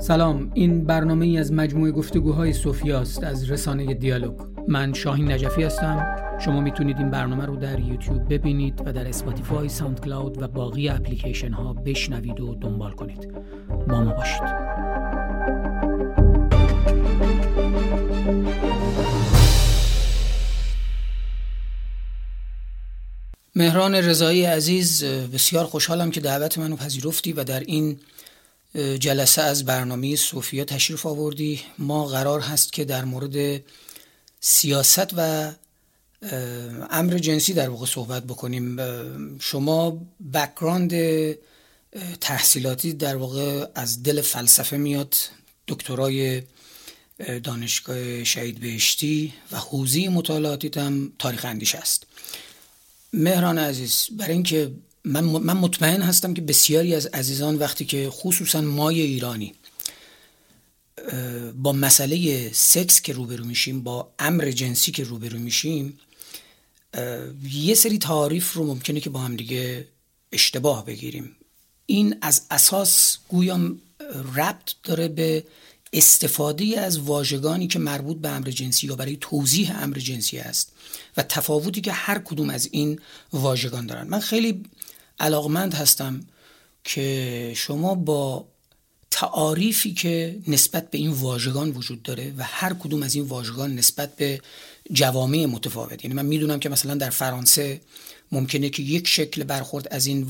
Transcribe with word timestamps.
سلام 0.00 0.50
این 0.54 0.84
برنامه 0.84 1.26
ای 1.26 1.38
از 1.38 1.52
مجموعه 1.52 1.92
گفتگوهای 1.92 2.50
است 2.94 3.24
از 3.24 3.50
رسانه 3.50 3.94
دیالوگ. 3.94 4.40
من 4.68 4.92
شاهین 4.92 5.32
نجفی 5.32 5.62
هستم. 5.62 6.16
شما 6.44 6.60
می‌تونید 6.60 6.98
این 6.98 7.10
برنامه 7.10 7.46
رو 7.46 7.56
در 7.56 7.80
یوتیوب 7.80 8.34
ببینید 8.34 8.82
و 8.86 8.92
در 8.92 9.08
Spotify 9.08 9.68
SoundCloud 9.68 10.42
و 10.42 10.48
باقی 10.48 10.88
اپلیکیشن 10.88 11.52
ها 11.52 11.72
بشنوید 11.72 12.40
و 12.40 12.54
دنبال 12.54 12.92
کنید. 12.92 13.32
با 13.88 14.00
ما 14.04 14.12
باشید. 14.12 14.42
مهران 23.56 23.94
رضایی 23.94 24.44
عزیز 24.44 25.04
بسیار 25.04 25.64
خوشحالم 25.64 26.10
که 26.10 26.20
دعوت 26.20 26.58
منو 26.58 26.76
پذیرفتی 26.76 27.32
و 27.32 27.44
در 27.44 27.60
این 27.60 27.98
جلسه 28.74 29.42
از 29.42 29.64
برنامه 29.64 30.16
صوفیا 30.16 30.64
تشریف 30.64 31.06
آوردی. 31.06 31.60
ما 31.78 32.06
قرار 32.06 32.40
هست 32.40 32.72
که 32.72 32.84
در 32.84 33.04
مورد 33.04 33.62
سیاست 34.40 35.10
و 35.16 35.52
امر 36.90 37.18
جنسی 37.18 37.52
در 37.52 37.68
واقع 37.68 37.86
صحبت 37.86 38.24
بکنیم. 38.24 38.78
شما 39.38 40.06
بکراند 40.34 40.92
تحصیلاتی 42.20 42.92
در 42.92 43.16
واقع 43.16 43.66
از 43.74 44.02
دل 44.02 44.20
فلسفه 44.20 44.76
میاد. 44.76 45.14
دکترای 45.68 46.42
دانشگاه 47.42 48.24
شهید 48.24 48.60
بهشتی 48.60 49.32
و 49.52 49.56
حوزه 49.56 50.08
مطالعاتی 50.08 50.70
هم 50.76 51.12
تاریخ 51.18 51.44
اندیش 51.44 51.74
است. 51.74 52.06
مهران 53.12 53.58
عزیز 53.58 54.08
برای 54.10 54.32
اینکه 54.32 54.70
من, 55.04 55.24
من 55.24 55.56
مطمئن 55.56 56.02
هستم 56.02 56.34
که 56.34 56.42
بسیاری 56.42 56.94
از 56.94 57.06
عزیزان 57.06 57.56
وقتی 57.56 57.84
که 57.84 58.10
خصوصا 58.10 58.60
مای 58.60 59.00
ایرانی 59.00 59.54
با 61.54 61.72
مسئله 61.72 62.50
سکس 62.52 63.02
که 63.02 63.12
روبرو 63.12 63.44
میشیم 63.44 63.82
با 63.82 64.12
امر 64.18 64.50
جنسی 64.50 64.92
که 64.92 65.04
روبرو 65.04 65.38
میشیم 65.38 65.98
یه 67.50 67.74
سری 67.74 67.98
تعاریف 67.98 68.52
رو 68.52 68.66
ممکنه 68.66 69.00
که 69.00 69.10
با 69.10 69.20
هم 69.20 69.36
دیگه 69.36 69.88
اشتباه 70.32 70.84
بگیریم. 70.84 71.36
این 71.86 72.16
از 72.22 72.42
اساس 72.50 73.18
گویام 73.28 73.80
ربط 74.36 74.72
داره 74.82 75.08
به 75.08 75.44
استفاده 75.92 76.80
از 76.80 76.98
واژگانی 76.98 77.66
که 77.66 77.78
مربوط 77.78 78.16
به 78.16 78.28
امر 78.28 78.50
جنسی 78.50 78.86
یا 78.86 78.96
برای 78.96 79.18
توضیح 79.20 79.82
امر 79.82 79.98
جنسی 79.98 80.38
است 80.38 80.72
و 81.16 81.22
تفاوتی 81.22 81.80
که 81.80 81.92
هر 81.92 82.18
کدوم 82.18 82.50
از 82.50 82.68
این 82.72 83.00
واژگان 83.32 83.86
دارن. 83.86 84.06
من 84.06 84.20
خیلی 84.20 84.64
علاقمند 85.20 85.74
هستم 85.74 86.20
که 86.84 87.52
شما 87.56 87.94
با 87.94 88.48
تعاریفی 89.10 89.94
که 89.94 90.38
نسبت 90.48 90.90
به 90.90 90.98
این 90.98 91.10
واژگان 91.10 91.70
وجود 91.70 92.02
داره 92.02 92.34
و 92.36 92.42
هر 92.42 92.74
کدوم 92.74 93.02
از 93.02 93.14
این 93.14 93.24
واژگان 93.24 93.74
نسبت 93.74 94.16
به 94.16 94.40
جوامع 94.92 95.46
متفاوت. 95.46 96.04
یعنی 96.04 96.14
من 96.14 96.26
می‌دونم 96.26 96.60
که 96.60 96.68
مثلا 96.68 96.94
در 96.94 97.10
فرانسه 97.10 97.80
ممکنه 98.32 98.70
که 98.70 98.82
یک 98.82 99.08
شکل 99.08 99.44
برخورد 99.44 99.88
از 99.90 100.06
این 100.06 100.24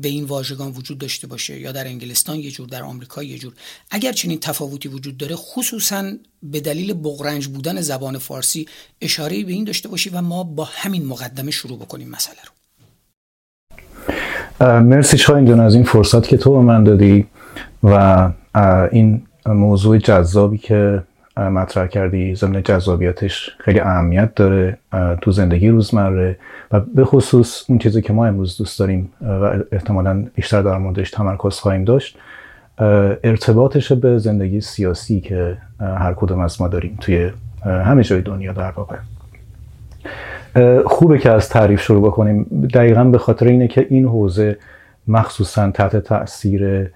به 0.00 0.08
این 0.08 0.24
واژگان 0.24 0.72
وجود 0.72 0.98
داشته 0.98 1.26
باشه 1.26 1.60
یا 1.60 1.72
در 1.72 1.86
انگلستان 1.86 2.40
یه 2.40 2.50
جور 2.50 2.68
در 2.68 2.82
آمریکا 2.82 3.22
یه 3.22 3.38
جور. 3.38 3.52
اگر 3.90 4.12
چنین 4.12 4.40
تفاوتی 4.40 4.88
وجود 4.88 5.16
داره 5.16 5.36
خصوصا 5.36 6.12
به 6.42 6.60
دلیل 6.60 6.92
بغرنج 6.92 7.46
بودن 7.46 7.80
زبان 7.80 8.18
فارسی 8.18 8.68
اشاره 9.00 9.44
به 9.44 9.52
این 9.52 9.64
داشته 9.64 9.88
باشی 9.88 10.10
و 10.10 10.22
ما 10.22 10.44
با 10.44 10.64
همین 10.64 11.06
مقدمه 11.06 11.50
شروع 11.50 11.78
بکنیم 11.78 12.08
مسئله 12.08 12.42
رو. 12.44 12.59
مرسی 14.60 15.18
شاین 15.18 15.46
جان 15.46 15.60
از 15.60 15.74
این 15.74 15.84
فرصت 15.84 16.28
که 16.28 16.36
تو 16.36 16.52
به 16.52 16.60
من 16.60 16.84
دادی 16.84 17.26
و 17.82 18.28
این 18.90 19.22
موضوع 19.46 19.98
جذابی 19.98 20.58
که 20.58 21.02
مطرح 21.36 21.86
کردی 21.86 22.34
ضمن 22.34 22.62
جذابیتش 22.62 23.50
خیلی 23.58 23.80
اهمیت 23.80 24.34
داره 24.34 24.78
تو 25.22 25.32
زندگی 25.32 25.68
روزمره 25.68 26.36
و 26.72 26.80
به 26.80 27.04
خصوص 27.04 27.64
اون 27.68 27.78
چیزی 27.78 28.02
که 28.02 28.12
ما 28.12 28.26
امروز 28.26 28.58
دوست 28.58 28.78
داریم 28.78 29.12
و 29.20 29.52
احتمالا 29.72 30.24
بیشتر 30.34 30.62
در 30.62 30.78
موردش 30.78 31.10
تمرکز 31.10 31.54
خواهیم 31.54 31.84
داشت 31.84 32.18
ارتباطش 33.24 33.92
به 33.92 34.18
زندگی 34.18 34.60
سیاسی 34.60 35.20
که 35.20 35.56
هر 35.80 36.14
کدوم 36.16 36.40
از 36.40 36.60
ما 36.60 36.68
داریم 36.68 36.98
توی 37.00 37.30
همه 37.64 38.02
جای 38.02 38.20
دنیا 38.20 38.52
در 38.52 38.70
واقع. 38.70 38.96
خوبه 40.86 41.18
که 41.18 41.30
از 41.30 41.48
تعریف 41.48 41.80
شروع 41.80 42.02
بکنیم. 42.02 42.42
دقیقا 42.74 43.04
به 43.04 43.18
خاطر 43.18 43.46
اینه 43.46 43.68
که 43.68 43.86
این 43.90 44.04
حوزه 44.04 44.58
مخصوصا 45.08 45.70
تحت 45.70 45.96
تاثیر 45.96 46.90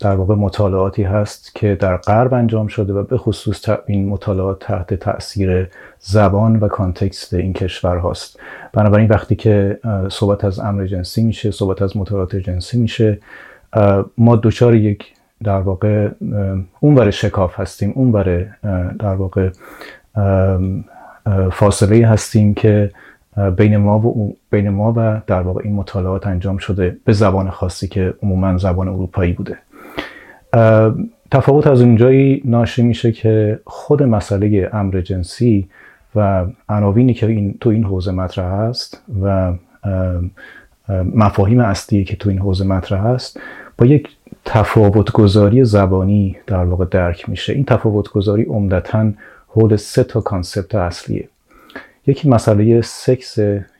در 0.00 0.14
واقع 0.16 0.34
مطالعاتی 0.34 1.02
هست 1.02 1.54
که 1.54 1.74
در 1.74 1.96
غرب 1.96 2.34
انجام 2.34 2.66
شده 2.66 2.92
و 2.92 3.02
به 3.02 3.18
خصوص 3.18 3.68
این 3.86 4.08
مطالعات 4.08 4.58
تحت 4.58 4.94
تاثیر 4.94 5.68
زبان 5.98 6.56
و 6.56 6.68
کانتکست 6.68 7.34
این 7.34 7.52
کشور 7.52 7.96
هاست. 7.96 8.40
بنابراین 8.72 9.08
وقتی 9.08 9.36
که 9.36 9.78
صحبت 10.08 10.44
از 10.44 10.58
امر 10.58 10.86
جنسی 10.86 11.22
میشه 11.22 11.50
صحبت 11.50 11.82
از 11.82 11.96
مطالعات 11.96 12.36
جنسی 12.36 12.78
میشه 12.78 13.18
ما 14.18 14.36
دوچار 14.36 14.74
یک 14.74 15.12
در 15.44 15.60
واقع 15.60 16.08
اون 16.80 17.10
شکاف 17.10 17.60
هستیم 17.60 17.92
اون 17.94 18.10
در 18.98 19.14
واقع 19.14 19.50
فاصله 21.52 22.06
هستیم 22.06 22.54
که 22.54 22.90
بین 23.56 23.76
ما 23.76 23.98
و 23.98 24.36
بین 24.50 24.68
ما 24.68 24.94
و 24.96 25.20
در 25.26 25.40
واقع 25.40 25.60
این 25.64 25.74
مطالعات 25.74 26.26
انجام 26.26 26.58
شده 26.58 26.96
به 27.04 27.12
زبان 27.12 27.50
خاصی 27.50 27.88
که 27.88 28.14
عموما 28.22 28.58
زبان 28.58 28.88
اروپایی 28.88 29.32
بوده. 29.32 29.58
تفاوت 31.30 31.66
از 31.66 31.80
اونجایی 31.80 32.42
ناشی 32.44 32.82
میشه 32.82 33.12
که 33.12 33.60
خود 33.64 34.02
مسئله 34.02 34.70
امر 34.72 35.00
جنسی 35.00 35.68
و 36.14 36.44
عناوینی 36.68 37.14
که 37.14 37.26
این 37.26 37.54
تو 37.60 37.70
این 37.70 37.84
حوزه 37.84 38.12
مطرح 38.12 38.52
است 38.52 39.02
و 39.22 39.52
مفاهیم 41.14 41.60
اصلی 41.60 42.04
که 42.04 42.16
تو 42.16 42.30
این 42.30 42.38
حوزه 42.38 42.64
مطرح 42.64 43.06
است 43.06 43.40
با 43.78 43.86
یک 43.86 44.08
تفاوت 44.44 45.12
گذاری 45.12 45.64
زبانی 45.64 46.36
در 46.46 46.64
واقع 46.64 46.84
درک 46.84 47.28
میشه. 47.28 47.52
این 47.52 47.64
تفاوت 47.64 48.08
گذاری 48.08 48.42
عمدتا 48.42 49.12
حول 49.56 49.76
سه 49.76 50.04
تا 50.04 50.20
concept 50.20 50.74
اصلیه. 50.74 51.28
یکی 52.06 52.28
مسئله 52.28 52.80
سکس 52.80 53.38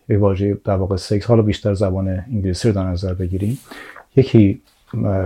یه 0.08 0.18
واژه 0.18 0.58
در 0.64 0.76
واقع 0.76 0.96
سکس 0.96 1.26
حالا 1.26 1.42
بیشتر 1.42 1.74
زبان 1.74 2.08
انگلیسی 2.08 2.68
رو 2.68 2.74
در 2.74 2.84
نظر 2.84 3.14
بگیریم. 3.14 3.58
یکی 4.16 4.60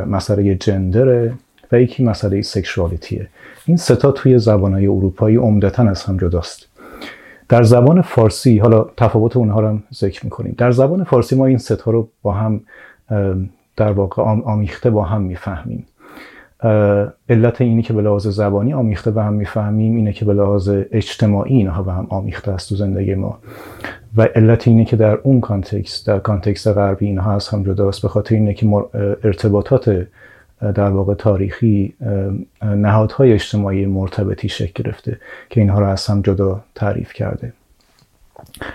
مسئله 0.06 0.55
gender 0.55 1.31
و 1.72 1.81
یکی 1.81 2.05
مسئله 2.05 2.43
sexuality 2.43 3.13
ه. 3.13 3.28
این 3.66 3.77
ستا 3.77 4.12
توی 4.12 4.39
زبانهای 4.39 4.87
اروپایی 4.87 5.37
عمدتا 5.37 5.83
از 5.83 6.03
هم 6.03 6.16
جداست. 6.16 6.66
در 7.49 7.62
زبان 7.62 8.03
فارسی 8.03 8.59
حالا 8.59 8.87
تفاوت 8.97 9.37
اونها 9.37 9.60
رو 9.60 9.69
هم 9.69 9.83
ذکر 9.94 10.25
می‌کنیم. 10.25 10.55
در 10.59 10.71
زبان 10.71 11.05
فارسی 11.05 11.37
ما 11.37 11.47
این 11.47 11.59
ستا 11.59 11.91
رو 11.91 12.09
با 12.22 12.33
هم 12.33 12.60
در 13.77 13.93
واقع 13.93 14.22
آمیخته 14.22 14.91
با 14.91 15.05
هم 15.05 15.22
می‌فهمیم. 15.22 15.87
علت 17.28 17.60
اینی 17.60 17.82
که 17.82 17.93
به 17.93 18.03
لحاظ 18.03 18.26
زبانی 18.26 18.72
آمیخته 18.72 19.10
به 19.10 19.22
هم 19.22 19.32
می‌فهمیم 19.32 19.97
اینه 19.97 20.12
که 20.12 20.25
به 20.25 20.34
لحاظ 20.34 20.71
اجتماعی 20.93 21.56
اینها 21.56 21.82
به 21.82 21.93
هم 21.93 22.06
آمیخته 22.10 22.50
است 22.50 22.69
تو 22.69 22.76
زندگی 22.76 23.15
ما. 23.15 23.38
و 24.16 24.22
علت 24.22 24.69
اینه 24.69 24.84
که 24.84 24.97
در 24.97 25.15
اون 25.15 25.41
context 25.41 26.06
در 26.06 26.19
context 26.19 26.69
غربی 26.69 27.06
اینها 27.06 27.34
از 27.34 27.48
هم 27.48 27.62
جداست 27.62 28.03
به 28.03 28.09
خاطر 28.09 28.34
اینه 28.34 28.54
که 28.54 28.66
ارتباطات 29.25 30.06
در 30.60 30.91
واقع 30.91 31.15
تاریخی 31.15 31.94
نهادهای 32.62 33.32
اجتماعی 33.32 33.87
مرتبطی 33.87 34.48
شکل 34.48 34.82
گرفته 34.82 35.21
که 35.50 35.60
اینها 35.60 35.81
رو 35.81 35.87
از 35.87 36.06
هم 36.06 36.21
جدا 36.21 36.60
تعریف 36.75 37.12
کرده. 37.12 37.53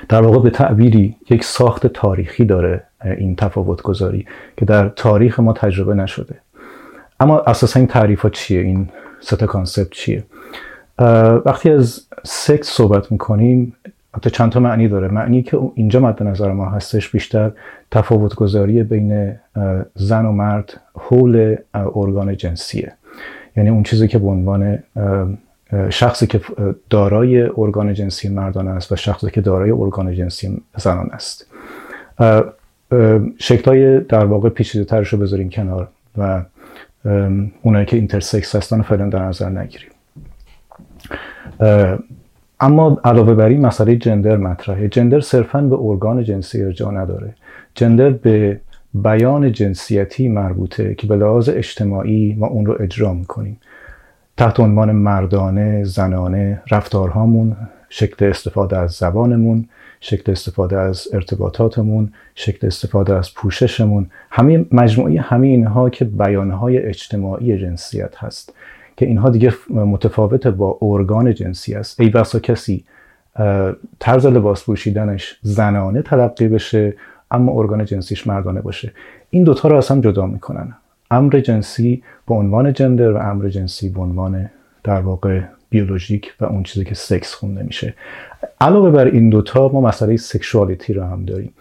در 0.10 0.22
واقع 0.22 0.40
به 0.40 0.50
تعبیری 0.50 1.16
یک 1.30 1.44
ساخت 1.44 1.88
تاریخی 1.88 2.46
داره 2.46 2.84
این 3.18 3.36
تفاوت 3.36 3.82
گذاری 3.82 4.26
که 4.58 4.66
در 4.66 4.90
تاریخ 4.90 5.40
ما 5.40 5.54
تجربه 5.54 5.94
نشده. 5.94 6.36
اما 7.20 7.40
اساسا 7.40 7.80
این 7.80 7.88
تعریف 7.88 8.22
ها 8.22 8.30
چیه؟ 8.30 8.62
این 8.62 8.90
ستا 9.20 9.46
concept 9.46 9.90
چیه؟ 9.90 10.24
وقتی 11.46 11.70
از 11.70 12.02
سکس 12.24 12.70
صحبت 12.70 13.12
می‌کنیم 13.12 13.76
حتی 14.16 14.30
چند 14.30 14.52
تا 14.52 14.60
معنی 14.60 14.88
داره. 14.88 15.08
معنی 15.08 15.44
که 15.44 15.60
اینجا 15.76 16.00
مد 16.00 16.24
نظر 16.24 16.52
ما 16.52 16.70
هستش 16.70 17.10
بیشتر 17.10 17.52
تفاوت 17.92 18.36
گذاری 18.36 18.84
بین 18.84 19.36
زن 19.96 20.26
و 20.26 20.32
مرد 20.32 20.82
حول 20.94 21.56
ارگان 21.74 22.38
جنسیه. 22.38 22.94
یعنی 23.58 23.70
اون 23.70 23.84
چیزی 23.84 24.08
که 24.08 24.20
به 24.20 24.28
عنوان 24.28 24.80
شخصی 25.90 26.28
که 26.28 26.42
دارای 26.90 27.50
ارگان 27.58 27.94
جنسی 27.94 28.30
مردان 28.30 28.68
است 28.68 28.92
و 28.92 28.96
شخصی 28.96 29.32
که 29.32 29.42
دارای 29.42 29.72
ارگان 29.72 30.14
جنسی 30.14 30.62
زنان 30.78 31.10
است. 31.14 31.48
شکلهای 33.38 34.00
در 34.00 34.26
واقع 34.26 34.50
پیچیده 34.50 34.86
ترش 34.86 35.14
رو 35.14 35.20
بذاریم 35.20 35.50
کنار 35.50 35.88
و 36.18 36.42
اونایی 37.62 37.86
که 37.86 37.98
اینترسکس 37.98 38.56
هستن 38.56 38.82
فعلا 38.82 39.10
در 39.10 39.26
نظر 39.26 39.50
نگیریم. 39.50 39.90
اما 42.60 43.02
علاوه 43.04 43.34
بر 43.34 43.46
این 43.48 43.66
مسئله 43.66 43.96
جندر 43.96 44.38
مطرحه. 44.38 44.88
جندر 44.88 45.20
صرفا 45.20 45.62
به 45.62 45.76
ارگان 45.80 46.24
جنسی 46.24 46.64
ارجاع 46.64 46.94
نداره. 46.94 47.36
جندر 47.76 48.10
به 48.10 48.60
بیان 48.94 49.52
جنسیتی 49.52 50.28
مربوطه 50.28 50.96
که 50.96 51.08
به 51.08 51.16
لحاظ 51.16 51.50
اجتماعی 51.50 52.36
ما 52.40 52.48
اون 52.48 52.66
رو 52.66 52.78
اجرا 52.80 53.14
می‌کنیم. 53.14 53.58
تحت 54.38 54.60
عنوان 54.60 54.92
مردانه 54.92 55.84
زنانه 55.84 56.62
رفتارهامون 56.72 57.56
شکل 57.90 58.26
استفاده 58.26 58.78
از 58.78 58.92
زبانمون 58.92 59.70
شکل 60.02 60.32
استفاده 60.32 60.78
از 60.78 61.08
ارتباطاتمون 61.14 62.14
شکل 62.36 62.68
استفاده 62.68 63.16
از 63.16 63.34
پوششمون. 63.34 64.08
همه 64.32 64.66
مجموعی 64.72 65.18
همه 65.18 65.48
اینها 65.48 65.90
که 65.90 66.06
بیانهای 66.06 66.78
اجتماعی 66.78 67.58
جنسیت 67.58 68.16
هست 68.18 68.54
که 68.98 69.06
اینها 69.06 69.30
دیگه 69.30 69.54
متفاوت 69.70 70.48
با 70.48 70.78
ارگان 70.82 71.34
جنسی 71.34 71.76
است. 71.76 72.00
ای 72.00 72.10
بسا 72.10 72.40
کسی 72.40 72.84
طرز 74.00 74.26
لباس 74.26 74.64
پوشیدنش 74.64 75.40
زنانه 75.42 76.02
تلقی 76.02 76.48
بشه 76.48 76.94
اما 77.32 77.52
ارگان 77.60 77.86
جنسیش 77.86 78.28
مردانه 78.28 78.62
باشه. 78.62 78.92
این 79.30 79.44
دوتا 79.44 79.70
رو 79.70 79.78
از 79.78 79.88
هم 79.88 80.02
جدا 80.02 80.26
می‌کنن. 80.26 80.74
امر 81.12 81.40
جنسی 81.40 82.04
به 82.28 82.36
عنوان 82.36 82.74
gender 82.74 83.12
و 83.12 83.18
امر 83.18 83.50
جنسی 83.50 83.90
به 83.90 84.02
عنوان 84.02 84.50
در 84.84 85.02
واقع 85.02 85.42
بیولوژیک 85.76 86.34
و 86.40 86.46
اون 86.46 86.64
چیزی 86.64 86.86
که 86.86 86.96
سکس 86.96 87.34
خونده 87.34 87.64
میشه. 87.64 87.94
علاوه 88.62 88.90
بر 88.92 89.06
این 89.06 89.30
دوتا 89.30 89.70
ما 89.74 89.82
مسئله 89.82 90.18
sexuality 90.18 90.94
رو 90.94 91.04
هم 91.04 91.26
داریم. 91.26 91.54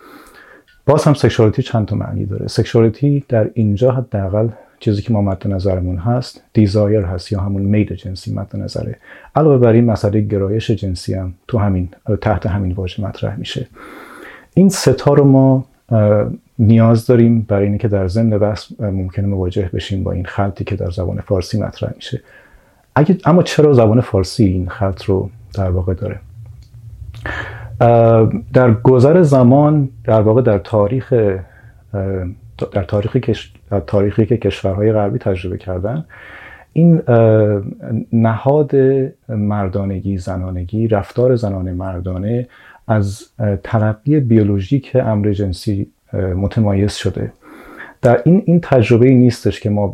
باز 0.86 1.04
هم 1.04 1.14
sexuality 1.14 1.62
چند 1.62 1.86
تا 1.86 1.96
معنی 1.96 2.26
داره. 2.26 2.46
sexuality 2.48 3.24
در 3.28 3.50
اینجا 3.54 3.90
حداقل 3.92 4.48
چیزی 4.80 5.02
که 5.02 5.12
ما 5.12 5.22
مد 5.22 5.48
نظرمون 5.48 5.96
هست 5.96 6.42
desire 6.52 7.00
هست 7.00 7.32
یا 7.32 7.40
همون 7.40 7.62
میل 7.62 7.94
جنسی 7.94 8.34
مد 8.34 8.56
نظره. 8.56 8.96
علاوه 9.36 9.58
بر 9.58 9.72
این 9.72 9.84
مسئله 9.84 10.20
گرایش 10.20 10.70
جنسی 10.70 11.14
هم 11.14 11.34
تو 11.48 11.58
همین 11.58 11.88
تحت 12.20 12.46
همین 12.46 12.72
واژه 12.72 13.02
مطرح 13.02 13.36
میشه. 13.36 13.66
این 14.54 14.68
ستا 14.68 15.14
رو 15.14 15.24
ما 15.24 15.66
نیاز 16.58 17.06
داریم 17.06 17.46
برای 17.48 17.66
اینکه 17.66 17.88
در 17.88 18.08
ضمن 18.08 18.38
بحث 18.38 18.72
ممکنه 18.80 19.26
مواجه 19.26 19.70
بشیم 19.72 20.02
با 20.04 20.12
این 20.12 20.24
خلطی 20.24 20.64
که 20.64 20.76
در 20.76 20.90
زبان 20.90 21.20
فارسی 21.20 21.60
مطرح 21.60 21.92
میشه. 21.96 22.22
اگه 22.96 23.18
اما 23.24 23.42
چرا 23.42 23.72
زبان 23.72 24.00
فارسی 24.00 24.44
این 24.44 24.68
خلط 24.68 25.04
رو 25.04 25.30
در 25.54 25.70
واقع 25.70 25.94
داره؟ 25.94 26.20
در 28.52 28.72
گذر 28.82 29.22
زمان 29.22 29.88
در 30.04 30.20
واقع 30.20 30.42
در 30.42 30.58
تاریخ 30.58 31.12
در 32.72 32.84
تاریخی 32.88 33.20
که 33.20 33.34
تاریخی 33.86 34.26
که 34.26 34.36
کشورهای 34.36 34.92
غربی 34.92 35.18
تجربه 35.18 35.58
کردن 35.58 36.04
این 36.72 37.02
نهاد 38.12 38.72
مردانگی 39.28 40.18
زنانگی 40.18 40.88
رفتار 40.88 41.36
زنانه 41.36 41.72
مردانه 41.72 42.48
از 42.88 43.28
ترقی 43.62 44.20
بیولوژیک 44.20 44.96
امر 44.96 45.32
جنسی 45.32 45.90
متمایز 46.12 46.92
شده. 46.92 47.32
در 48.04 48.22
این 48.24 48.42
این 48.46 48.60
تجربه 48.60 49.10
نیستش 49.10 49.60
که 49.60 49.70
ما 49.70 49.86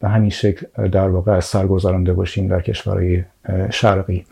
به 0.00 0.08
همین 0.08 0.30
شکل 0.30 0.88
در 0.88 1.08
واقع 1.08 1.32
از 1.32 1.44
سر 1.44 1.66
گذرانده 1.66 2.12
باشیم 2.12 2.48
در 2.48 2.60
کشورهای 2.60 3.22
شرقی. 3.70 4.24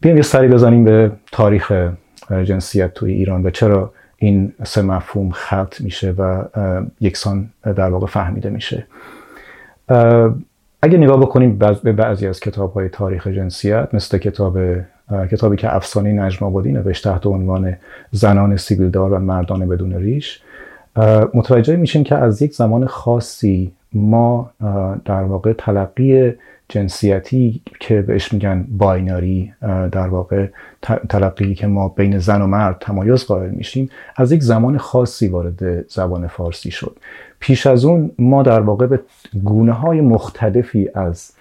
بیایم 0.00 0.16
یه 0.16 0.22
سری 0.22 0.48
بزنیم 0.48 0.84
به 0.84 1.12
تاریخ 1.32 1.72
جنسیت 2.30 2.94
توی 2.94 3.12
ایران 3.12 3.46
و 3.46 3.50
چرا 3.50 3.92
این 4.16 4.52
سه 4.64 4.82
مفهوم 4.82 5.30
خط 5.30 5.80
میشه 5.80 6.14
و 6.18 6.44
یکسان 7.00 7.50
در 7.62 7.90
واقع 7.90 8.06
فهمیده 8.06 8.50
میشه. 8.50 8.86
اگه 10.82 10.98
نگاه 10.98 11.20
بکنیم 11.20 11.58
به 11.82 11.92
بعضی 11.92 12.26
از 12.26 12.40
کتاب 12.40 12.72
های 12.72 12.88
تاریخ 12.88 13.26
جنسیت 13.26 13.88
مثل 13.92 14.18
کتاب 14.18 14.58
کتابی 15.30 15.56
که 15.56 15.76
افسانه 15.76 16.12
نجم 16.12 16.46
آبادی 16.46 16.72
نوشت 16.72 17.04
تحت 17.04 17.26
عنوان 17.26 17.76
زنان 18.10 18.56
سیبیلدار 18.56 19.12
و 19.12 19.18
مردان 19.18 19.68
بدون 19.68 19.94
ریش 19.94 20.42
متوجه 21.34 21.76
میشیم 21.76 22.04
که 22.04 22.14
از 22.14 22.42
یک 22.42 22.54
زمان 22.54 22.86
خاصی 22.86 23.72
ما 23.92 24.50
در 25.04 25.22
واقع 25.22 25.52
تلقی 25.52 26.32
جنسیتی 26.68 27.62
که 27.80 28.02
بهش 28.02 28.32
میگن 28.32 28.66
بایناری 28.70 29.52
در 29.92 30.08
واقع 30.08 30.46
تلقی 31.08 31.54
که 31.54 31.66
ما 31.66 31.88
بین 31.88 32.18
زن 32.18 32.42
و 32.42 32.46
مرد 32.46 32.76
تمایز 32.80 33.26
قائل 33.26 33.50
میشیم 33.50 33.90
از 34.16 34.32
یک 34.32 34.42
زمان 34.42 34.78
خاصی 34.78 35.28
وارد 35.28 35.88
زبان 35.88 36.26
فارسی 36.26 36.70
شد. 36.70 36.96
پیش 37.40 37.66
از 37.66 37.84
اون 37.84 38.10
ما 38.18 38.42
در 38.42 38.60
واقع 38.60 38.86
به 38.86 39.00
گونه 39.44 39.72
های 39.72 40.00
مختلفی 40.00 40.88
از 40.94 41.32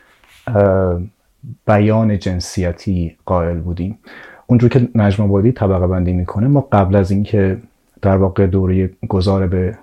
بیان 1.66 2.20
جنسیتی 2.20 3.18
قائل 3.26 3.58
بودیم. 3.58 4.00
اونجور 4.48 4.70
که 4.70 4.88
نجم 4.96 5.24
آبادی 5.24 5.52
طبقه 5.52 5.88
بندی 5.88 6.14
می‌کنه 6.14 6.48
ما 6.48 6.68
قبل 6.72 6.96
از 6.96 7.12
اینکه 7.12 7.58
در 8.02 8.18
واقع 8.18 8.48
دوره 8.48 8.90
گذار 9.08 9.48
به 9.48 9.78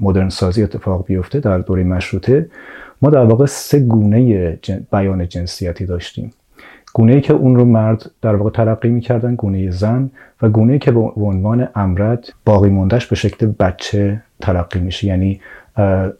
مدرن 0.00 0.28
سازی 0.28 0.62
اتفاق 0.62 1.06
بیفته 1.06 1.40
در 1.40 1.58
دوره 1.58 1.84
مشروطه 1.84 2.46
ما 3.02 3.10
در 3.10 3.24
واقع 3.24 3.46
سه 3.46 3.80
گونه 3.80 4.58
بیان 4.92 5.28
جنسیتی 5.28 5.86
داشتیم. 5.86 6.30
گونه 6.94 7.20
که 7.20 7.32
اون 7.32 7.56
رو 7.56 7.64
مرد 7.64 8.10
در 8.22 8.36
واقع 8.36 8.50
تلقی 8.50 8.88
می‌کردن 8.88 9.34
گونه 9.34 9.70
زن 9.70 10.10
و 10.42 10.48
گونه 10.48 10.78
که 10.78 10.90
به 10.90 11.00
عنوان 11.00 11.68
امرد 11.74 12.32
باقی 12.44 12.70
موندهش 12.70 13.06
به 13.06 13.16
شکل 13.16 13.46
بچه 13.46 14.22
تلقی 14.40 14.78
میشه. 14.78 15.06
یعنی 15.06 15.40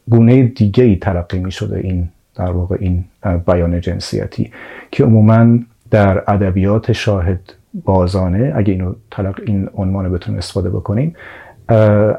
گونه 0.09 0.43
دیگه 0.43 0.83
ای 0.83 0.95
تلقی 0.95 1.39
می‌شده 1.39 1.79
این 1.79 2.09
در 2.35 2.51
واقع 2.51 2.77
این 2.79 3.05
بیان 3.47 3.81
جنسیتی 3.81 4.51
که 4.91 5.03
عموما 5.03 5.59
در 5.91 6.23
ادبیات 6.27 6.91
شاهد 6.91 7.53
بازانه 7.85 8.53
اگه 8.55 8.73
اینو 8.73 8.93
طلق 9.11 9.39
این 9.45 9.69
عنوان 9.73 10.11
بتونیم 10.11 10.37
استفاده 10.37 10.69
بکنیم 10.69 11.15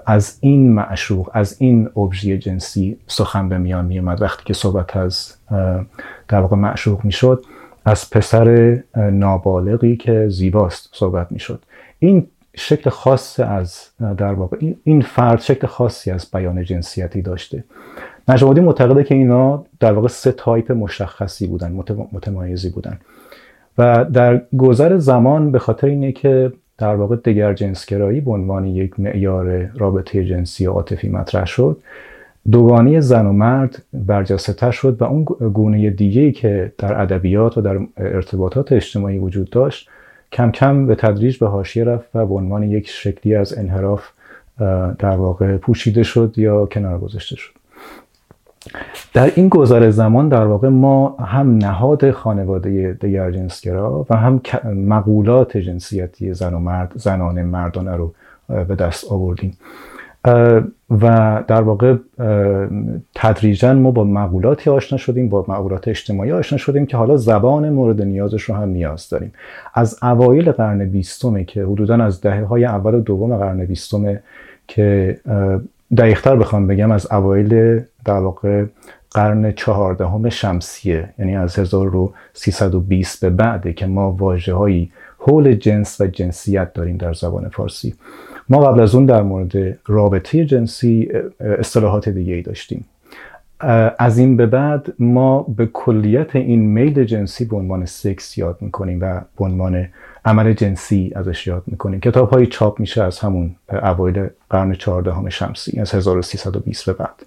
از 0.06 0.38
این 0.40 0.72
معشوق 0.72 1.30
از 1.32 1.56
این 1.58 1.88
ابژه 1.96 2.38
جنسی 2.38 2.96
سخن 3.06 3.48
به 3.48 3.58
میان 3.58 3.84
میومد 3.84 4.22
وقتی 4.22 4.44
که 4.44 4.54
صحبت 4.54 4.96
از 4.96 5.34
در 6.28 6.40
واقع 6.40 6.56
معشوق 6.56 7.04
می‌شد 7.04 7.44
از 7.84 8.10
پسر 8.10 8.78
نابالغی 8.96 9.96
که 9.96 10.28
زیباست 10.28 10.88
صحبت 10.92 11.32
می‌شد. 11.32 11.62
این 11.98 12.26
شکل 12.56 12.90
خاص 12.90 13.40
از 13.40 13.88
در 14.16 14.32
واقع 14.32 14.56
این 14.84 15.00
فرد 15.00 15.40
شکل 15.40 15.66
خاصی 15.66 16.10
از 16.10 16.30
بیان 16.32 16.64
جنسیتی 16.64 17.22
داشته. 17.22 17.64
نجمادی 18.28 18.60
معتقده 18.60 19.04
که 19.04 19.14
اینا 19.14 19.64
در 19.80 19.92
واقع 19.92 20.08
سه 20.08 20.32
تایپ 20.32 20.72
مشخصی 20.72 21.46
بودن 21.46 21.72
متمایزی 22.12 22.70
بودن. 22.70 22.98
و 23.78 24.04
در 24.04 24.42
گذر 24.58 24.98
زمان 24.98 25.52
به 25.52 25.58
خاطر 25.58 25.86
اینه 25.86 26.12
که 26.12 26.52
در 26.78 26.94
واقع 26.94 27.16
دگر 27.16 27.54
جنسگرایی 27.54 28.20
به 28.20 28.30
عنوان 28.30 28.66
یک 28.66 29.00
معیار 29.00 29.70
رابطه 29.74 30.24
جنسی 30.24 30.66
و 30.66 30.72
عاطفی 30.72 31.08
مطرح 31.08 31.46
شد 31.46 31.76
دوگانی 32.50 33.00
زن 33.00 33.26
و 33.26 33.32
مرد 33.32 33.82
برجسته 33.92 34.70
شد 34.70 34.96
و 35.00 35.04
اون 35.04 35.24
گونه 35.24 35.90
دیگه 35.90 36.32
که 36.32 36.72
در 36.78 37.00
ادبیات 37.02 37.58
و 37.58 37.60
در 37.60 37.78
ارتباطات 37.96 38.72
اجتماعی 38.72 39.18
وجود 39.18 39.50
داشت 39.50 39.88
کم 40.32 40.50
کم 40.50 40.86
به 40.86 40.94
تدریج 40.94 41.38
به 41.38 41.46
حاشیه 41.46 41.84
رفت 41.84 42.08
و 42.14 42.26
به 42.26 42.34
عنوان 42.34 42.62
یک 42.62 42.88
شکلی 42.88 43.34
از 43.34 43.58
انحراف 43.58 44.08
در 44.98 45.16
واقع 45.16 45.56
پوشیده 45.56 46.02
شد 46.02 46.34
یا 46.36 46.66
کنار 46.66 46.98
گذاشته 46.98 47.36
شد. 47.36 47.59
در 49.14 49.32
این 49.34 49.48
گذر 49.48 49.90
زمان 49.90 50.28
در 50.28 50.46
واقع 50.46 50.68
ما 50.68 51.16
هم 51.16 51.56
نهاد 51.56 52.10
خانواده 52.10 52.96
دیگر 53.00 53.30
جنسگرا 53.30 54.06
و 54.10 54.16
هم 54.16 54.40
مقولات 54.74 55.56
جنسیتی 55.56 56.34
زن 56.34 56.54
و 56.54 56.58
مرد 56.58 56.92
زنان 56.94 57.42
مردانه 57.42 57.96
رو 57.96 58.14
به 58.48 58.74
دست 58.74 59.12
آوردیم. 59.12 59.56
و 60.90 61.44
در 61.48 61.62
واقع 61.62 61.96
تدریجا 63.14 63.74
ما 63.74 63.90
با 63.90 64.04
مقولاتی 64.04 64.70
آشنا 64.70 64.98
شدیم 64.98 65.28
با 65.28 65.44
مقولات 65.48 65.88
اجتماعی 65.88 66.32
آشنا 66.32 66.58
شدیم 66.58 66.86
که 66.86 66.96
حالا 66.96 67.16
زبان 67.16 67.70
مورد 67.70 68.02
نیازش 68.02 68.42
رو 68.42 68.54
هم 68.54 68.68
نیاز 68.68 69.08
داریم. 69.08 69.32
از 69.74 69.98
اوایل 70.02 70.52
قرن 70.52 70.84
بیستمه 70.84 71.44
که 71.44 71.64
حدودا 71.64 72.04
از 72.04 72.20
دهه 72.20 72.44
های 72.44 72.64
اول 72.64 72.94
و 72.94 73.00
دوم 73.00 73.36
قرن 73.36 73.64
بیستمه 73.64 74.22
که 74.68 75.18
دقیقتر 75.96 76.36
بخوام 76.36 76.66
بگم 76.66 76.90
از 76.90 77.12
اوایل 77.12 77.80
در 78.04 78.18
واقع 78.18 78.64
قرن 79.10 79.52
چهاردهم 79.52 80.28
شمسیه 80.28 81.08
یعنی 81.18 81.36
از 81.36 81.58
1320 81.58 83.20
به 83.20 83.30
بعده 83.30 83.72
که 83.72 83.86
ما 83.86 84.12
واجه 84.12 84.54
هایی 84.54 84.92
حول 85.18 85.54
جنس 85.54 86.00
و 86.00 86.06
جنسیت 86.06 86.72
داریم 86.72 86.96
در 86.96 87.12
زبان 87.12 87.48
فارسی. 87.48 87.94
ما 88.48 88.60
قبل 88.60 88.80
از 88.80 88.94
اون 88.94 89.06
در 89.06 89.22
مورد 89.22 89.78
رابطه 89.86 90.44
جنسی 90.44 91.08
اصطلاحات 91.40 92.08
دیگه 92.08 92.34
ای 92.34 92.42
داشتیم. 92.42 92.84
از 93.98 94.18
این 94.18 94.36
به 94.36 94.46
بعد 94.46 94.92
ما 94.98 95.42
به 95.42 95.66
کلیت 95.66 96.36
این 96.36 96.60
میل 96.60 97.04
جنسی 97.04 97.44
به 97.44 97.56
عنوان 97.56 97.84
سکس 97.84 98.38
یاد 98.38 98.58
می‌کنیم 98.60 98.98
و 99.00 99.20
به 99.38 99.44
عنوان 99.44 99.88
عمل 100.24 100.52
جنسی 100.52 101.12
ازش 101.14 101.46
یاد 101.46 101.62
می‌کنیم. 101.66 102.00
کتاب 102.00 102.30
های 102.30 102.46
چاپ 102.46 102.80
میشه 102.80 103.02
از 103.02 103.18
همون 103.18 103.56
اوایل 103.82 104.26
قرن 104.50 104.72
چهاردهم 104.72 105.28
شمسی 105.28 105.80
از 105.80 105.94
1320 105.94 106.86
به 106.86 106.92
بعد 106.92 107.26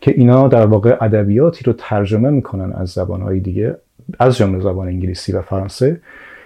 که 0.00 0.10
اینا 0.10 0.48
در 0.48 0.66
واقع 0.66 0.96
ادبیاتی 1.00 1.64
رو 1.64 1.72
ترجمه 1.78 2.30
می‌کنن 2.30 2.72
از 2.72 2.88
زبانهای 2.88 3.40
دیگه 3.40 3.76
از 4.18 4.36
جمله 4.36 4.60
زبان 4.60 4.88
انگلیسی 4.88 5.32
و 5.32 5.42
فرانسه 5.42 6.00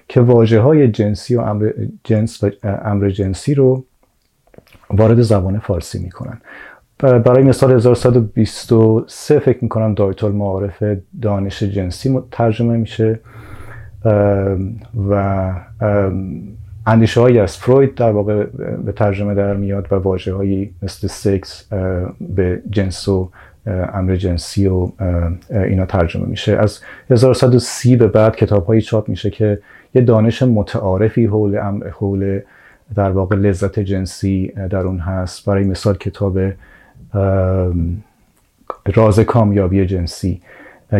که 0.08 0.20
واجه 0.20 0.60
های 0.60 0.88
جنسی 0.88 1.36
و 1.36 1.40
امر 1.40 1.72
جنس 2.04 2.44
و 2.44 2.50
امر 2.62 3.12
رو 3.56 3.84
وارد 4.90 5.22
زبان 5.22 5.58
فارسی 5.58 5.98
می‌کنن. 5.98 6.40
برای 6.98 7.42
مثال 7.42 7.72
1123 7.72 9.38
فکر 9.38 9.58
می‌کنم 9.62 9.94
دایت 9.94 10.24
المعارف 10.24 10.84
دانش 11.22 11.62
جنسی 11.62 12.20
ترجمه 12.30 12.76
میشه. 12.76 13.20
و 15.08 15.52
اندیشه 16.86 17.20
هایی 17.20 17.38
از 17.38 17.56
فروید 17.56 17.94
در 17.94 18.10
واقع 18.10 18.44
به 18.84 18.92
ترجمه 18.92 19.34
در 19.34 19.56
میاد 19.56 19.88
و 19.90 19.94
واجه 19.94 20.34
هایی 20.34 20.74
مثل 20.82 21.08
سکس 21.08 21.68
به 22.20 22.62
جنس 22.70 23.08
و 23.08 23.30
امر 23.66 24.16
جنسی 24.16 24.66
و 24.66 24.88
اینا 25.50 25.86
ترجمه 25.86 26.26
میشه. 26.26 26.56
از 26.56 26.80
1130 27.10 27.96
به 27.96 28.06
بعد 28.08 28.36
کتاب 28.36 28.66
هایی 28.66 28.80
چاپ 28.80 29.08
میشه 29.08 29.30
که 29.30 29.58
یه 29.94 30.02
دانش 30.02 30.42
متعارفی 30.42 31.26
حول 31.26 31.58
حول 31.90 32.40
در 32.94 33.10
واقع 33.10 33.36
لذت 33.36 33.80
جنسی 33.80 34.52
در 34.70 34.86
اون 34.86 34.98
هست. 34.98 35.46
برای 35.46 35.64
مثال 35.64 35.94
کتاب 35.94 36.38
راز 38.94 39.20
کامیابی 39.20 39.86
جنسی 39.86 40.40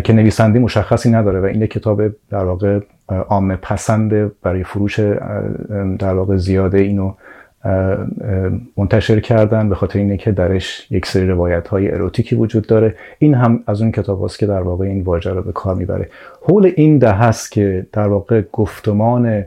که 0.05 0.13
نویسنده 0.13 0.59
مشخصی 0.59 1.11
نداره 1.11 1.41
و 1.41 1.45
این 1.45 1.67
کتاب 1.67 2.03
در 2.31 2.45
واقع 2.45 2.81
عام 3.09 3.57
پسند 3.57 4.33
برای 4.43 4.65
فروش 4.65 5.01
در 5.99 6.15
واقع 6.15 6.37
زیاده 6.37 6.79
اینو 6.79 7.15
منتشر 8.77 9.21
کردن 9.21 9.69
به 9.69 9.75
خاطر 9.75 9.99
اینه 9.99 10.17
که 10.17 10.33
درش 10.33 10.87
یک 10.91 11.07
سری 11.07 11.27
روایت 11.27 11.69
های 11.69 11.91
اروتیکی 11.91 12.37
وجود 12.37 12.67
داره. 12.67 12.95
این 13.19 13.35
هم 13.35 13.63
از 13.67 13.83
اون 13.83 13.93
کتاب 13.93 14.25
هست 14.25 14.39
که 14.39 14.47
در 14.47 14.61
واقع 14.61 14.85
این 14.85 15.03
واژه 15.03 15.31
رو 15.31 15.43
به 15.43 15.53
کار 15.53 15.75
می‌بره. 15.75 16.09
حول 16.49 16.73
این 16.77 16.99
ده 16.99 17.13
هست 17.13 17.53
که 17.53 17.87
در 17.93 18.09
واقع 18.09 18.43
گفتمان 18.53 19.45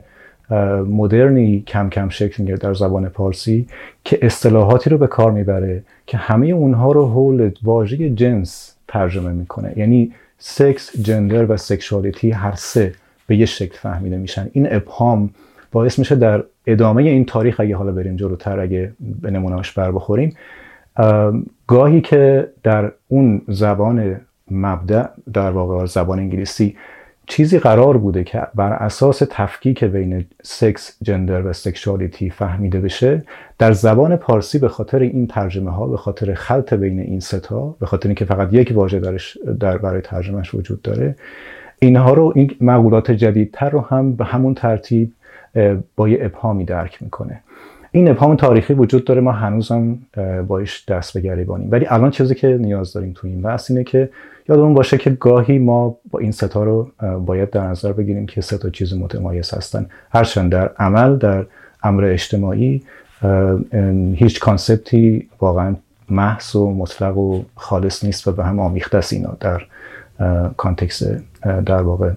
مدرنی 0.86 1.60
کم 1.66 1.88
کم 1.90 2.08
شکل 2.08 2.34
می‌گیره 2.38 2.58
در 2.58 2.74
زبان 2.74 3.08
پارسی 3.08 3.66
که 4.04 4.18
اصطلاحاتی 4.22 4.90
رو 4.90 4.98
به 4.98 5.06
کار 5.06 5.32
می‌بره 5.32 5.82
که 6.06 6.16
همه 6.16 6.46
اونها 6.46 6.92
رو 6.92 7.06
حول 7.06 7.50
واژه 7.62 8.10
جنس 8.10 8.74
ترجمه 8.88 9.32
می‌کنه. 9.32 9.72
یعنی 9.76 10.12
سکس 10.38 11.00
gender 11.00 11.52
و 11.52 11.56
sexuality 11.56 12.30
هر 12.30 12.54
سه 12.54 12.94
به 13.26 13.36
یه 13.36 13.46
شکل 13.46 13.76
فهمیده 13.76 14.16
میشن. 14.16 14.50
این 14.52 14.74
ابهام 14.74 15.30
باعث 15.72 15.98
میشه 15.98 16.14
در 16.14 16.44
ادامه 16.66 17.02
این 17.02 17.24
تاریخ 17.24 17.60
اگه 17.60 17.76
حالا 17.76 17.92
بریم 17.92 18.16
جلوتر 18.16 18.60
اگه 18.60 18.92
به 19.22 19.30
نمونهاش 19.30 19.72
بر 19.72 19.92
بخوریم 19.92 20.36
گاهی 21.66 22.00
که 22.00 22.48
در 22.62 22.92
اون 23.08 23.42
زبان 23.48 24.20
مبدع 24.50 25.06
در 25.32 25.50
واقع 25.50 25.86
زبان 25.86 26.18
انگلیسی 26.18 26.76
چیزی 27.28 27.58
قرار 27.58 27.96
بوده 27.96 28.24
که 28.24 28.42
بر 28.54 28.72
اساس 28.72 29.22
تفکیک 29.30 29.84
بین 29.84 30.24
سکس، 30.42 30.96
gender 31.02 31.46
و 31.46 31.52
sexuality 31.52 32.30
فهمیده 32.30 32.80
بشه 32.80 33.22
در 33.58 33.72
زبان 33.72 34.16
پارسی 34.16 34.58
به 34.58 34.68
خاطر 34.68 34.98
این 34.98 35.26
ترجمه 35.26 35.70
ها 35.70 35.86
به 35.86 35.96
خاطر 35.96 36.34
خلط 36.34 36.74
بین 36.74 37.00
این 37.00 37.20
ستا 37.20 37.76
به 37.80 37.86
خاطر 37.86 38.08
اینکه 38.08 38.24
فقط 38.24 38.48
یک 38.52 38.72
واژه 38.74 39.00
درش 39.00 39.38
در 39.60 39.78
برای 39.78 40.00
ترجمهش 40.00 40.54
وجود 40.54 40.82
داره 40.82 41.16
اینها 41.78 42.12
رو 42.12 42.32
این 42.36 42.54
مقولات 42.60 43.10
جدیدتر 43.10 43.70
رو 43.70 43.80
هم 43.80 44.12
به 44.12 44.24
همون 44.24 44.54
ترتیب 44.54 45.12
با 45.96 46.08
یه 46.08 46.18
ابهامی 46.20 46.64
درک 46.64 47.02
می‌کنه. 47.02 47.40
این 47.92 48.10
ابهام 48.10 48.36
تاریخی 48.36 48.74
وجود 48.74 49.04
داره 49.04 49.20
ما 49.20 49.32
هنوزم 49.32 49.98
باش 50.46 50.84
دست 50.88 51.14
به 51.14 51.20
گریبانیم. 51.20 51.68
ولی 51.70 51.86
الان 51.88 52.10
چیزی 52.10 52.34
که 52.34 52.58
نیاز 52.60 52.92
داریم 52.92 53.12
تو 53.16 53.26
این 53.26 53.42
بحث 53.42 53.70
اینه 53.70 53.84
که 53.84 54.10
یادمون 54.48 54.74
باشه 54.74 54.98
که 54.98 55.10
گاهی 55.10 55.58
ما 55.58 55.96
با 56.10 56.18
این 56.18 56.32
ستا 56.32 56.64
رو 56.64 56.90
باید 57.26 57.50
در 57.50 57.66
نظر 57.66 57.92
بگیریم 57.92 58.26
که 58.26 58.40
سه 58.40 58.58
تا 58.58 58.70
چیز 58.70 58.94
متمایز 58.94 59.54
هستن. 59.54 59.86
هرچند 60.10 60.52
در 60.52 60.70
عمل 60.78 61.16
در 61.16 61.46
امر 61.82 62.04
اجتماعی 62.04 62.82
هیچ 64.14 64.40
concept 64.40 65.17
ی 65.17 65.28
واقعا 65.40 65.76
محض 66.10 66.56
و 66.56 66.74
مطلق 66.74 67.16
و 67.16 67.42
خالص 67.54 68.04
نیست 68.04 68.28
و 68.28 68.32
به 68.32 68.44
هم 68.44 68.60
آمیخته 68.60 68.98
است 68.98 69.12
اینا 69.12 69.36
در 69.40 69.62
context 70.56 71.02
در 71.66 71.82
واقع 71.82 72.10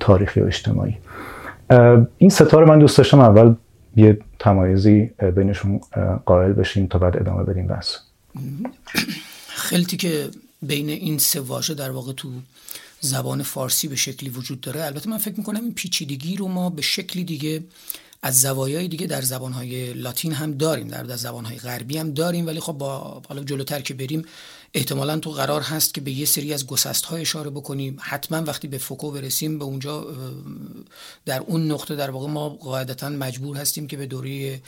تاریخی 0.00 0.40
و 0.40 0.44
اجتماعی. 0.44 0.96
این 2.18 2.30
ستا 2.30 2.60
رو 2.60 2.68
من 2.68 2.78
دوست 2.78 2.98
داشتم 2.98 3.20
اول 3.20 3.54
یه 3.98 4.18
تمایزی 4.38 5.10
بینشون 5.36 5.80
قائل 6.26 6.52
بشیم 6.52 6.86
تا 6.86 6.98
بعد 6.98 7.16
ادامه 7.16 7.44
بدیم 7.44 7.66
بس 7.66 7.98
خیلی 9.48 9.84
که 9.84 10.28
بین 10.62 10.88
این 10.88 11.18
سه 11.18 11.40
واژه 11.40 11.74
در 11.74 11.90
واقع 11.90 12.12
تو 12.12 12.28
زبان 13.00 13.42
فارسی 13.42 13.88
به 13.88 13.96
شکلی 13.96 14.30
وجود 14.30 14.60
داره. 14.60 14.84
البته 14.84 15.10
من 15.10 15.18
فکر 15.18 15.34
می‌کنم 15.38 15.60
این 15.60 15.74
پیچیدگی 15.74 16.36
رو 16.36 16.48
ما 16.48 16.70
به 16.70 16.82
شکلی 16.82 17.24
دیگه 17.24 17.60
از 18.22 18.40
زوایای 18.40 18.88
دیگه 18.88 19.06
در 19.06 19.20
زبانهای 19.20 19.92
لاتین 19.92 20.32
هم 20.32 20.52
داریم 20.52 20.88
در, 20.88 21.02
در 21.02 21.16
زبانهای 21.16 21.56
غربی 21.56 21.98
هم 21.98 22.10
داریم 22.10 22.46
ولی 22.46 22.60
خب 22.60 22.72
با 22.72 23.22
حالا 23.28 23.42
جلوتر 23.44 23.80
که 23.80 23.94
بریم 23.94 24.24
احتمالا 24.74 25.18
تو 25.18 25.30
قرار 25.30 25.60
هست 25.60 25.94
که 25.94 26.00
به 26.00 26.10
یه 26.10 26.26
سری 26.26 26.52
از 26.52 26.66
گسست 26.66 27.04
های 27.04 27.20
اشاره 27.20 27.50
بکنیم. 27.50 27.96
حتما 28.00 28.42
وقتی 28.42 28.68
به 28.68 28.78
فوکو 28.78 29.10
برسیم 29.10 29.58
به 29.58 29.64
اونجا 29.64 30.06
در 31.26 31.40
اون 31.40 31.70
نقطه 31.70 31.96
در 31.96 32.10
واقع 32.10 32.26
ما 32.26 32.48
قاعدتا 32.48 33.08
مجبور 33.08 33.56
هستیم 33.56 33.86
که 33.86 33.96
به 33.96 34.06
دوره 34.06 34.60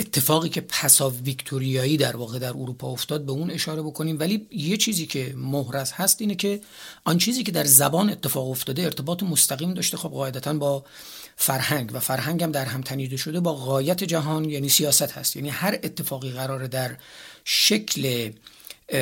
اتفاقی 0.00 0.48
که 0.48 0.60
پسا 0.60 1.10
ویکتوریایی 1.10 1.96
در 1.96 2.16
واقع 2.16 2.38
در 2.38 2.48
اروپا 2.48 2.88
افتاد 2.88 3.24
به 3.24 3.32
اون 3.32 3.50
اشاره 3.50 3.82
بکنیم. 3.82 4.18
ولی 4.18 4.46
یه 4.50 4.76
چیزی 4.76 5.06
که 5.06 5.34
محرز 5.36 5.92
هست 5.92 6.20
اینه 6.20 6.34
که 6.34 6.60
آن 7.04 7.18
چیزی 7.18 7.42
که 7.42 7.52
در 7.52 7.64
زبان 7.64 8.10
اتفاق 8.10 8.50
افتاده 8.50 8.82
ارتباط 8.82 9.22
مستقیم 9.22 9.74
داشته. 9.74 9.96
خب 9.96 10.08
قاعدتا 10.08 10.54
با 10.54 10.84
فرهنگ 11.36 11.90
و 11.94 12.00
فرهنگ 12.00 12.42
هم 12.42 12.52
در 12.52 12.64
هم 12.64 12.80
تنیده 12.80 13.16
شده 13.16 13.40
با 13.40 13.54
غایت 13.54 14.04
جهان 14.04 14.44
یعنی 14.44 14.68
سیاست 14.68 15.12
هست. 15.12 15.36
یعنی 15.36 15.48
هر 15.48 15.78
اتفاقی 15.82 16.30
قراره 16.30 16.68
در 16.68 16.96
شکل 17.44 18.30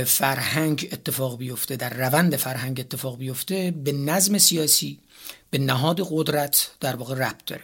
فرهنگ 0.07 0.89
اتفاق 0.93 1.39
بیفته 1.39 1.77
در 1.77 1.91
روند 1.91 2.37
فرهنگ 2.37 2.81
اتفاق 2.81 3.19
بیفته 3.19 3.71
به 3.71 3.93
نظم 3.93 4.39
سیاسی 4.39 4.99
به 5.51 5.59
نهاد 5.59 6.09
قدرت 6.11 6.71
در 6.81 6.97
واقع 6.97 7.15
ربط 7.15 7.45
داره. 7.47 7.63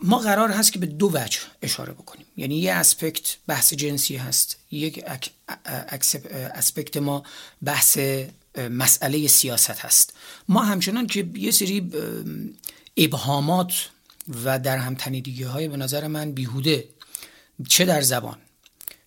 ما 0.00 0.18
قرار 0.18 0.50
هست 0.50 0.72
که 0.72 0.78
به 0.78 0.86
دو 0.86 1.10
وجه 1.14 1.38
اشاره 1.62 1.92
بکنیم. 1.92 2.26
یعنی 2.36 2.58
یه 2.58 2.72
اسپکت 2.72 3.36
بحث 3.46 3.74
جنسی 3.74 4.16
هست 4.16 4.56
یک 4.70 5.04
اسپکت 6.54 6.96
ما 6.96 7.22
بحث 7.62 7.98
مسئله 8.70 9.26
سیاست 9.26 9.70
هست. 9.70 10.12
ما 10.48 10.62
همچنان 10.62 11.06
که 11.06 11.28
یه 11.34 11.50
سری 11.50 11.92
ابهامات 12.96 13.72
و 14.44 14.58
در 14.58 14.76
هم 14.76 14.94
تنیدگی 14.94 15.42
های 15.42 15.68
به 15.68 15.76
نظر 15.76 16.06
من 16.06 16.32
بیهوده 16.32 16.88
چه 17.68 17.84
در 17.84 18.00
زبان 18.00 18.38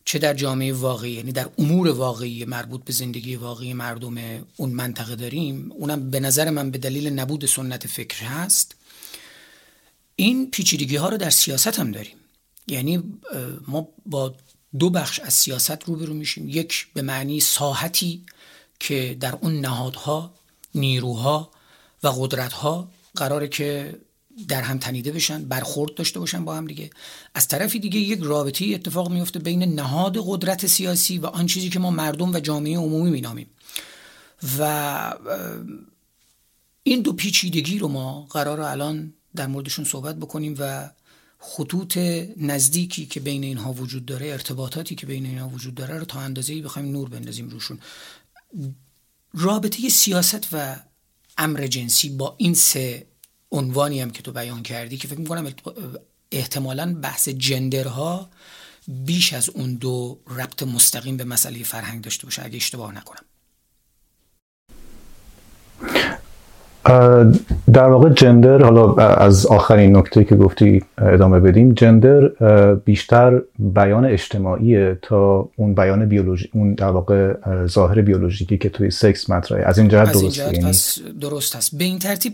چه 0.05 0.20
در 0.20 0.34
جامعه 0.34 0.74
واقعی 0.74 1.12
یعنی 1.12 1.31
در 1.31 1.50
امور 1.58 1.88
واقعی 1.88 2.46
مربوط 2.46 2.84
به 2.84 2.93
زندگی 2.93 3.36
واقعی 3.36 3.74
مردم 3.74 4.15
اون 4.58 4.70
منطقه 4.70 5.15
داریم 5.15 5.72
اونم 5.72 6.10
به 6.10 6.20
نظر 6.20 6.50
من 6.50 6.72
به 6.72 6.77
دلیل 6.77 7.08
نبود 7.08 7.46
سنت 7.46 7.88
فکر 7.88 8.25
هست. 8.25 8.75
این 10.15 10.51
پیچیدگی 10.51 10.96
ها 10.96 11.10
رو 11.10 11.17
در 11.17 11.29
سیاست 11.29 11.79
هم 11.79 11.91
داریم. 11.91 12.15
یعنی 12.67 13.03
ما 13.67 13.88
با 14.05 14.36
دو 14.79 14.89
بخش 14.89 15.20
از 15.20 15.34
سیاست 15.34 15.84
روبرو 15.84 16.13
میشیم. 16.13 16.50
یک 16.50 16.88
به 16.93 17.01
معنی 17.01 17.39
ساحتی 17.39 18.25
که 18.79 19.17
در 19.20 19.38
اون 19.41 19.60
نهادها 19.60 20.34
نیروها 20.75 21.51
و 22.03 22.08
قدرتها 22.08 22.89
قراره 23.15 23.48
که 23.48 24.00
در 24.48 24.62
هم 24.62 24.78
تنیده 24.78 25.12
بشن 25.12 25.46
برخورد 25.46 25.94
داشته 25.94 26.20
باشن 26.20 26.46
با 26.46 26.56
هم 26.56 26.68
دیگه. 26.68 26.90
از 27.34 27.48
طرفی 27.48 27.80
دیگه 27.80 28.00
یک 28.00 28.20
رابطه 28.22 28.66
اتفاق 28.66 29.12
میفته 29.12 29.40
بین 29.40 29.64
نهاد 29.64 30.18
قدرت 30.20 30.68
سیاسی 30.68 31.18
و 31.18 31.26
آن 31.26 31.46
چیزی 31.46 31.70
که 31.70 31.80
ما 31.80 31.92
مردم 31.92 32.34
و 32.34 32.40
جامعه 32.40 32.78
عمومی 32.78 33.10
مینامیم. 33.10 33.48
و 34.60 35.14
این 36.84 37.02
دو 37.02 37.14
پیچیدگی 37.14 37.80
رو 37.80 37.88
ما 37.88 38.22
قرار 38.22 38.62
الان 38.62 39.14
در 39.36 39.48
موردشون 39.48 39.86
صحبت 39.86 40.16
بکنیم 40.16 40.56
و 40.60 40.90
خطوط 41.40 41.98
نزدیکی 42.38 43.06
که 43.06 43.20
بین 43.20 43.44
اینها 43.44 43.74
وجود 43.74 44.06
داره 44.06 44.28
ارتباطاتی 44.28 44.96
که 44.96 45.06
بین 45.06 45.26
اینها 45.26 45.50
وجود 45.50 45.76
داره 45.76 45.98
رو 45.98 46.06
تا 46.06 46.20
اندازه‌ای 46.20 46.62
بخوایم 46.62 46.92
نور 46.92 47.10
بندازیم 47.10 47.50
روشون. 47.50 47.80
رابطه 49.34 49.90
سیاست 49.90 50.48
و 50.52 50.76
امر 51.38 51.68
جنسی 51.68 52.10
با 52.10 52.36
این 52.38 52.54
سه 52.54 53.08
عنوانی 53.51 54.01
هم 54.01 54.10
که 54.10 54.22
تو 54.22 54.31
بیان 54.31 54.63
کردی 54.63 54.98
که 54.98 55.08
فکر 55.08 55.20
می‌کنم 55.20 55.48
احتمالا 56.31 56.96
بحث 57.01 57.29
جندرها 57.29 58.29
بیش 59.05 59.34
از 59.34 59.50
اون 59.50 59.75
دو 59.75 60.17
ربط 60.38 60.63
مستقیم 60.63 61.17
به 61.17 61.24
مسئله 61.24 61.63
فرهنگ 61.63 62.03
داشته 62.03 62.25
باشه 62.25 62.46
اگه 62.46 62.55
اشتباه 62.55 62.91
نکنم. 62.98 63.22
در 67.74 67.88
واقع 67.89 68.10
جندر 68.10 68.63
حالا 68.63 68.96
از 68.96 69.46
آخرین 69.46 69.98
نکته 69.98 70.24
که 70.24 70.36
گفتی 70.36 70.84
ادامه 70.98 71.39
بدیم. 71.39 71.74
جندر 71.74 72.27
بیشتر 72.75 73.41
بیان 73.60 74.05
اجتماعیه 74.05 75.00
تا 75.01 75.50
اون 75.55 75.75
بیان 75.75 76.05
بیولوژی 76.05 76.50
اون 76.53 76.74
در 76.74 76.89
واقع 76.89 77.34
ظاهر 77.65 78.01
بیولوژیکی 78.01 78.58
که 78.58 78.70
توی 78.70 78.91
سکس 78.91 79.29
مطرحه. 79.29 79.63
از 79.65 79.77
این 79.77 79.88
جهت 79.88 80.12
درست 80.12 80.38
یعنی 80.38 80.74
درست 81.20 81.55
هست. 81.55 81.75
به 81.75 81.84
این 81.84 82.00
ترتیب 82.00 82.34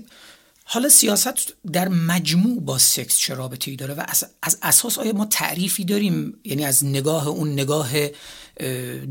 حالا 0.69 0.89
سیاست 0.89 1.53
در 1.71 1.87
مجموع 1.87 2.61
با 2.61 2.77
سکس 2.77 3.17
چه 3.17 3.35
رابطه 3.35 3.71
ای 3.71 3.77
داره 3.77 3.93
و 3.93 4.03
از, 4.43 4.57
اساس 4.61 4.99
آیا 4.99 5.13
ما 5.13 5.25
تعریفی 5.25 5.85
داریم؟ 5.85 6.33
یعنی 6.43 6.65
از 6.65 6.85
نگاه 6.85 7.27
اون 7.27 7.51
نگاه 7.53 7.89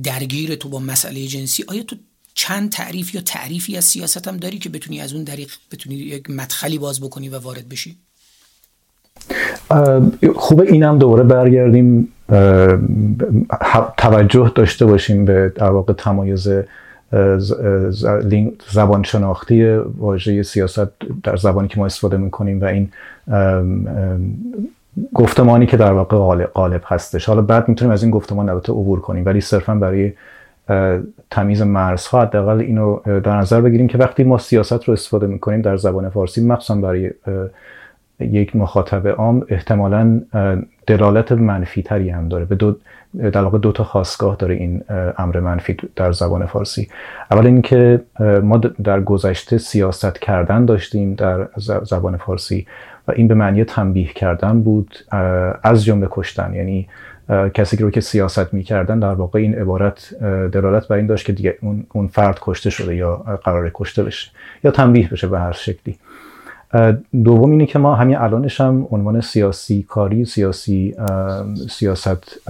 درگیر 0.03 0.55
تو 0.55 0.69
با 0.69 0.79
مسئله 0.79 1.27
جنسی 1.27 1.65
آیا 1.69 1.83
تو 1.83 1.97
چند 2.35 2.73
تعریف 2.73 3.15
یا 3.15 3.21
تعریفی 3.21 3.77
از 3.77 3.85
سیاست 3.85 4.29
هم 4.29 4.37
داری 4.37 4.59
که 4.59 4.69
بتونی 4.69 5.01
از 5.01 5.13
اون 5.13 5.25
دریق 5.25 5.51
بتونی 5.73 5.95
یک 5.95 6.31
مدخلی 6.31 6.79
باز 6.79 7.01
بکنی 7.01 7.29
و 7.29 7.39
وارد 7.39 7.69
بشی؟ 7.69 7.97
خوبه 10.35 10.73
اینم 10.73 10.99
دوباره 10.99 11.23
برگردیم 11.23 12.13
توجه 13.97 14.53
داشته 14.55 14.87
باشیم 14.87 15.25
به 15.25 15.53
در 15.55 15.71
واقع 15.71 15.93
تمایز 15.93 16.49
زبان 18.73 19.03
شناختی 19.03 19.65
واژه 19.77 20.43
سیاست 20.43 20.89
در 21.23 21.37
زبانی 21.37 21.69
که 21.69 21.79
ما 21.79 21.87
استفاده 21.87 22.17
می‌کنیم 22.17 22.61
و 22.61 22.65
این 22.65 22.89
گفتمانی 25.15 25.67
که 25.67 25.77
در 25.77 25.93
واقع 25.93 26.47
غالب 26.47 26.83
هستش 26.87 27.27
حالا 27.27 27.43
بعد 27.43 27.69
می‌تونیم 27.69 27.93
از 27.93 28.03
این 28.03 28.11
گفتمان 28.11 28.49
البته 28.49 28.73
عبور 28.73 29.01
کنیم 29.01 29.25
ولی 29.27 29.41
صرفا 29.41 29.75
برای 29.75 30.13
تمیز 31.31 31.63
مرزها 31.63 32.23
حداقل 32.23 32.61
اینو 32.61 33.01
در 33.05 33.37
نظر 33.37 33.61
بگیریم 33.61 33.89
که 33.89 33.99
وقتی 33.99 34.25
ما 34.25 34.39
سیاست 34.39 34.85
رو 34.85 34.93
استفاده 34.93 35.27
می‌کنیم 35.27 35.61
در 35.61 35.77
زبان 35.77 36.09
فارسی 36.09 36.47
مخصوصا 36.47 36.75
برای 36.81 37.11
یک 38.21 38.57
مخاطب 38.57 39.09
عام 39.09 39.47
احتمالا 39.49 40.21
دلالت 40.87 41.33
منفی 41.33 41.83
تری 41.83 42.11
هم 42.11 42.29
داره 42.29 42.45
به 42.45 42.55
دو 42.55 42.77
در 43.17 43.43
واقع 43.43 43.59
دو 43.59 43.73
تا 43.73 43.85
خاصگاه 43.85 44.37
داره 44.37 44.55
این 44.55 44.85
امر 45.19 45.41
منفی 45.41 45.77
در 45.97 46.13
زبان 46.13 46.47
فارسی. 46.47 46.89
اول 47.31 47.47
اینکه 47.47 48.01
ما 48.43 48.59
در 48.59 49.01
گذشته 49.01 49.59
سیاست 49.59 50.19
کردن 50.19 50.65
داشتیم 50.65 51.15
در 51.15 51.49
زبان 51.83 52.17
فارسی 52.17 52.67
و 53.09 53.13
این 53.13 53.29
به 53.29 53.35
معنی 53.35 53.65
تنبیه 53.65 54.13
کردن 54.13 54.61
بود 54.61 54.97
از 55.63 55.85
جمله 55.85 56.09
کشتن. 56.11 56.55
یعنی 56.55 56.89
کسی 57.55 57.77
رو 57.77 57.91
که 57.91 58.01
سیاست 58.01 58.55
می‌کردن 58.55 58.99
در 58.99 59.13
واقع 59.13 59.39
این 59.39 59.55
عبارت 59.55 60.15
دلالت 60.53 60.89
بر 60.89 60.97
این 60.97 61.07
داشت 61.07 61.27
که 61.27 61.33
دیگه 61.33 61.59
اون 61.93 62.09
فرد 62.09 62.39
کشته 62.43 62.71
شده 62.71 62.97
یا 62.97 63.17
قرار 63.17 63.71
کشته 63.75 64.03
بشه 64.03 64.31
یا 64.65 64.71
تنبیه 64.71 65.09
بشه 65.09 65.27
به 65.27 65.39
هر 65.39 65.53
شکلی. 65.53 65.99
دوم 67.25 67.51
اینه 67.51 67.67
که 67.67 67.79
ما 67.79 67.95
همین 67.95 68.17
الانش 68.17 68.61
هم 68.61 68.89
عنوان 68.91 69.21
سیاسی 69.21 69.83
کاری 69.83 70.25
سیاسی 70.25 70.95
سیاست 71.71 72.41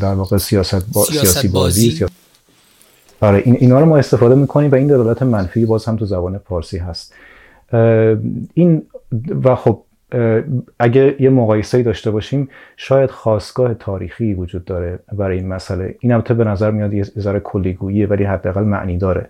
در 0.00 0.14
واقع 0.14 0.36
سیاست, 0.36 0.86
با 0.92 1.04
سیاسی 1.04 1.48
بازی, 1.48 1.90
بازی. 1.90 2.06
آره 3.20 3.42
این 3.44 3.56
اینا 3.60 3.80
رو 3.80 3.86
ما 3.86 3.96
استفاده 3.98 4.34
می‌کنیم 4.34 4.70
و 4.70 4.74
این 4.74 4.86
دلالت 4.86 5.22
منفی 5.22 5.66
باز 5.66 5.84
هم 5.84 5.96
تو 5.96 6.04
زبان 6.04 6.38
فارسی 6.38 6.78
هست. 6.78 7.14
این 8.54 8.82
و 9.44 9.54
خب 9.54 9.82
اگه 10.78 11.16
یه 11.20 11.30
مقایسه 11.30 11.82
داشته 11.82 12.10
باشیم 12.10 12.48
شاید 12.76 13.10
خواستگاه 13.10 13.74
تاریخی 13.74 14.34
وجود 14.34 14.64
داره 14.64 14.98
برای 15.12 15.38
این 15.38 15.48
مسئله. 15.48 15.94
این 16.00 16.12
البته 16.12 16.34
به 16.34 16.44
نظر 16.44 16.70
میاد 16.70 16.94
یه 16.94 17.04
ذره 17.04 17.40
کلی‌گوییه 17.40 18.06
ولی 18.06 18.24
حداقل 18.24 18.62
معنی 18.62 18.98
داره. 18.98 19.28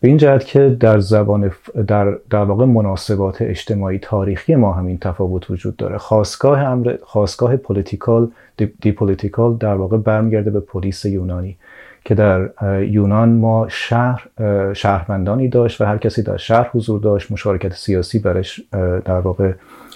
به 0.00 0.08
این 0.08 0.16
جهت 0.16 0.46
که 0.46 0.76
در 0.80 0.98
زبان 1.00 1.52
در 1.86 2.18
در 2.30 2.44
واقع 2.44 2.64
مناسبات 2.64 3.42
اجتماعی 3.42 3.98
تاریخی 3.98 4.54
ما 4.54 4.72
همین 4.72 4.98
تفاوت 4.98 5.50
وجود 5.50 5.76
داره. 5.76 5.98
خاستگاه 5.98 6.60
امر 6.60 6.96
خاستگاه 7.02 7.56
political 7.56 8.30
دی, 8.56 8.92
political 8.92 9.56
در 9.56 9.74
واقع 9.74 9.96
برمیگرده 9.96 10.50
به 10.50 10.60
پلیس 10.60 11.04
یونانی 11.04 11.56
که 12.04 12.14
در 12.14 12.50
یونان 12.82 13.28
ما 13.28 13.68
شهر 13.68 14.28
شهروندانی 14.72 15.48
داشت 15.48 15.80
و 15.80 15.84
هر 15.84 15.98
کسی 15.98 16.22
در 16.22 16.36
شهر 16.36 16.70
حضور 16.72 17.00
داشت 17.00 17.32
مشارکت 17.32 17.72
سیاسی 17.72 18.18
برش 18.18 18.60
در 19.04 19.20
واقع 19.20 19.52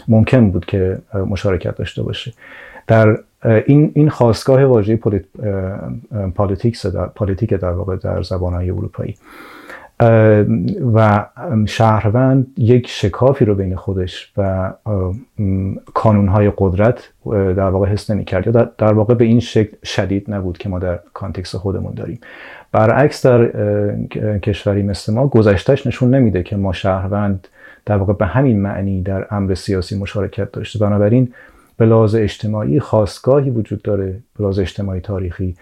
ممکن 0.09 0.51
بود 0.51 0.65
که 0.65 0.99
مشارکت 1.15 1.77
داشته 1.77 2.03
باشه. 2.03 2.33
در 2.87 3.19
این 3.67 3.93
این 3.95 4.09
خاستگاه 4.11 4.65
واژه 4.65 4.97
politic 6.37 6.83
در 6.83 7.07
politic 7.07 7.55
در 7.55 7.71
واقع 7.71 7.97
در 7.97 8.23
زبانهای 8.23 8.71
اروپایی. 8.71 9.17
و 10.95 11.27
شهروند 11.67 12.47
یک 12.57 12.89
شکافی 12.89 13.45
رو 13.45 13.55
بین 13.55 13.77
خودش 13.77 14.33
و 14.37 14.73
کانونهای 15.95 16.53
قدرت 16.59 17.11
در 17.33 17.69
واقع 17.71 17.89
حس 17.89 18.11
نمی 18.11 18.25
کرد 18.25 18.47
یا 18.47 18.53
در 18.79 18.93
واقع 18.93 19.15
به 19.15 19.25
این 19.25 19.41
شکل 19.41 19.77
شدید 19.85 20.31
نبود 20.31 20.59
که 20.59 20.69
ما 20.69 20.79
در 20.79 20.99
context 21.15 21.55
خودمون 21.55 21.95
داریم. 21.95 22.19
برعکس 22.73 23.27
در 23.27 23.51
کشوری 24.39 24.83
مثل 24.83 25.13
ما 25.13 25.27
گذشتش 25.27 25.87
نشون 25.87 26.15
نمیده 26.15 26.43
که 26.43 26.57
ما 26.57 26.73
شهروند 26.73 27.49
در 27.87 27.97
واقع 27.97 28.13
به 28.13 28.27
همین 28.27 28.61
معنی 28.61 29.03
در 29.03 29.27
امر 29.31 29.55
سیاسی 29.55 29.99
مشارکت 29.99 30.53
داشته. 30.53 30.79
بنابراین 30.79 31.33
به 31.77 31.87
لحاظ 31.87 32.15
اجتماعی 32.15 32.81
خواستگاهی 32.81 33.51
وجود 33.51 33.83
داره. 33.83 34.07
به 34.07 34.45
لحاظ 34.45 34.59
اجتماعی 34.59 35.01
تاریخی 35.01 35.57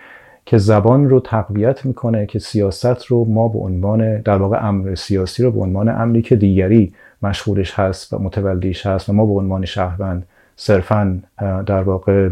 که 0.46 0.58
زبان 0.58 1.08
رو 1.08 1.20
تقویت 1.20 1.84
می‌کنه 1.86 2.26
که 2.26 2.38
سیاست 2.38 3.04
رو 3.04 3.24
ما 3.24 3.48
به 3.48 3.58
عنوان 3.58 4.20
در 4.20 4.36
واقع 4.36 4.66
امر 4.68 4.94
سیاسی 4.94 5.42
رو 5.42 5.50
به 5.50 5.60
عنوان 5.60 5.88
امری 5.88 6.22
که 6.22 6.36
دیگری 6.36 6.92
مشغولش 7.22 7.78
هست 7.78 8.12
و 8.12 8.18
متولیش 8.18 8.86
هست 8.86 9.08
و 9.08 9.12
ما 9.12 9.26
به 9.26 9.32
عنوان 9.32 9.64
شهروند 9.64 10.26
صرفا 10.56 11.18
در 11.66 11.82
واقع 11.82 12.28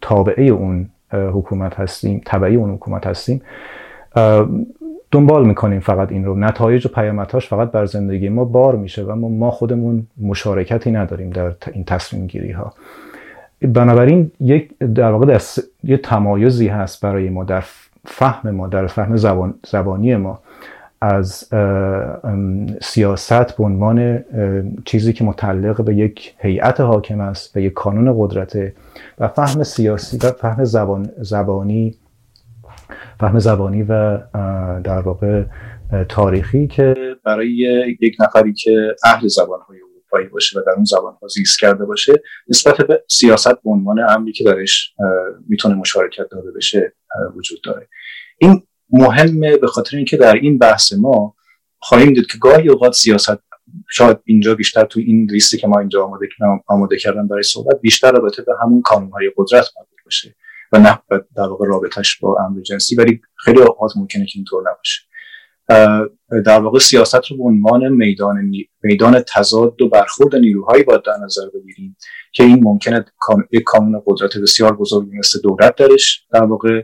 تابعه 0.00 0.44
اون 0.44 0.88
حکومت 1.12 1.80
هستیم 1.80 2.22
تبعی 2.26 2.56
اون 2.56 2.70
حکومت 2.70 3.06
هستیم 3.06 3.42
دنبال 5.10 5.46
می‌کنیم 5.46 5.80
فقط 5.80 6.12
این 6.12 6.24
رو. 6.24 6.36
نتایج 6.36 6.86
و 6.86 6.88
پیامدهاش 6.88 7.48
فقط 7.48 7.70
بر 7.70 7.86
زندگی 7.86 8.28
ما 8.28 8.44
بار 8.44 8.76
میشه 8.76 9.02
و 9.02 9.14
ما 9.14 9.50
خودمون 9.50 10.06
مشارکتی 10.20 10.90
نداریم 10.90 11.30
در 11.30 11.52
این 11.72 11.84
تصمیم 11.84 12.26
گیری 12.26 12.52
ها 12.52 12.72
بنابراین 13.62 14.30
یک 14.40 14.78
در 14.78 15.10
واقع 15.10 15.26
در 15.26 15.42
یه 15.84 15.96
تمایزی 15.96 16.68
هست 16.68 17.00
برای 17.00 17.28
ما 17.28 17.44
در 17.44 17.64
فهم 18.04 18.50
ما 18.50 18.66
در 18.66 18.86
فهم 18.86 19.16
زبان 19.16 19.54
زبانی 19.66 20.16
ما. 20.16 20.40
از 21.00 21.48
سیاست 22.82 23.56
به 23.56 23.64
عنوان 23.64 24.24
چیزی 24.84 25.12
که 25.12 25.24
متعلق 25.24 25.82
به 25.82 25.94
یک 25.94 26.34
هیئت 26.38 26.80
حاکم 26.80 27.20
است 27.20 27.56
و 27.56 27.60
یک 27.60 27.72
کانون 27.72 28.14
قدرت 28.18 28.72
و 29.18 29.28
فهم 29.28 29.62
سیاسی 29.62 30.16
و 30.16 30.30
فهم 30.30 30.64
زبان 30.64 31.10
زبانی 31.18 31.94
فهم 33.20 33.38
زبانی 33.38 33.82
و 33.82 34.18
در 34.84 35.00
واقع 35.00 35.42
تاریخی 36.08 36.66
که 36.66 36.94
برای 37.24 37.48
یک 38.00 38.16
نفری 38.20 38.52
که 38.52 38.96
اهل 39.04 39.28
زبانهای 39.28 39.78
اروپایی 40.12 40.28
باشه 40.28 40.58
و 40.58 40.62
در 40.66 40.72
اون 40.72 40.84
زبان 40.84 41.14
ها 41.22 41.28
زیست 41.28 41.58
کرده 41.58 41.84
باشه 41.84 42.22
نسبت 42.48 42.76
به 42.76 43.04
سیاست 43.08 43.62
به 43.62 43.70
عنوان 43.70 44.00
امری 44.10 44.32
که 44.32 44.44
درش 44.44 44.94
می‌تونه 45.48 45.74
مشارکت 45.74 46.28
داده 46.30 46.50
بشه 46.50 46.94
وجود 47.36 47.60
داره. 47.64 47.88
این 48.38 48.62
مهمه 48.90 49.56
به 49.56 49.66
خاطر 49.66 49.96
اینکه 49.96 50.16
در 50.16 50.34
این 50.34 50.58
بحث 50.58 50.92
ما 50.92 51.34
خواهیم 51.78 52.12
دید 52.12 52.26
که 52.26 52.38
گاهی 52.38 52.68
اوقات 52.68 52.92
سیاست 52.92 53.38
شاید 53.90 54.18
اینجا 54.24 54.54
بیشتر 54.54 54.84
تو 54.84 55.00
این 55.00 55.30
لیستی 55.30 55.58
که 55.58 55.66
ما 55.66 55.80
اینجا 55.80 56.04
آماده, 56.04 56.28
آماده 56.66 56.98
کردن 56.98 57.28
برای 57.28 57.42
صحبت 57.42 57.80
بیشتر 57.80 58.12
رابطه 58.12 58.42
به 58.42 58.52
همون 58.62 58.82
های 59.12 59.32
قدرت 59.36 59.66
مربوط 59.76 59.98
باشه 60.04 60.34
و 60.72 60.78
نه 60.78 60.98
در 61.36 61.42
واقع 61.42 61.66
رابطش 61.66 62.18
با 62.18 62.36
امر 62.46 62.60
جنسی 62.60 62.96
ولی 62.96 63.20
خیلی 63.36 63.60
اوقات 63.60 63.96
ممکنه 63.96 64.26
که 64.26 64.32
اینطور 64.34 64.62
نباشه. 64.70 65.07
در 66.44 66.60
واقع 66.60 66.78
سیاست 66.78 67.30
رو 67.30 67.36
به 67.36 67.44
عنوان 67.44 67.88
میدان 67.88 68.50
میدان 68.82 69.22
تضاد 69.34 69.82
و 69.82 69.88
برخورد 69.88 70.36
نیروهایی 70.36 70.82
باید 70.82 71.02
در 71.02 71.16
نظر 71.24 71.48
بگیریم 71.54 71.96
که 72.32 72.44
این 72.44 72.64
ممکنه 72.64 73.04
یک 73.50 73.62
کانون 73.62 74.02
قدرت 74.06 74.38
بسیار 74.38 74.76
بزرگی 74.76 75.18
مثل 75.18 75.40
دولت 75.40 75.76
درش 75.76 76.26
در 76.32 76.44
واقع 76.44 76.82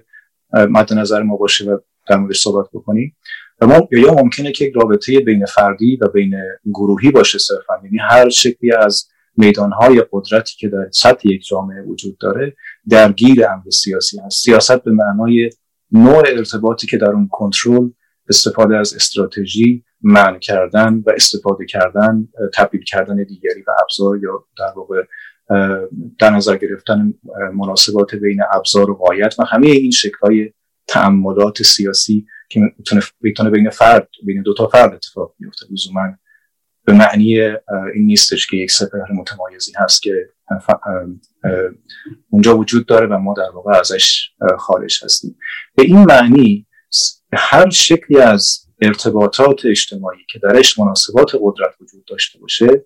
مد 0.53 0.93
نظر 0.93 1.23
ما 1.23 1.37
باشه 1.37 1.65
و 1.65 1.79
در 2.09 2.17
موردش 2.17 2.41
صحبت 2.41 2.67
بکنیم. 2.73 3.17
و 3.61 3.67
ما 3.67 3.89
یا 3.93 4.15
ممکنه 4.15 4.53
که 4.53 4.65
یک 4.65 4.75
رابطه 4.75 5.21
بین 5.21 5.47
فردی 5.47 5.99
و 6.01 6.09
بین 6.09 6.35
گروهی 6.65 7.11
باشه 7.11 7.39
صرفا. 7.39 7.75
یعنی 7.85 7.99
هر 7.99 8.29
شکلی 8.29 8.73
از 8.73 9.09
میدانهای 9.37 10.05
قدرتی 10.13 10.57
که 10.59 10.69
در 10.69 10.89
سطح 10.93 11.29
یک 11.29 11.47
جامعه 11.47 11.83
وجود 11.83 12.19
داره 12.19 12.57
درگیر 12.89 13.47
امر 13.47 13.71
سیاسی 13.71 14.19
هست. 14.27 14.45
سیاست 14.45 14.85
به 14.85 14.91
معنای 14.91 15.51
نوع 15.93 16.23
ارتباطی 16.27 16.87
که 16.87 16.97
در 16.99 17.11
اون 17.11 17.29
کنترل 17.29 17.91
استفاده 18.29 18.77
از 18.77 18.95
استراتژی 18.95 19.85
من 20.01 20.39
کردن 20.39 21.03
و 21.07 21.11
استفاده 21.11 21.67
کردن 21.67 22.29
تبدیل 22.55 22.85
کردن 22.85 23.25
دیگری 23.25 23.63
و 23.67 23.71
ابزار 23.83 24.19
یا 24.23 24.45
در 24.59 24.73
واقع 24.77 25.03
در 26.19 26.31
نظر 26.31 26.57
گرفتن 26.57 27.15
مناسبات 27.55 28.15
بین 28.15 28.41
ابزار 28.53 28.91
و 28.91 28.95
قایت 28.95 29.35
و 29.39 29.45
همه 29.45 29.67
این 29.67 29.93
های 30.23 30.53
تعملات 30.87 31.63
سیاسی 31.63 32.27
که 32.49 32.61
می‌تونه 33.21 33.51
بین 33.51 33.71
فرد 33.71 34.09
بین 34.27 34.43
دو 34.43 34.55
تا 34.55 34.69
فرد 34.69 34.95
اتفاق 34.95 35.35
بیفته. 35.39 35.67
لزوما 35.71 36.03
به 36.85 36.93
معنی 36.93 37.41
این 37.95 38.07
نیستش 38.07 38.47
که 38.47 38.57
یک 38.57 38.71
سپهر 38.71 39.13
متمایزی 39.13 39.73
هست 39.77 40.03
که 40.03 40.13
اونجا 42.31 42.59
وجود 42.59 42.87
داره 42.87 43.07
و 43.07 43.19
ما 43.19 43.35
در 43.37 43.51
واقع 43.55 43.79
ازش 43.79 44.31
خارج 44.59 45.05
هستیم. 45.05 45.39
به 45.77 45.83
این 45.83 46.05
معنی 46.05 46.67
هر 47.37 47.71
شکلی 47.71 48.19
از 48.19 48.67
ارتباطات 48.83 49.67
اجتماعی 49.67 50.25
که 50.31 50.39
درش 50.39 50.79
مناسبات 50.79 51.31
قدرت 51.41 51.75
وجود 51.81 52.05
داشته 52.05 52.39
باشه 52.39 52.85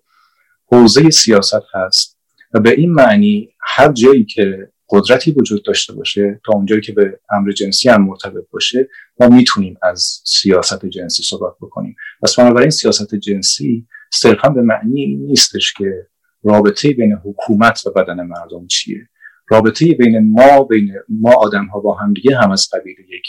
حوزه 0.71 1.09
سیاست 1.09 1.63
هست 1.73 2.19
و 2.53 2.59
به 2.59 2.69
این 2.69 2.91
معنی 2.91 3.49
هر 3.61 3.91
جایی 3.91 4.25
که 4.25 4.71
قدرتی 4.89 5.31
وجود 5.31 5.63
داشته 5.63 5.93
باشه 5.93 6.41
تا 6.45 6.53
اونجایی 6.53 6.81
که 6.81 6.91
به 6.91 7.19
امر 7.31 7.51
جنسی 7.51 7.89
هم 7.89 8.05
مرتبط 8.05 8.43
باشه 8.51 8.89
ما 9.19 9.27
می‌تونیم 9.27 9.77
از 9.81 10.21
سیاست 10.25 10.85
جنسی 10.85 11.23
صحبت 11.23 11.53
بکنیم. 11.61 11.95
پس 12.23 12.39
بنابراین 12.39 12.69
سیاست 12.69 13.15
جنسی 13.15 13.87
صرفا 14.13 14.49
به 14.49 14.61
معنی 14.61 15.15
نیستش 15.15 15.73
که 15.73 16.07
رابطه 16.43 16.93
بین 16.93 17.13
حکومت 17.13 17.87
و 17.87 17.91
بدن 17.91 18.23
مردم 18.23 18.67
چیه. 18.67 19.09
رابطه 19.49 19.85
بین 19.85 20.31
ما 20.31 20.63
بین 20.63 20.93
ما 21.09 21.33
آدم 21.33 21.65
ها 21.65 21.79
با 21.79 21.95
هم 21.95 22.13
دیگه 22.13 22.37
هم 22.37 22.51
از 22.51 22.69
قبیل 22.73 22.95
یک 23.09 23.27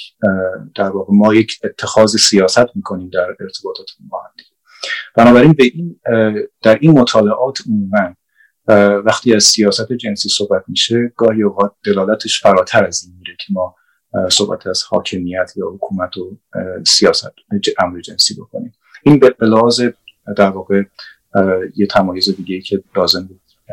در 0.75 0.91
واقع 0.91 1.15
ما 1.15 1.35
یک 1.35 1.53
اتخاذ 1.65 2.17
سیاست 2.17 2.77
می‌کنیم 2.77 3.09
در 3.09 3.37
ارتباطات 3.41 3.87
با 4.11 4.23
هم 4.23 4.31
دیگه. 4.37 4.51
بنابراین 5.17 5.53
به 5.53 5.65
این 5.65 6.01
در 6.63 6.79
این 6.81 6.91
مطالعات 7.01 7.59
عموما 7.67 8.15
وقتی 9.05 9.35
از 9.35 9.45
سیاست 9.45 9.93
جنسی 9.93 10.29
صحبت 10.29 10.65
میشه 10.69 11.13
گاهی 11.17 11.43
اوقات 11.43 11.73
دلالتش 11.85 12.43
فراتر 12.43 12.85
از 12.85 13.05
این 13.05 13.15
میره 13.19 13.37
که 13.47 13.53
ما 13.53 13.75
صحبت 14.31 14.67
از 14.67 14.83
حاکمیت 14.83 15.53
یا 15.57 15.67
حکومت 15.67 16.17
و 16.17 16.39
سیاست 16.87 17.33
امر 17.79 18.01
جنسی 18.01 18.35
بکنیم. 18.35 18.73
این 19.03 19.19
به 19.19 19.35
لحاظ 19.41 19.83
در 20.37 20.51
واقع 20.51 20.83
یه 21.77 21.87
تمایز 21.87 22.37
دیگه 22.37 22.61
که 22.61 22.83
لازم 22.97 23.29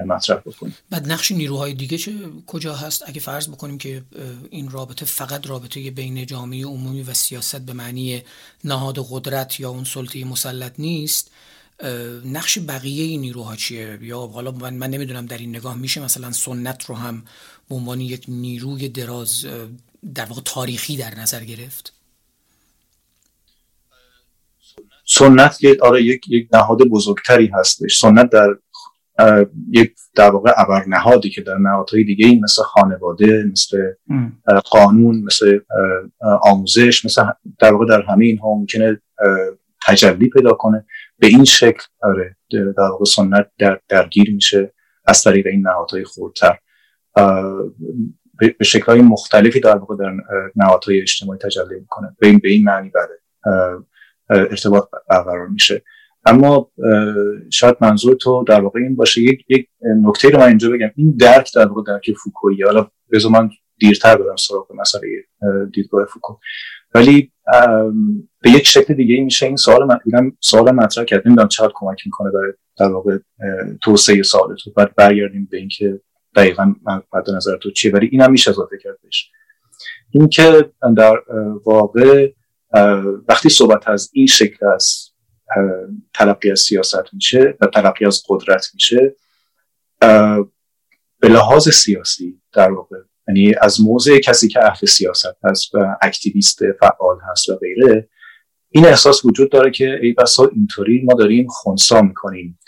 مطرح 0.06 0.38
بکنیم. 0.38 0.76
بعد 0.90 1.12
نقش 1.12 1.32
نیروهای 1.32 1.74
دیگه 1.74 1.98
چه 1.98 2.12
کجا 2.48 2.76
هست؟ 2.76 3.04
اگه 3.08 3.20
فرض 3.20 3.48
بکنیم 3.48 3.78
که 3.78 4.04
این 4.50 4.70
رابطه 4.70 5.06
فقط 5.06 5.48
رابطه 5.48 5.92
بین 5.92 6.26
جامعه 6.26 6.66
عمومی 6.66 7.04
و 7.04 7.14
سیاست 7.14 7.62
به 7.62 7.74
معنی 7.74 8.22
نهاد 8.64 9.08
قدرت 9.10 9.60
یا 9.60 9.70
اون 9.70 9.84
سلطه 9.84 10.26
مسلط 10.26 10.74
نیست 10.80 11.32
نقش 12.26 12.60
بقیه 12.68 13.04
این 13.04 13.22
نیروها 13.22 13.56
چیه؟ 13.56 14.00
یا 14.02 14.20
حالا 14.20 14.52
من, 14.52 14.74
من 14.74 14.90
نمی‌دونم 14.90 15.26
در 15.26 15.38
این 15.38 15.56
نگاه 15.56 15.76
میشه 15.76 16.02
مثلا 16.02 16.32
سنت 16.32 16.86
رو 16.86 16.96
هم 16.96 17.24
به 17.70 17.76
عنوان 17.76 18.02
یک 18.02 18.26
نیروی 18.28 18.90
دراز 18.90 19.46
در 20.16 20.26
واقع 20.26 20.42
تاریخی 20.46 20.98
در 20.98 21.16
نظر 21.16 21.44
گرفت؟ 21.44 21.94
سنت 25.06 25.58
آره 25.82 26.04
یک 26.04 26.30
یک 26.30 26.48
نهاد 26.54 26.78
بزرگتری 26.78 27.52
هستش. 27.54 28.00
سنت 28.00 28.30
در 28.30 28.48
یک 29.72 29.96
در 30.16 30.30
واقع 30.30 30.52
ابر 30.58 30.86
نهادی 30.88 31.30
که 31.30 31.42
در 31.42 31.58
نهادهای 31.58 32.04
دیگه 32.04 32.26
این 32.26 32.44
مثل 32.44 32.64
خانواده 32.64 33.44
مثل 33.52 33.94
قانون 34.72 35.24
مثل 35.24 35.60
آموزش 36.44 37.06
مثل 37.06 37.24
در 37.60 37.74
واقع 37.74 37.86
در 37.86 38.02
همه 38.02 38.26
اینها 38.26 38.56
ممکنه 38.56 39.02
تجلی 39.88 40.30
پیدا 40.30 40.54
کنه. 40.54 40.86
به 41.20 41.28
این 41.28 41.44
شکل 41.44 41.84
آره 42.02 42.36
در 42.52 42.90
واقع 42.92 43.06
سنت 43.06 43.52
در 43.58 43.80
درگیر 43.88 44.34
میشه 44.34 44.74
از 45.06 45.24
طریق 45.24 45.48
این 45.48 45.68
نهادهای 45.68 46.04
خورتر 46.04 46.58
به 48.40 48.64
شکلهای 48.64 49.02
مختلفی 49.02 49.60
در 49.60 49.78
واقع 49.78 49.96
در 49.96 50.12
نهادهای 50.56 51.02
اجتماعی 51.02 51.40
تجلی 51.40 51.80
می‌کنه. 51.80 52.16
به 52.20 52.28
این 52.28 52.40
به 52.40 52.50
این 52.50 52.64
معنی 52.64 52.90
بله 52.90 53.20
ارتباط 54.30 54.84
برقرار 55.10 55.48
میشه. 55.48 55.84
اما 56.28 56.72
شاید 57.52 57.78
منظور 57.82 58.16
تو 58.16 58.44
در 58.48 58.62
واقع 58.62 58.80
این 58.80 58.96
باشه. 58.96 59.22
یک 59.22 59.46
یک 59.50 59.68
نکته 60.04 60.30
رو 60.30 60.40
من 60.40 60.48
اینجا 60.48 60.70
بگم. 60.70 60.92
این 60.96 61.16
درک 61.20 61.56
در 61.56 61.68
واقع 61.68 61.82
درک 61.88 62.12
فوکویی. 62.24 62.64
حالا 62.64 62.88
بذار 63.12 63.32
من 63.32 63.50
دیرتر 63.80 64.18
برم 64.18 64.36
سراغ 64.36 64.72
مسئله 64.76 65.02
دیدگاه 65.74 66.06
فوکو. 66.06 66.36
ولی 66.96 67.32
به 68.42 68.50
یک 68.50 68.68
شکل 68.68 68.94
دیگه 68.94 69.24
میشه 69.24 69.46
این 69.46 69.56
سوال 69.56 70.00
من 70.06 70.32
سوال 70.40 70.72
مطرح 70.72 71.04
کرد. 71.04 71.28
نمی‌دونم 71.28 71.48
چقدر 71.48 71.72
کمک 71.76 72.02
می‌کنه 72.06 72.32
برای 72.32 72.54
در 72.80 72.92
واقع 72.92 73.18
توسعه 73.84 74.24
سوال 74.24 74.56
تو. 74.56 74.72
بعد 74.72 74.96
برگردیم 74.96 75.48
به 75.52 75.58
اینکه 75.58 76.00
دقیقا 76.36 76.74
مد 77.14 77.30
نظر 77.36 77.58
تو 77.58 77.72
چیه. 77.72 77.92
ولی 77.92 78.10
اینم 78.12 78.32
میشه 78.32 78.52
اضافه 78.52 78.78
کرد 78.84 78.98
بهش. 79.04 79.32
اینکه 80.12 80.72
در 80.98 81.20
واقع 81.66 82.32
وقتی 83.30 83.50
صحبت 83.50 83.88
از 83.88 84.10
این 84.14 84.28
شکل 84.28 84.66
از 84.66 85.07
تلقی 86.14 86.52
از 86.52 86.60
سیاست 86.60 87.14
میشه 87.14 87.58
و 87.62 87.68
تلقی 87.68 88.06
از 88.06 88.24
قدرت 88.30 88.68
میشه. 88.74 89.16
به 91.20 91.28
لحاظ 91.30 91.70
سیاسی 91.70 92.42
در 92.54 92.72
واقع 92.72 92.98
یعنی 93.28 93.54
از 93.62 93.82
موضع 93.82 94.20
کسی 94.20 94.48
که 94.48 94.66
اهل 94.66 94.88
سیاست 94.88 95.38
هست 95.44 95.76
و 95.76 95.96
اکتیویست 96.02 96.60
فعال 96.80 97.18
هست 97.32 97.50
و 97.50 97.56
غیره 97.56 98.10
این 98.70 98.86
احساس 98.86 99.26
وجود 99.26 99.52
داره 99.52 99.72
که 99.72 100.00
ای 100.02 100.14
بسا 100.14 100.46
اینطوری 100.56 101.02
ما 101.04 101.14
داریم 101.14 101.48
خونسا 101.50 102.02
می‌کنیم. 102.02 102.60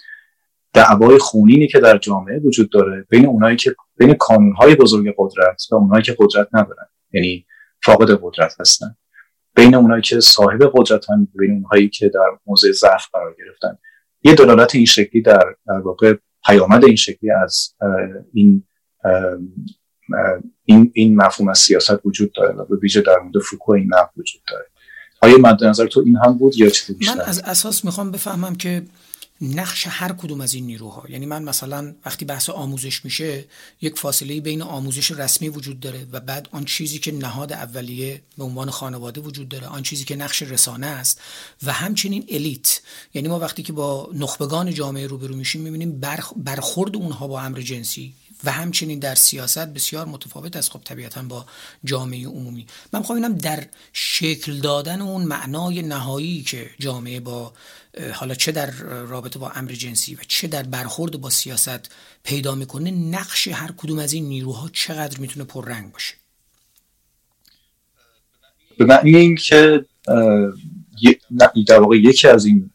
دعوای 0.74 1.18
خونینی 1.18 1.68
که 1.68 1.80
در 1.80 1.98
جامعه 1.98 2.39
وجود 2.39 2.70
داره 2.70 3.06
بین 3.10 3.26
اونایی 3.26 3.58
که 3.58 3.76
بین 3.98 4.13
کانونهای 4.13 4.76
بزرگ 4.76 5.13
قدرت 5.18 5.63
و 5.72 5.76
اونایی 5.76 6.04
که 6.04 6.15
قدرت 6.20 6.48
ندارن. 6.54 6.88
یعنی 7.13 7.46
فاقد 7.84 8.20
قدرت 8.22 8.56
هستن. 8.60 8.96
بین 9.60 9.76
اونایی 9.76 10.02
که 10.02 10.19
صاحب 10.19 10.72
قدرتن 10.74 11.28
بین 11.36 11.52
اونهایی 11.52 11.89
که 11.89 12.10
در 12.10 12.30
موضع 12.45 12.72
ضعف 12.72 13.06
قرار 13.13 13.36
گرفتن. 13.38 13.78
یه 14.24 14.34
دلالت 14.34 14.76
این 14.76 14.86
شکلی 14.86 15.22
در 15.22 15.56
در 15.67 15.80
واقع 15.80 16.15
پیامد 16.45 16.86
این 16.86 16.95
شکلی 16.95 17.32
از 17.32 17.74
این 18.34 18.63
این 20.65 20.91
این 20.93 21.15
مفهوم 21.15 21.50
از 21.50 21.60
سیاست 21.60 22.06
وجود 22.06 22.32
داره 22.34 22.56
و 22.56 22.65
به 22.65 22.76
ویژه 22.76 23.02
در 23.02 23.19
مورد 23.19 23.39
فوکو 23.39 23.72
این 23.72 23.88
نقد 23.93 24.10
وجود 24.17 24.41
داره. 24.50 24.65
آیا 25.22 25.38
مد 25.38 25.63
نظر 25.63 25.88
تو 25.88 26.04
این 26.06 26.17
هم 26.26 26.38
بود 26.38 26.58
یا 26.58 26.69
چیزی 26.69 26.98
من 27.08 27.22
از 27.22 27.39
اساس 27.39 27.86
می‌خوام 27.86 28.12
بفهمم 28.12 28.56
که 28.56 28.82
نقش 29.41 29.88
هر 29.89 30.13
کدوم 30.13 30.41
از 30.41 30.54
این 30.54 30.65
نیروها. 30.65 31.04
یعنی 31.10 31.25
من 31.25 31.43
مثلا 31.43 31.95
وقتی 32.06 32.25
بحث 32.25 32.49
آموزش 32.49 33.06
میشه 33.06 33.45
یک 33.82 33.97
فاصله 33.97 34.41
بین 34.41 34.62
آموزش 34.62 35.12
رسمی 35.12 35.49
وجود 35.49 35.80
داره 35.80 36.08
و 36.12 36.19
بعد 36.19 36.49
آن 36.52 36.65
چیزی 36.65 36.99
که 36.99 37.12
نهاد 37.12 37.54
اولیه 37.54 38.21
به 38.38 38.43
عنوان 38.43 38.69
خانواده 38.69 39.21
وجود 39.21 39.49
داره 39.49 39.67
آن 39.67 39.84
چیزی 39.84 40.06
که 40.06 40.15
نقش 40.15 40.41
رسانه 40.41 40.88
است 40.88 41.21
و 41.63 41.73
همچنین 41.73 42.25
الیت. 42.30 42.82
یعنی 43.13 43.28
ما 43.28 43.39
وقتی 43.39 43.63
که 43.63 43.73
با 43.73 44.10
نخبگان 44.13 44.73
جامعه 44.73 45.08
روبرو 45.08 45.36
میشیم 45.36 45.62
می‌بینیم 45.62 45.99
برخورد 46.38 46.95
اونها 46.95 47.28
با 47.28 47.41
امر 47.41 47.62
جنسی 47.62 48.13
و 48.43 48.52
همچنین 48.52 48.99
در 48.99 49.15
سیاست 49.15 49.67
بسیار 49.67 50.06
متفاوت 50.06 50.56
است 50.56 50.71
خب 50.71 50.82
طبیعتا 50.84 51.21
با 51.21 51.45
جامعه 51.84 52.28
عمومی. 52.28 52.67
من 52.93 52.99
می‌خوام 52.99 53.15
اینم 53.15 53.36
در 53.38 53.67
شکل 53.93 54.60
دادن 54.60 55.02
اون 55.02 55.23
معنای 55.23 55.82
نهایی 55.82 56.41
که 56.41 56.69
جامعه 56.80 57.19
با 57.19 57.54
حالا 58.13 58.34
چه 58.36 58.52
در 58.52 58.71
رابطه 59.08 59.39
با 59.39 59.49
امر 59.49 59.71
جنسی 59.71 60.15
و 60.15 60.17
چه 60.28 60.47
در 60.47 60.63
برخورد 60.63 61.21
با 61.21 61.30
سیاست 61.30 61.91
پیدا 62.23 62.56
می‌کنه 62.56 62.91
نقش 62.91 63.47
هر 63.47 63.71
کدوم 63.78 63.99
از 63.99 64.13
این 64.13 64.25
نیروها 64.25 64.69
چقدر 64.73 65.19
می‌تونه 65.19 65.45
پررنگ 65.45 65.91
باشه؟ 65.91 66.15
به 68.78 68.86
معنی 68.86 69.15
این 69.15 69.36
که 69.36 69.86
در 71.67 71.80
واقع 71.80 71.97
یکی 71.97 72.28
از 72.28 72.45
این 72.45 72.69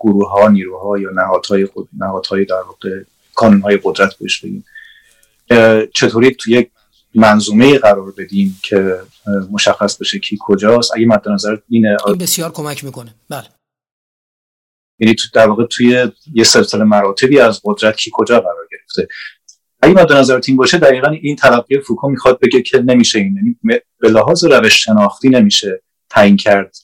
گروه 0.00 0.30
ها 0.30 0.48
نیروها 0.48 0.98
یا 0.98 1.10
نهادهای 1.10 1.68
نهادهای 1.98 2.44
در 2.44 2.62
واقع 2.62 3.02
های 3.62 3.80
قدرت 3.82 4.14
بهش 4.14 4.40
بگیم 4.40 4.64
چطوری 5.94 6.34
تو 6.34 6.50
یک 6.50 6.70
منظومه 7.14 7.78
قرار 7.78 8.12
بدیم 8.18 8.60
که 8.62 9.00
مشخص 9.50 9.96
بشه 9.96 10.18
کی 10.18 10.38
کجاست. 10.40 10.92
اگه 10.96 11.06
مد 11.06 11.28
نظر 11.28 11.56
اینه 11.68 11.96
این 12.06 12.18
بسیار 12.18 12.52
کمک 12.52 12.84
می‌کنه. 12.84 13.14
بله. 13.28 13.44
یعنی 15.02 15.14
تو 15.14 15.28
در 15.34 15.48
واقع 15.48 15.66
توی 15.66 16.08
یه 16.34 16.44
سلسله 16.44 16.84
مراتبی 16.84 17.38
از 17.38 17.60
قدرت 17.64 17.96
کی 17.96 18.10
کجا 18.12 18.40
قرار 18.40 18.68
گرفته. 18.70 19.08
اگه 19.82 19.94
مد 19.94 20.12
نظر 20.12 20.40
این 20.46 20.56
باشه 20.56 20.78
دقیقا 20.78 21.08
این 21.10 21.36
تلقی 21.36 21.78
فوکو 21.78 22.08
می‌خواد 22.08 22.40
بگه 22.40 22.62
که 22.62 22.78
نمیشه 22.78 23.18
این. 23.18 23.36
یعنی 23.36 23.80
به 23.98 24.08
لحاظ 24.08 24.44
روش 24.44 24.84
شناختی 24.84 25.28
نمیشه 25.28 25.82
تعیین 26.10 26.36
کرد 26.36 26.76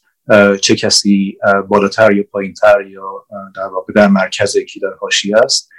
چه 0.60 0.76
کسی 0.76 1.38
بالاتر 1.68 2.12
یا 2.12 2.24
پایینتر 2.32 2.86
یا 2.86 3.26
در 3.56 3.66
واقع 3.66 3.92
در 3.92 4.08
مرکز 4.08 4.56
کی 4.56 4.80
در 4.80 4.92
حاشیه 5.00 5.36
است. 5.36 5.70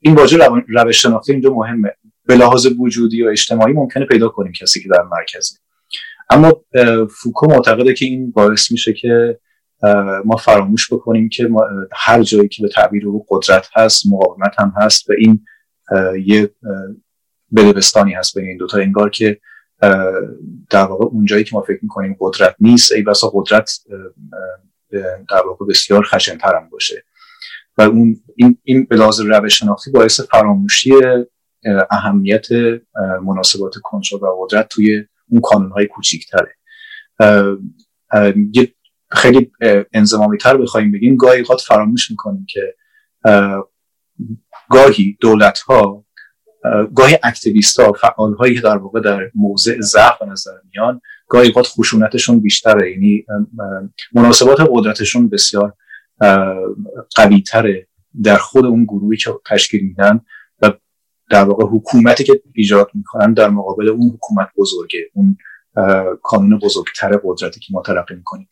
این 0.00 0.14
واژه 0.14 0.38
روش 0.68 1.02
شناختی 1.02 1.32
اینجا 1.32 1.50
مهمه. 1.50 1.90
به 2.26 2.36
لحاظ 2.36 2.66
وجودی 2.78 3.22
و 3.22 3.28
اجتماعی 3.28 3.72
ممکنه 3.72 4.06
پیدا 4.06 4.28
کنیم 4.28 4.52
کسی 4.52 4.82
که 4.82 4.88
در 4.88 5.02
مرکزه. 5.02 5.58
اما 6.30 6.64
فوکو 7.22 7.46
معتقده 7.46 7.94
که 7.94 8.04
این 8.04 8.30
باعث 8.30 8.72
میشه 8.72 8.92
که 8.92 9.38
ما 10.24 10.36
فراموش 10.36 10.92
بکنیم 10.92 11.28
که 11.28 11.48
هر 11.92 12.22
جایی 12.22 12.48
که 12.48 12.62
به 12.62 12.68
تعبیر 12.68 13.06
او 13.06 13.26
قدرت 13.28 13.68
هست 13.74 14.06
مقاومت 14.06 14.54
هم 14.58 14.72
هست 14.76 15.10
و 15.10 15.12
این 15.18 15.44
یه 16.26 16.50
بدبستانی 17.56 18.12
هست 18.12 18.38
بین 18.38 18.48
این 18.48 18.56
دوتا. 18.56 18.78
انگار 18.78 19.10
که 19.10 19.40
در 20.70 20.84
واقع 20.84 21.04
اونجایی 21.04 21.44
که 21.44 21.56
ما 21.56 21.62
فکر 21.62 21.78
می‌کنیم 21.82 22.16
قدرت 22.20 22.56
نیست 22.60 22.92
ای 22.92 23.02
بسا 23.02 23.30
قدرت 23.34 23.78
در 25.30 25.46
واقع 25.46 25.66
بسیار 25.66 26.02
خشنتر 26.02 26.56
هم 26.56 26.68
باشه. 26.70 27.04
و 27.78 27.82
اون 27.82 28.16
این, 28.36 28.58
این 28.62 28.84
به 28.84 28.96
لحاظ 28.96 29.20
روش 29.20 29.58
شناختی 29.58 29.90
باعث 29.90 30.20
فراموشی 30.20 30.92
اهمیت 31.90 32.46
مناسبات 33.26 33.74
کنترل 33.82 34.22
و 34.22 34.46
قدرت 34.46 34.68
توی 34.68 35.04
اون 35.28 35.40
کانون 35.40 35.70
های 35.70 35.86
کوچیکتره 35.86 36.54
خیلی 39.14 39.52
انزمامی 39.92 40.38
تر 40.38 40.56
بخوایم 40.56 40.92
بگیم 40.92 41.16
گاهی 41.16 41.42
قد 41.42 41.58
فراموش 41.58 42.10
می‌کنیم 42.10 42.46
که 42.48 42.74
گاهی 44.70 45.18
دولت 45.20 45.58
ها 45.58 46.04
گاهی 46.94 47.18
اکتیویست 47.22 47.80
ها 47.80 47.92
فعال 47.92 48.34
هایی 48.34 48.54
که 48.54 48.60
در 48.60 48.76
واقع 48.76 49.00
در 49.00 49.30
موضع 49.34 49.80
ضعف 49.80 50.22
نظر 50.22 50.56
میان 50.72 51.00
گاهی 51.28 51.50
قد 51.50 51.66
خشونتشون 51.66 52.40
بیشتره. 52.40 52.90
یعنی 52.90 53.26
مناسبات 54.12 54.68
قدرتشون 54.70 55.28
بسیار 55.28 55.74
قوی 57.16 57.42
تره 57.42 57.88
در 58.22 58.36
خود 58.36 58.66
اون 58.66 58.84
گروهی 58.84 59.16
که 59.16 59.30
تشکیل 59.46 59.84
میدن 59.84 60.20
و 60.62 60.72
در 61.30 61.44
واقع 61.44 61.64
حکومتی 61.64 62.24
که 62.24 62.42
ایجاد 62.54 62.90
می‌کنن 62.94 63.32
در 63.32 63.50
مقابل 63.50 63.88
اون 63.88 64.10
حکومت 64.14 64.48
بزرگه 64.58 65.10
اون 65.14 65.36
کانون 66.22 66.58
بزرگتر 66.58 67.20
قدرتی 67.24 67.60
که 67.60 67.66
ما 67.72 67.82
ترقی 67.82 68.14
می‌کنیم. 68.14 68.48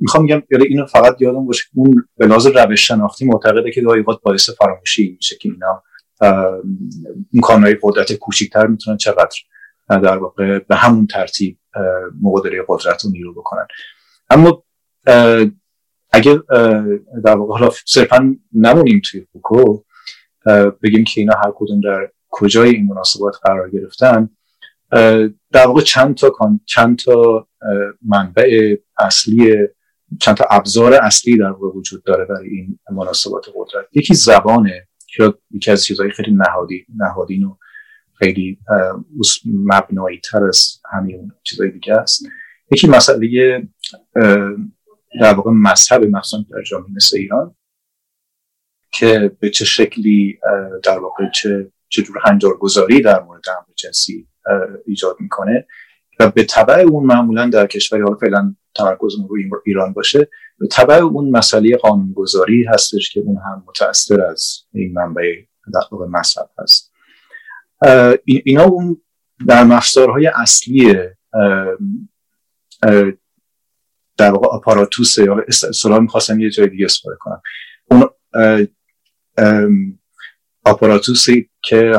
می‌خوام 0.00 0.22
میگم 0.22 0.42
یعنی 0.50 0.64
اینو 0.64 0.86
فقط 0.86 1.16
یادم 1.22 1.46
باشه 1.46 1.64
اون 1.74 2.08
به 2.16 2.26
لحاظ 2.26 2.46
روش 2.46 2.86
شناختی 2.86 3.24
معتقده 3.24 3.70
که 3.70 3.80
گاهی 3.80 4.02
باعث 4.02 4.50
فراموشی 4.50 5.12
میشه 5.16 5.36
که 5.36 5.48
اینا 5.48 5.82
این 7.30 7.42
کانونهای 7.42 7.76
قدرت 7.82 8.12
کوچکتر 8.12 8.66
می‌تونن 8.66 8.96
چقدر 8.96 9.36
در 9.88 10.16
واقع 10.16 10.58
به 10.58 10.76
همون 10.76 11.06
ترتیب 11.06 11.58
مبادله 12.22 12.64
قدرت 12.68 13.04
رو 13.04 13.10
نیرو 13.10 13.34
بکنن. 13.34 13.66
اما 14.30 14.64
اگه 16.12 16.42
در 17.24 17.36
واقع 17.36 17.58
حالا 17.58 17.70
صرفا 17.86 18.36
نمونیم 18.52 19.00
توی 19.10 19.26
فوکو 19.32 19.82
بگیم 20.82 21.04
که 21.04 21.20
اینا 21.20 21.34
هر 21.44 21.52
کدوم 21.54 21.80
در 21.80 22.10
کجای 22.30 22.70
این 22.70 22.86
مناسبات 22.86 23.36
قرار 23.42 23.70
گرفتن 23.70 24.30
در 25.52 25.66
واقع 25.66 25.80
چند 25.80 26.14
تا 26.14 26.32
چند 26.66 26.98
تا 26.98 27.48
منبع 28.02 28.76
اصلی 28.98 29.54
چند 30.20 30.36
تا 30.36 30.44
ابزار 30.50 30.94
اصلی 30.94 31.38
در 31.38 31.50
واقع 31.50 31.78
وجود 31.78 32.04
داره 32.04 32.24
برای 32.24 32.48
این 32.48 32.78
مناسبات 32.92 33.46
قدرت. 33.54 33.86
یکی 33.92 34.14
زبانه 34.14 34.88
که 35.06 35.34
یکی 35.50 35.70
از 35.70 35.84
چیزهای 35.84 36.10
خیلی 36.10 36.32
نهادی 36.32 36.86
نهادین 36.96 37.44
و 37.44 37.56
خیلی 38.18 38.58
مبنایی 39.44 40.20
تر 40.20 40.44
از 40.44 40.80
همین 40.92 41.32
چیزهای 41.42 41.70
دیگه 41.70 41.94
است. 41.94 42.26
یکی 42.72 42.86
مسئله 42.86 43.28
در 45.20 45.34
واقع 45.34 45.50
مذهب 45.50 46.04
مخصوصا 46.04 46.44
در 46.50 46.62
جامعه 46.62 46.90
مثل 46.96 47.16
ایران 47.16 47.54
که 48.92 49.36
به 49.40 49.50
چه 49.50 49.64
شکلی 49.64 50.38
در 50.82 50.98
واقع 50.98 51.30
چه 51.34 51.72
چجور 51.88 52.16
هنجارگذاری 52.24 53.00
در 53.00 53.22
مورد 53.22 53.48
امر 53.48 53.74
جنسی 53.76 54.28
ایجاد 54.86 55.16
می‌کنه. 55.20 55.66
و 56.20 56.30
به 56.30 56.44
طبع 56.44 56.80
اون 56.80 57.06
معمولا 57.06 57.48
در 57.48 57.66
کشوری 57.66 58.02
حالا 58.02 58.16
فعلا 58.16 58.54
تمرکزمون 58.74 59.28
روی 59.28 59.50
ایران 59.66 59.92
باشه 59.92 60.28
به 60.58 60.66
طبع 60.66 60.94
اون 60.94 61.30
مسئله 61.30 61.76
قانونگذاری 61.76 62.64
هستش 62.64 63.12
که 63.12 63.20
اون 63.20 63.36
هم 63.36 63.64
متأثر 63.66 64.22
از 64.22 64.64
این 64.72 64.92
منبع 64.92 65.34
در 65.74 65.80
مذهب 66.08 66.50
هست. 66.58 66.92
اینا 68.24 68.64
اون 68.64 69.02
در 69.46 69.64
مفسارهای 69.64 70.26
اصلی 70.26 70.94
در 74.16 74.30
واقع 74.30 74.46
آپاراتوس 74.46 75.18
یا 75.18 75.44
اصطلاح 75.48 75.98
می‌خواستم 75.98 76.40
یه 76.40 76.50
جای 76.50 76.68
دیگه 76.68 76.84
استفاده 76.84 77.16
کنم. 77.20 77.42
اون 77.90 78.08
آپاراتوسی 80.64 81.50
که 81.62 81.92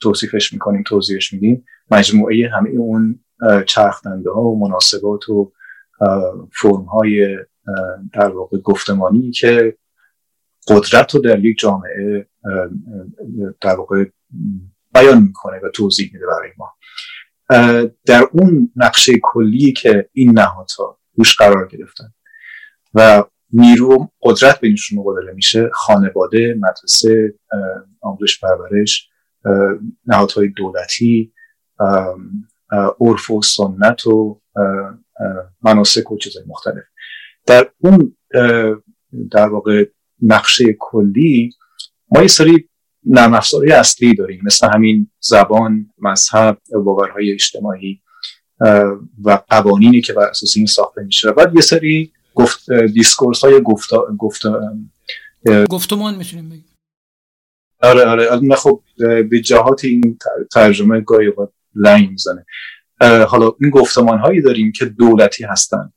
توصیفش 0.00 0.52
می‌کنیم 0.52 0.82
توضیحش 0.82 1.32
میدیم. 1.32 1.64
مجموعه 1.90 2.50
همه 2.54 2.70
اون 2.70 3.20
چرخنده 3.66 4.30
ها 4.30 4.40
و 4.40 4.68
مناسبات 4.68 5.28
و 5.28 5.52
فرم 6.52 6.84
های 6.84 7.38
در 8.12 8.28
واقع 8.28 8.58
گفتمانی 8.58 9.30
که 9.30 9.76
قدرت 10.68 11.14
رو 11.14 11.20
در 11.20 11.44
یک 11.44 11.58
جامعه 11.58 12.26
در 13.60 13.76
واقع 13.76 14.04
بیان 14.94 15.22
می‌کنه 15.22 15.60
و 15.62 15.68
توضیح 15.68 16.10
میده 16.14 16.26
برای 16.26 16.50
ما. 16.58 16.72
در 18.06 18.28
اون 18.32 18.72
نقشه 18.76 19.12
کلی 19.22 19.72
که 19.72 20.08
این 20.12 20.38
نهادها 20.38 20.98
روش 21.14 21.36
قرار 21.36 21.68
گرفتن 21.68 22.12
و 22.94 23.24
نیرو 23.52 24.10
قدرت 24.22 24.60
بینشون 24.60 24.98
مبادله 24.98 25.32
میشه 25.32 25.70
خانواده 25.72 26.56
مدرسه 26.60 27.34
آموزش 28.00 28.40
پرورش 28.40 29.10
نهادهای 30.06 30.48
دولتی 30.48 31.32
عرف 33.00 33.30
و 33.30 33.42
سنت 33.42 34.06
و 34.06 34.40
مناسک 35.62 36.12
و 36.12 36.18
چیزهای 36.18 36.44
مختلف. 36.48 36.84
در 37.46 37.70
اون 37.78 38.16
در 39.30 39.48
واقع 39.48 39.84
نقشه 40.22 40.76
کلی 40.78 41.50
ما 42.10 42.22
یه 42.22 42.28
سری 42.28 42.68
نرم 43.04 43.34
اصلی 43.72 44.14
داریم 44.14 44.40
مثل 44.44 44.68
همین 44.74 45.10
زبان 45.20 45.90
مذهب 45.98 46.58
باورهای 46.84 47.32
اجتماعی 47.32 48.02
و 49.24 49.38
قوانینی 49.48 50.00
که 50.00 50.12
بر 50.12 50.26
اساس 50.26 50.56
این 50.56 50.66
ساخته 50.66 51.02
میشه. 51.02 51.32
بعد 51.32 51.54
یه 51.54 51.60
سری 51.60 52.12
گفت 52.34 52.72
دیسکورس 52.72 53.44
های 53.44 53.62
گفت 53.62 53.90
گفت 54.18 54.42
گفتمان 55.70 56.14
می‌تونیم 56.14 56.48
بگیم. 56.48 56.75
آره 57.86 58.04
آره. 58.04 58.56
خب 58.56 58.82
به 59.30 59.40
جهات 59.40 59.84
این 59.84 60.18
ترجمه 60.52 61.00
گاهی 61.00 61.32
لنگ 61.74 62.10
می‌زنه. 62.10 62.46
حالا 63.28 63.52
این 63.60 63.70
گفتمان 63.70 64.18
هایی 64.18 64.42
داریم 64.42 64.72
که 64.72 64.84
دولتی 64.84 65.44
هستن. 65.44 65.92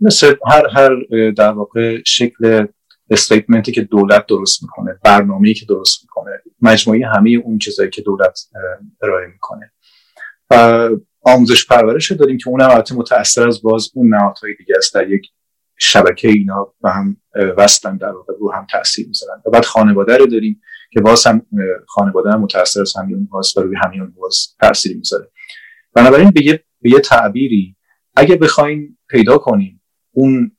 مثل 0.00 0.34
هر 0.46 0.66
هر 0.68 0.90
در 1.30 1.50
واقع 1.50 1.98
شکل 2.06 2.66
استیتمنتی 3.10 3.72
که 3.72 3.82
دولت 3.82 4.26
درست 4.26 4.62
می‌کنه 4.62 4.98
برنامه‌ای 5.04 5.54
که 5.54 5.66
درست 5.66 6.02
می‌کنه 6.02 6.30
مجموعی 6.60 7.02
همه 7.02 7.30
اون 7.30 7.58
چیزایی 7.58 7.90
که 7.90 8.02
دولت 8.02 8.40
ارائه 9.02 9.26
می‌کنه. 9.26 9.72
آموزش 11.22 11.66
پرورش 11.66 12.12
داریم 12.12 12.38
که 12.38 12.48
اونم 12.48 12.70
البته 12.70 12.94
متأثر 12.94 13.48
از 13.48 13.62
باز 13.62 13.90
اون 13.94 14.14
نهادهای 14.14 14.54
دیگه 14.54 14.74
است. 14.78 14.94
در 14.94 15.10
یک 15.10 15.30
شبکه 15.82 16.28
اینا 16.28 16.74
و 16.82 16.90
هم 16.92 17.16
وصلن 17.56 17.96
در 17.96 18.10
واقع 18.10 18.34
رو 18.40 18.52
هم 18.52 18.66
تاثیر 18.70 19.06
می‌ذارن. 19.08 19.42
و 19.46 19.50
بعد 19.50 19.64
خانواده 19.64 20.16
رو 20.16 20.26
داریم 20.26 20.60
که 20.90 21.00
باز 21.00 21.26
هم 21.26 21.46
خانواده 21.88 22.30
هم 22.30 22.40
متأثر 22.40 22.80
از 22.80 22.96
همین 22.96 23.26
باز 23.26 23.56
و 23.56 23.60
روی 23.60 23.76
همین 23.84 24.10
باز 24.10 24.56
تاثیر 24.60 24.96
می‌ذاره. 24.96 25.30
بنابراین 25.94 26.30
به 26.30 26.44
یه, 26.44 26.64
به 26.80 26.90
یه 26.90 27.00
تعبیری 27.00 27.76
اگه 28.16 28.36
بخوایم 28.36 28.98
پیدا 29.08 29.38
کنیم 29.38 29.82
اون 30.12 30.56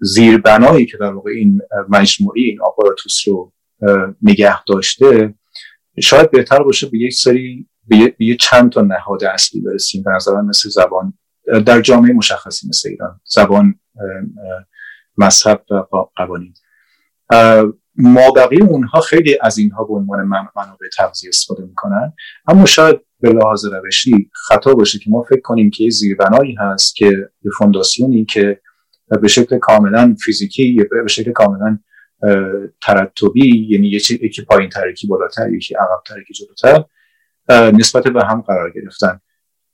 زیربنایی 0.00 0.86
که 0.86 0.96
در 0.96 1.12
واقع 1.12 1.30
این 1.30 1.60
مجموعی 1.88 2.44
این 2.44 2.62
آپاراتوس 2.62 3.28
رو 3.28 3.52
نگه 4.22 4.64
داشته 4.64 5.34
شاید 6.02 6.30
بهتر 6.30 6.62
باشه 6.62 6.86
به 6.86 6.98
یک 6.98 7.14
سری 7.14 7.68
به 7.88 8.14
یه 8.18 8.36
چند 8.36 8.72
تا 8.72 8.82
نهاد 8.82 9.24
اصلی 9.24 9.60
برسیم. 9.60 10.02
به 10.02 10.10
نظر 10.10 10.40
مثل 10.40 10.68
زبان 10.68 11.14
در 11.66 11.80
جامعه 11.80 12.12
مشخصی 12.12 12.68
مثل 12.68 12.88
ایران 12.88 13.20
زبان 13.24 13.74
مذهب 15.18 15.64
و 15.70 15.96
قوانین. 16.16 16.54
ما 17.96 18.30
بقیه 18.36 18.64
اونها 18.64 19.00
خیلی 19.00 19.38
از 19.40 19.58
اینها 19.58 19.84
به 19.84 19.94
عنوان 19.94 20.24
منابع 20.56 20.88
تغذیه 20.96 21.28
استفاده 21.28 21.62
می‌کنن. 21.62 22.12
اما 22.48 22.66
شاید 22.66 23.00
به 23.20 23.32
لحاظ 23.32 23.64
روشی 23.64 24.30
خطا 24.32 24.74
باشه 24.74 24.98
که 24.98 25.10
ما 25.10 25.22
فکر 25.22 25.40
کنیم 25.40 25.70
که 25.70 25.90
زیربنایی 25.90 26.54
هست 26.54 26.96
که 26.96 27.06
یه 27.42 27.50
فونداسیونی 27.58 28.24
که 28.24 28.60
به 29.22 29.28
شکل 29.28 29.58
کاملا 29.58 30.16
فیزیکی 30.24 30.68
یا 30.68 30.84
به 30.90 31.08
شکل 31.08 31.32
کاملا 31.32 31.78
ترتبی 32.82 33.66
یعنی 33.68 33.88
یکی 33.88 34.42
پایین 34.48 34.70
تر 34.70 34.90
یکی 34.90 35.06
بالاتر 35.06 35.52
یکی 35.52 35.74
عقب 35.74 36.02
تر 36.06 36.20
یکی 36.20 36.34
جلوتر 36.34 36.84
نسبت 37.70 38.08
به 38.08 38.24
هم 38.24 38.40
قرار 38.40 38.70
گرفتن. 38.70 39.20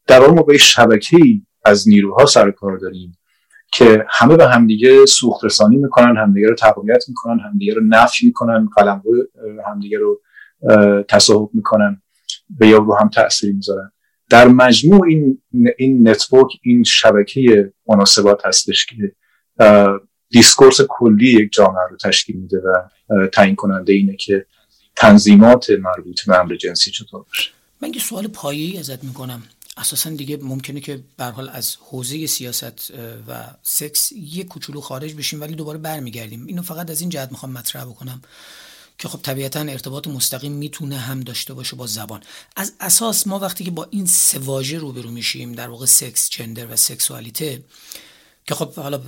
در 0.07 0.21
واقع 0.21 0.33
ما 0.33 0.43
به 0.43 0.59
شبکه 0.59 1.17
از 1.69 1.89
نیروها 1.89 2.27
سر 2.27 2.51
کار 2.51 2.79
داریم 2.79 3.19
که 3.73 4.07
همه 4.09 4.37
به 4.37 4.49
همدیگه 4.49 5.07
سوخت 5.07 5.45
رسانی 5.45 5.77
می‌کنن 5.77 6.17
همدیگه 6.17 6.49
رو 6.49 6.55
تقویت 6.55 7.05
می‌کنن 7.09 7.41
همدیگه 7.41 7.75
رو 7.75 7.85
نفی 7.85 8.27
می‌کنن 8.27 8.69
قلمرو 8.77 9.27
همدیگه 9.67 9.99
رو 9.99 10.21
تصاحب 11.09 11.51
می‌کنن 11.53 12.03
به 12.51 12.69
یا 12.69 12.79
روی 12.79 12.97
هم 13.01 13.09
تاثیر 13.09 13.55
می‌ذارن. 13.55 13.93
در 14.31 14.49
مجموع 14.49 15.07
این 15.07 15.43
این 15.79 16.09
network 16.09 16.49
این 16.63 16.85
شبکه 16.85 17.73
مناسبات 17.89 18.47
هستش 18.47 18.87
که 18.87 19.13
discourse 20.31 20.81
کلی 20.89 21.33
یک 21.33 21.53
جامعه 21.53 21.89
رو 21.91 21.97
تشکیل 21.97 22.37
میده 22.37 22.59
و 22.59 22.83
تعیین 23.27 23.55
کننده 23.55 23.93
اینه 23.93 24.17
که 24.17 24.47
تنظیمات 24.97 25.71
مربوط 25.71 26.27
به 26.27 26.41
امر 26.41 26.55
جنسی 26.55 26.91
چطور 26.91 27.23
باشه. 27.23 27.51
من 27.83 27.89
یه 27.95 28.01
سوال 28.01 28.27
پایه‌ای 28.27 28.79
ازت 28.79 29.05
می‌کنم. 29.05 29.43
اساسا 29.79 30.11
دیگه 30.11 30.37
ممکنه 30.37 30.81
که 30.81 31.05
به 31.17 31.25
حال 31.25 31.49
از 31.49 31.77
حوزه 31.81 32.27
سیاست 32.27 32.93
و 33.29 33.55
سکس 33.63 34.13
یه 34.13 34.45
کوچولو 34.45 34.81
خارج 34.81 35.15
بشیم 35.15 35.41
ولی 35.41 35.55
دوباره 35.55 35.79
برمیگردیم. 35.79 36.47
اینو 36.47 36.63
فقط 36.63 36.91
از 36.91 37.01
این 37.01 37.11
جهت 37.11 37.31
می‌خوام 37.31 37.53
مطرح 37.53 37.85
بکنم 37.85 38.23
که 38.99 39.09
خب 39.09 39.23
طبیعتا 39.23 39.61
ارتباط 39.61 40.07
مستقیم 40.07 40.53
می‌تونه 40.53 40.99
هم 40.99 41.21
داشته 41.21 41.55
باشه 41.55 41.77
با 41.77 41.87
زبان. 41.87 42.21
از 42.57 42.73
اساس 42.81 43.27
ما 43.27 43.39
وقتی 43.39 43.65
که 43.65 43.71
با 43.71 43.87
این 43.91 44.07
سه 44.07 44.39
واژه 44.39 44.79
روبرو 44.79 45.11
میشیم 45.11 45.53
در 45.53 45.69
واقع 45.69 45.87
سکس 45.87 46.31
جندر 46.31 46.73
و 46.73 46.77
سکسوالیته 46.77 47.65
که 48.47 48.55
خب 48.55 48.75
حالا 48.75 48.99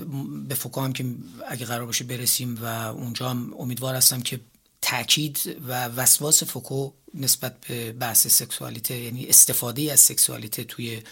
به 0.48 0.54
فوکو 0.54 0.80
هم 0.80 0.92
که 0.92 1.04
اگه 1.48 1.66
قرار 1.66 1.86
باشه 1.86 2.04
برسیم 2.04 2.58
و 2.62 2.64
اونجا 2.66 3.30
هم 3.30 3.54
امیدوار 3.58 3.94
هستم 3.94 4.20
که 4.20 4.40
تاکید 4.82 5.56
و 5.68 5.84
وسواس 5.84 6.42
فوکو 6.44 6.92
نسبت 7.14 7.60
به 7.60 7.92
بحث 7.92 8.26
سکسوالیته 8.26 8.98
یعنی 8.98 9.26
استفاده 9.26 9.92
از 9.92 10.00
سکسوالیته 10.00 10.64
توی 10.64 11.02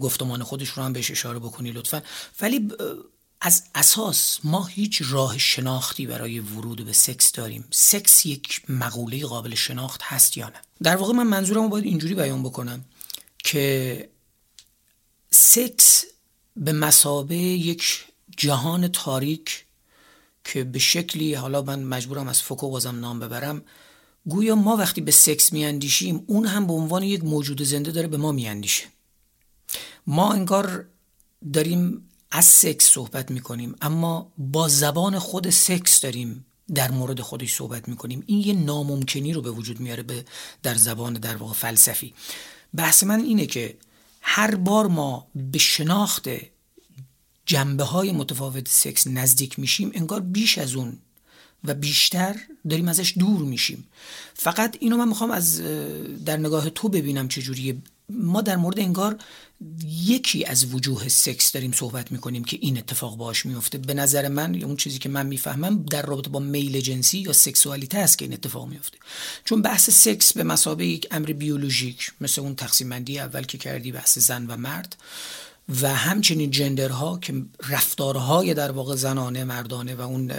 گفتمان 0.00 0.42
خودش 0.42 0.68
رو 0.68 0.82
هم 0.82 0.92
بهش 0.92 1.10
اشاره 1.10 1.38
بکنی 1.38 1.72
لطفا. 1.72 2.02
ولی 2.40 2.68
از 3.40 3.64
اساس 3.74 4.38
ما 4.44 4.64
هیچ 4.64 5.02
راه 5.04 5.38
شناختی 5.38 6.06
برای 6.06 6.40
ورود 6.40 6.84
به 6.84 6.92
سکس 6.92 7.32
داریم. 7.32 7.64
سکس 7.70 8.26
یک 8.26 8.62
مقوله 8.68 9.26
قابل 9.26 9.54
شناخت 9.54 10.00
هست 10.02 10.36
یا 10.36 10.48
نه؟ 10.48 10.60
در 10.82 10.96
واقع 10.96 11.12
من 11.12 11.26
منظورم 11.26 11.62
رو 11.62 11.68
باید 11.68 11.84
اینجوری 11.84 12.14
بیان 12.14 12.42
بکنم 12.42 12.84
که 13.38 14.08
سکس 15.30 16.04
به 16.56 16.72
مسابه 16.72 17.36
یک 17.36 18.04
جهان 18.36 18.88
تاریک 18.88 19.64
که 20.44 20.64
به 20.64 20.78
شکلی 20.78 21.34
حالا 21.34 21.62
من 21.62 21.82
مجبورم 21.82 22.28
از 22.28 22.42
فوکو 22.42 22.70
بازم 22.70 23.00
نام 23.00 23.20
ببرم 23.20 23.62
گویا 24.26 24.54
ما 24.54 24.76
وقتی 24.76 25.00
به 25.00 25.10
سکس 25.10 25.52
میاندیشیم 25.52 26.24
اون 26.26 26.46
هم 26.46 26.66
به 26.66 26.72
عنوان 26.72 27.02
یک 27.02 27.24
موجود 27.24 27.62
زنده 27.62 27.90
داره 27.90 28.08
به 28.08 28.16
ما 28.16 28.32
میاندیشه. 28.32 28.84
ما 30.06 30.32
انگار 30.32 30.86
داریم 31.52 32.08
از 32.30 32.44
سکس 32.44 32.84
صحبت 32.84 33.30
می‌کنیم 33.30 33.74
اما 33.80 34.32
با 34.38 34.68
زبان 34.68 35.18
خود 35.18 35.50
سکس 35.50 36.00
داریم 36.00 36.46
در 36.74 36.90
مورد 36.90 37.20
خودش 37.20 37.54
صحبت 37.54 37.88
می‌کنیم. 37.88 38.22
این 38.26 38.40
یه 38.40 38.54
ناممکنی 38.54 39.32
رو 39.32 39.42
به 39.42 39.50
وجود 39.50 39.80
میاره 39.80 40.02
به 40.02 40.24
در 40.62 40.74
زبان 40.74 41.12
در 41.12 41.36
واقع 41.36 41.54
فلسفی. 41.54 42.14
بحث 42.76 43.04
من 43.04 43.20
اینه 43.20 43.46
که 43.46 43.76
هر 44.20 44.54
بار 44.54 44.86
ما 44.86 45.26
به 45.34 45.58
شناخت 45.58 46.28
جنبه 47.52 47.84
های 47.84 48.12
متفاوت 48.12 48.68
سکس 48.68 49.06
نزدیک 49.06 49.58
میشیم 49.58 49.90
انگار 49.94 50.20
بیش 50.20 50.58
از 50.58 50.74
اون 50.74 50.98
و 51.64 51.74
بیشتر 51.74 52.36
داریم 52.70 52.88
ازش 52.88 53.14
دور 53.18 53.40
میشیم. 53.40 53.84
فقط 54.34 54.76
اینو 54.80 54.96
من 54.96 55.08
می‌خوام 55.08 55.30
از 55.30 55.60
در 56.24 56.36
نگاه 56.36 56.70
تو 56.70 56.88
ببینم 56.88 57.28
چجوریه. 57.28 57.76
ما 58.08 58.40
در 58.40 58.56
مورد 58.56 58.80
انگار 58.80 59.18
یکی 60.06 60.44
از 60.44 60.74
وجوه 60.74 61.08
سکس 61.08 61.52
داریم 61.52 61.72
صحبت 61.72 62.12
می‌کنیم 62.12 62.44
که 62.44 62.58
این 62.60 62.78
اتفاق 62.78 63.16
باش 63.16 63.46
میفته 63.46 63.78
به 63.78 63.94
نظر 63.94 64.28
من 64.28 64.54
یا 64.54 64.66
اون 64.66 64.76
چیزی 64.76 64.98
که 64.98 65.08
من 65.08 65.26
می‌فهمم 65.26 65.82
در 65.82 66.02
رابطه 66.02 66.30
با 66.30 66.40
میل 66.40 66.80
جنسی 66.80 67.18
یا 67.18 67.32
سکسوالیته 67.32 67.98
است 67.98 68.18
که 68.18 68.24
این 68.24 68.34
اتفاق 68.34 68.68
میفته 68.68 68.98
چون 69.44 69.62
بحث 69.62 69.90
سکس 69.90 70.32
به 70.32 70.42
مثابه 70.42 70.84
یک 70.84 71.06
امر 71.10 71.32
بیولوژیک 71.32 72.12
مثل 72.20 72.40
اون 72.40 72.54
تقسیم 72.54 72.88
بندی 72.88 73.18
اول 73.18 73.42
که 73.42 73.58
کردی 73.58 73.92
بحث 73.92 74.18
زن 74.18 74.46
و 74.46 74.56
مرد 74.56 74.96
و 75.80 75.94
همچنین 75.94 76.50
gender 76.50 77.08
ها 77.08 77.18
که 77.18 77.44
رفتارهای 77.68 78.54
در 78.54 78.72
واقع 78.72 78.96
زنانه 78.96 79.44
مردانه 79.44 79.94
و 79.94 80.00
اون 80.00 80.32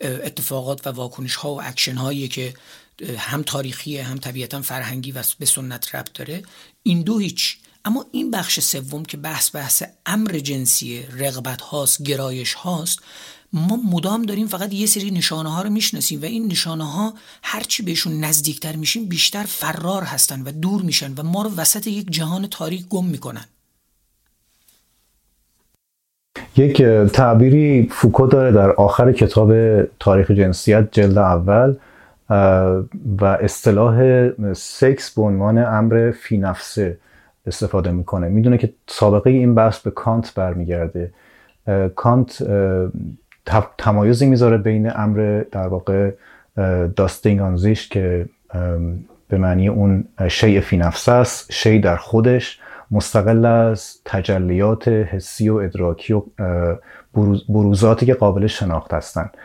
اتفاقات 0.00 0.86
و 0.86 0.90
واکنش 0.90 1.34
ها 1.34 1.54
و 1.54 1.62
اکشن 1.62 1.94
هایی 1.94 2.28
که 2.28 2.54
هم 3.18 3.42
تاریخی 3.42 3.98
هم 3.98 4.18
طبیعتا 4.18 4.62
فرهنگی 4.62 5.12
و 5.12 5.24
به 5.38 5.46
سنت 5.46 5.94
ربط 5.94 6.12
داره 6.12 6.42
این 6.82 7.02
دو 7.02 7.18
هیچ. 7.18 7.58
اما 7.84 8.06
این 8.12 8.30
بخش 8.30 8.60
سوم 8.60 9.04
که 9.04 9.16
بحث 9.16 9.54
بحث 9.54 9.82
امر 10.06 10.38
جنسی 10.38 11.02
رغبت 11.02 11.60
هاست 11.60 12.02
گرایش 12.02 12.54
هاست 12.54 12.98
ما 13.52 13.76
مدام 13.76 14.22
داریم 14.22 14.46
فقط 14.46 14.72
یه 14.72 14.86
سری 14.86 15.10
نشانه 15.10 15.54
ها 15.54 15.62
رو 15.62 15.70
می‌شناسیم 15.70 16.22
و 16.22 16.24
این 16.24 16.46
نشانه 16.46 16.92
ها 16.92 17.14
هرچی 17.42 17.82
بهشون 17.82 18.20
نزدیکتر 18.24 18.76
میشیم 18.76 19.04
بیشتر 19.04 19.42
فرار 19.42 20.02
هستن 20.02 20.42
و 20.42 20.52
دور 20.52 20.82
میشن 20.82 21.14
و 21.14 21.22
ما 21.22 21.42
رو 21.42 21.54
وسط 21.54 21.86
یک 21.86 22.10
جهان 22.10 22.46
تاریک 22.46 22.88
گم 22.88 23.06
می‌کنن. 23.06 23.44
یک 26.56 26.82
تعبیری 27.12 27.88
فوکو 27.92 28.26
داره 28.26 28.52
در 28.52 28.70
آخر 28.70 29.12
کتاب 29.12 29.82
تاریخ 29.82 30.30
جنسیت 30.30 30.88
جلد 30.92 31.18
اول 31.18 31.74
و 33.20 33.24
اصطلاح 33.24 34.28
سکس 34.52 35.14
به 35.14 35.22
عنوان 35.22 35.58
امر 35.58 36.10
فی 36.10 36.38
نفسه 36.38 36.98
استفاده 37.46 37.90
می‌کنه. 37.90 38.28
می‌دونه 38.28 38.58
که 38.58 38.72
سابقه 38.86 39.30
این 39.30 39.54
بحث 39.54 39.78
به 39.78 39.90
کانت 39.90 40.34
برمیگرده. 40.34 41.10
کانت 41.94 42.46
تمایزی 43.78 44.26
می‌ذاره 44.26 44.56
بین 44.56 44.90
امر 44.96 45.42
در 45.50 45.68
واقع 45.68 46.10
داستینگ 46.96 47.40
آنزیش 47.40 47.88
که 47.88 48.26
به 49.28 49.38
معنی 49.38 49.68
اون 49.68 50.04
شیء 50.28 50.60
فی 50.60 50.76
نفسه 50.76 51.12
است 51.12 51.52
شی 51.52 51.78
در 51.78 51.96
خودش 51.96 52.60
مستقل 52.90 53.44
از 53.44 53.98
تجلیات 54.04 54.88
حسی 54.88 55.48
و 55.48 55.54
ادراکی 55.54 56.12
و 56.12 56.22
بروزاتی 57.48 58.06
که 58.06 58.14
قابل 58.14 58.46
شناخت 58.46 58.94
هستند 58.94 59.36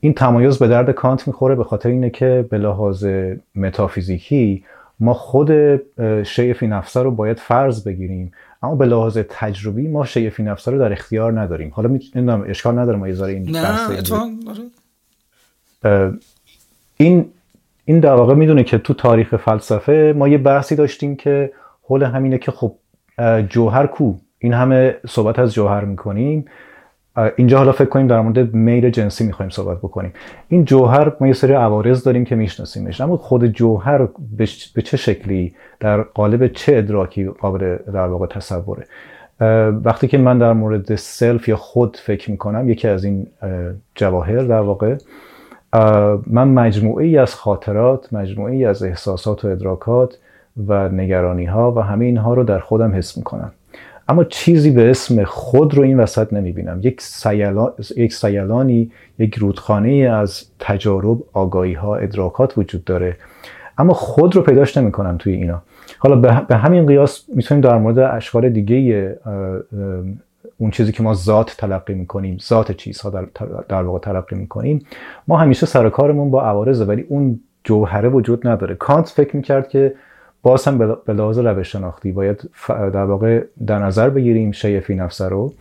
این 0.00 0.14
تمایز 0.14 0.58
به 0.58 0.68
درد 0.68 0.90
کانت 0.90 1.26
می‌خوره 1.26 1.54
به 1.54 1.64
خاطر 1.64 1.88
اینه 1.88 2.10
که 2.10 2.46
به 2.50 2.58
لحاظ 2.58 3.06
متافیزیکی 3.54 4.64
ما 5.00 5.14
خود 5.14 5.80
شیء 6.22 6.54
فی 6.54 6.66
نفسه 6.66 7.02
رو 7.02 7.10
باید 7.10 7.38
فرض 7.38 7.84
بگیریم. 7.84 8.32
اما 8.62 8.74
به 8.74 8.86
لحاظ 8.86 9.18
تجربی 9.28 9.88
ما 9.88 10.04
شیء 10.04 10.30
فی 10.30 10.42
نفسه 10.42 10.70
رو 10.70 10.78
در 10.78 10.92
اختیار 10.92 11.40
نداریم. 11.40 11.72
حالا 11.74 11.88
نمی‌دونم 11.88 12.44
اشکال 12.48 12.78
نداره 12.78 12.98
ما 12.98 13.08
یه 13.08 13.22
این 13.22 13.56
نه 13.56 13.68
آره. 15.84 16.12
این 16.96 17.26
این 17.84 18.00
در 18.00 18.12
واقع 18.12 18.34
می‌دونه 18.34 18.64
که 18.64 18.78
تو 18.78 18.94
تاریخ 18.94 19.36
فلسفه 19.36 20.14
ما 20.16 20.28
یه 20.28 20.38
بحثی 20.38 20.76
داشتیم 20.76 21.16
که 21.16 21.52
حول 21.90 22.02
همینه 22.02 22.38
که 22.38 22.50
خب 22.50 22.72
جوهر 23.48 23.86
کو؟ 23.86 24.14
این 24.38 24.54
همه 24.54 24.96
صحبت 25.08 25.38
از 25.38 25.54
جوهر 25.54 25.84
می‌کنیم. 25.84 26.44
اینجا 27.36 27.58
حالا 27.58 27.72
فکر 27.72 27.88
کنیم 27.88 28.06
در 28.06 28.20
مورد 28.20 28.54
میل 28.54 28.90
جنسی 28.90 29.26
می‌خوایم 29.26 29.50
صحبت 29.50 29.78
بکنیم. 29.78 30.12
این 30.48 30.64
جوهر 30.64 31.12
ما 31.20 31.26
یه 31.26 31.32
سری 31.32 31.52
عوارض 31.52 32.04
داریم 32.04 32.24
که 32.24 32.34
میشناسیمش 32.34 33.00
اما 33.00 33.16
خود 33.16 33.46
جوهر 33.46 34.08
به 34.74 34.82
چه 34.82 34.96
شکلی؟ 34.96 35.54
در 35.80 36.02
قالب 36.02 36.46
چه 36.46 36.76
ادراکی 36.76 37.24
قابل 37.24 37.76
در 37.76 38.06
واقع 38.06 38.26
تصوره؟ 38.26 38.84
وقتی 39.84 40.08
که 40.08 40.18
من 40.18 40.38
در 40.38 40.52
مورد 40.52 40.94
سلف 40.94 41.48
یا 41.48 41.56
خود 41.56 41.96
فکر 41.96 42.30
می‌کنم 42.30 42.68
یکی 42.68 42.88
از 42.88 43.04
این 43.04 43.26
جواهر 43.94 44.38
در 44.38 44.60
واقع 44.60 44.96
من 46.26 46.48
مجموعه 46.48 47.06
ای 47.06 47.18
از 47.18 47.34
خاطرات 47.34 48.12
مجموعه 48.12 48.54
ای 48.54 48.64
از 48.64 48.82
احساسات 48.82 49.44
و 49.44 49.48
ادراکات 49.48 50.18
و 50.68 50.88
نگرانی 50.88 51.44
ها 51.44 51.72
و 51.72 51.80
همه 51.80 52.04
اینها 52.04 52.34
رو 52.34 52.44
در 52.44 52.58
خودم 52.58 52.94
حس 52.94 53.16
می‌کنم. 53.16 53.52
اما 54.08 54.24
چیزی 54.24 54.70
به 54.70 54.90
اسم 54.90 55.24
خود 55.24 55.74
رو 55.74 55.82
این 55.82 56.00
وسط 56.00 56.32
نمی‌بینم. 56.32 56.80
یک, 56.82 57.00
سیلان، 57.00 57.72
یک 57.96 58.12
سیلانی 58.14 58.90
یک 59.18 59.34
رودخانه 59.34 59.90
از 59.90 60.44
تجارب 60.58 61.18
آگاهی 61.32 61.72
ها 61.72 61.96
ادراکات 61.96 62.58
وجود 62.58 62.84
داره. 62.84 63.16
اما 63.78 63.92
خود 63.92 64.36
رو 64.36 64.42
پیداش 64.42 64.76
نمی‌کنم 64.76 65.16
توی 65.18 65.32
اینا. 65.32 65.62
حالا 65.98 66.16
به 66.40 66.56
همین 66.56 66.86
قیاس 66.86 67.24
می‌تونیم 67.34 67.60
در 67.60 67.78
مورد 67.78 67.98
اشکال 67.98 68.48
دیگه 68.48 69.16
اون 70.58 70.70
چیزی 70.70 70.92
که 70.92 71.02
ما 71.02 71.14
ذات 71.14 71.54
تلقی 71.58 71.94
می‌کنیم 71.94 72.38
ذات 72.38 72.72
چیزها 72.72 73.10
در, 73.10 73.26
در 73.68 73.82
واقع 73.82 73.98
تلقی 73.98 74.36
می‌کنیم 74.36 74.86
ما 75.28 75.36
همیشه 75.36 75.66
سر 75.66 75.90
کارمون 75.90 76.30
با 76.30 76.42
عوارضه 76.42 76.84
ولی 76.84 77.04
اون 77.08 77.40
جوهره 77.64 78.08
وجود 78.08 78.48
نداره. 78.48 78.74
کانت 78.74 79.08
فکر 79.08 79.36
می‌کرد 79.36 79.68
که 79.68 79.94
باز 80.42 80.64
هم 80.64 80.78
به 80.78 81.12
لحاظ 81.12 81.38
روش 81.38 81.72
شناختی 81.72 82.12
باید 82.12 82.50
در 82.68 83.04
واقع 83.04 83.44
در 83.66 83.78
نظر 83.78 84.10
بگیریم 84.10 84.52
شیء 84.52 84.80
فی 84.80 84.94
نفسه 84.94 85.28
رو 85.28 85.52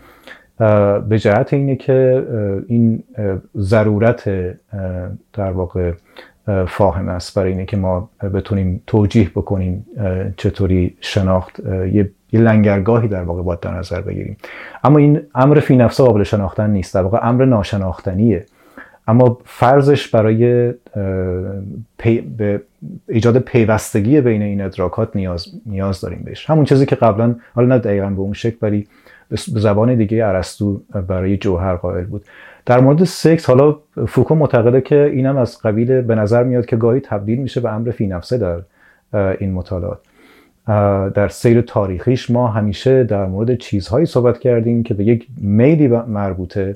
به 1.09 1.19
جهت 1.19 1.53
اینه 1.53 1.75
که 1.75 2.25
این 2.67 3.03
ضرورت 3.57 4.29
در 5.33 5.51
واقع 5.51 5.91
فاهم 6.67 7.09
است 7.09 7.35
برای 7.35 7.51
اینه 7.51 7.65
که 7.65 7.77
ما 7.77 8.09
بتونیم 8.33 8.83
توجیه 8.87 9.29
بکنیم 9.29 9.85
چطوری 10.37 10.97
شناخت 11.01 11.59
یه 11.93 12.11
یه 12.31 12.39
لنگرگاهی 12.39 13.07
در 13.07 13.23
واقع 13.23 13.41
باید 13.41 13.59
در 13.59 13.73
نظر 13.77 14.01
بگیریم. 14.01 14.37
اما 14.83 14.97
این 14.97 15.21
امر 15.35 15.59
فی 15.59 15.75
نفسه 15.75 16.03
قابل 16.03 16.23
شناختن 16.23 16.69
نیست. 16.69 16.93
در 16.93 17.01
واقع 17.01 17.19
امر 17.21 17.45
ناشناختنیه. 17.45 18.45
اما 19.09 19.37
فرضش 19.45 20.07
برای 20.07 20.73
به 22.37 22.61
ایجاد 23.07 23.37
پیوستگی 23.37 24.21
بین 24.21 24.41
این 24.41 24.61
ادراکات 24.61 25.15
نیاز, 25.15 25.47
نیاز 25.65 26.01
داریم 26.01 26.21
بهش. 26.25 26.49
همون 26.49 26.65
چیزی 26.65 26.85
که 26.85 26.95
قبلا 26.95 27.35
حالا 27.55 27.67
نه 27.67 27.77
دقیقا 27.77 28.09
به 28.09 28.19
اون 28.19 28.33
شکل 28.33 28.57
ولی 28.61 28.87
به 29.29 29.37
زبان 29.59 29.95
دیگه 29.95 30.25
ارسطو 30.25 30.81
برای 31.07 31.37
جوهر 31.37 31.75
قائل 31.75 32.03
بود. 32.03 32.25
در 32.65 32.79
مورد 32.79 33.03
سکس 33.03 33.45
حالا 33.45 33.77
فوکو 34.07 34.35
معتقده 34.35 34.81
که 34.81 35.11
اینم 35.13 35.37
از 35.37 35.61
قبیل 35.61 36.01
به 36.01 36.15
نظر 36.15 36.43
میاد 36.43 36.65
که 36.65 36.75
گاهی 36.75 36.99
تبدیل 36.99 37.39
میشه 37.39 37.61
به 37.61 37.73
امر 37.73 37.91
فی 37.91 38.07
نفسه 38.07 38.37
در 38.37 38.61
این 39.39 39.53
مطالعات. 39.53 39.99
در 41.13 41.27
سیر 41.27 41.61
تاریخیش 41.61 42.31
ما 42.31 42.47
همیشه 42.47 43.03
در 43.03 43.25
مورد 43.25 43.57
چیزهایی 43.57 44.05
صحبت 44.05 44.39
کردیم 44.39 44.83
که 44.83 44.93
به 44.93 45.03
یک 45.03 45.27
میلی 45.37 45.87
مربوطه 45.87 46.75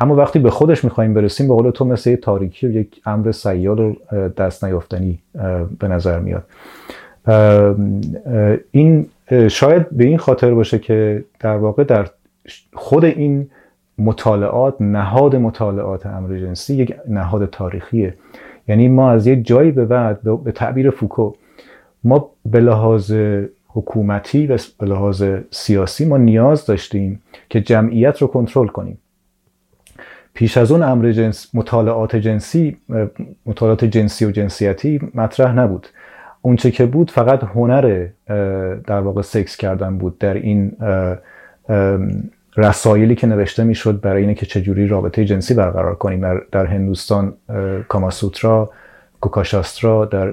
اما 0.00 0.14
وقتی 0.14 0.38
به 0.38 0.50
خودش 0.50 0.84
می‌خوایم 0.84 1.14
برسیم 1.14 1.48
به 1.48 1.54
قول 1.54 1.70
تو 1.70 1.84
مثل 1.84 2.16
تاریکی 2.16 2.66
و 2.66 2.70
یک 2.70 3.00
امر 3.06 3.32
سیال 3.32 3.80
و 3.80 3.94
دست 4.28 4.64
نیافتنی 4.64 5.18
به 5.78 5.88
نظر 5.88 6.20
میاد. 6.20 6.44
این 8.70 9.06
شاید 9.48 9.90
به 9.90 10.04
این 10.04 10.18
خاطر 10.18 10.54
باشه 10.54 10.78
که 10.78 11.24
در 11.40 11.56
واقع 11.56 11.84
در 11.84 12.08
خود 12.72 13.04
این 13.04 13.50
مطالعات 13.98 14.80
نهاد 14.80 15.36
مطالعات 15.36 16.06
امر 16.06 16.38
جنسی 16.38 16.74
یک 16.74 16.94
نهاد 17.08 17.50
تاریخیه. 17.50 18.14
یعنی 18.68 18.88
ما 18.88 19.10
از 19.10 19.26
یک 19.26 19.46
جایی 19.46 19.70
به 19.70 19.84
بعد 19.84 20.42
به 20.44 20.52
تعبیر 20.52 20.90
فوکو 20.90 21.32
ما 22.04 22.30
به 22.46 22.60
لحاظ 22.60 23.14
حکومتی 23.68 24.46
و 24.46 24.58
به 24.78 24.86
لحاظ 24.86 25.24
سیاسی 25.50 26.04
ما 26.04 26.16
نیاز 26.16 26.66
داشتیم 26.66 27.22
که 27.48 27.60
جمعیت 27.60 28.22
رو 28.22 28.26
کنترل 28.26 28.66
کنیم. 28.66 28.98
پیش 30.40 30.56
از 30.56 30.72
اون 30.72 30.82
امر 30.82 31.12
جنس 31.12 31.54
مطالعات 31.54 32.16
جنسی 32.16 32.76
مطالعات 33.46 33.84
جنسی 33.84 34.24
و 34.24 34.30
جنسیتی 34.30 35.00
مطرح 35.14 35.54
نبود. 35.54 35.86
اونچه 36.42 36.70
که 36.70 36.86
بود 36.86 37.10
فقط 37.10 37.44
هنر 37.44 38.06
در 38.86 39.00
واقع 39.00 39.22
سکس 39.22 39.56
کردن 39.56 39.98
بود 39.98 40.18
در 40.18 40.34
این 40.34 40.76
رسایلی 42.56 43.14
که 43.14 43.26
نوشته 43.26 43.64
می‌شد 43.64 44.00
برای 44.00 44.22
اینه 44.22 44.34
که 44.34 44.46
چجوری 44.46 44.86
رابطه 44.86 45.24
جنسی 45.24 45.54
برقرار 45.54 45.94
کنیم. 45.94 46.40
در 46.52 46.66
هندوستان 46.66 47.32
کاماسوترا 47.88 48.70
کوکاشاسترا 49.20 50.04
در 50.04 50.32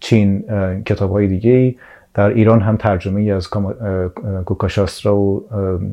چین 0.00 0.44
کتاب 0.86 1.10
های 1.10 1.26
دیگه 1.26 1.74
در 2.14 2.28
ایران 2.28 2.60
هم 2.60 2.76
ترجمه 2.76 3.20
ای 3.20 3.30
از 3.30 3.50
کوکاشاسترا 4.44 5.16
و 5.16 5.48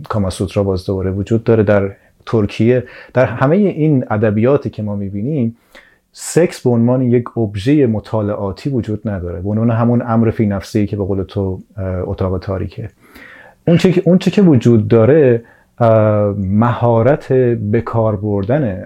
کاماسوترا 0.09 0.63
باز 0.63 0.86
دوباره 0.86 1.11
وجود 1.11 1.43
داره. 1.43 1.63
در 1.63 1.91
ترکیه 2.26 2.84
در 3.13 3.26
همه 3.26 3.55
این 3.55 4.05
ادبیاتی 4.09 4.69
که 4.69 4.84
ما 4.84 4.95
می‌بینیم 4.95 5.55
سکس 6.11 6.61
به 6.61 6.69
عنوان 6.69 7.01
یک 7.01 7.38
ابژه 7.38 7.88
مطالعاتی 7.88 8.69
وجود 8.69 9.09
نداره. 9.09 9.41
به 9.41 9.49
عنوان 9.49 9.71
همون 9.71 10.01
امر 10.07 10.30
فی 10.30 10.45
نفسی 10.45 10.88
که 10.88 10.97
به 10.97 11.03
قول 11.03 11.24
تو 11.24 11.59
اتاق 12.05 12.39
تاریکه. 12.39 12.89
اون 13.67 13.78
چه, 13.78 14.01
اون 14.05 14.17
چه 14.17 14.32
که 14.32 14.41
وجود 14.41 14.88
داره 14.88 15.43
مهارت 16.38 17.34
بکار 17.74 18.15
بردن 18.15 18.84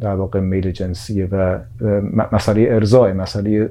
در 0.00 0.14
واقع 0.14 0.40
میل 0.40 0.70
جنسیه 0.70 1.28
و 1.32 1.58
مسئله 2.32 2.66
ارزای 2.70 3.12
مسئله 3.12 3.70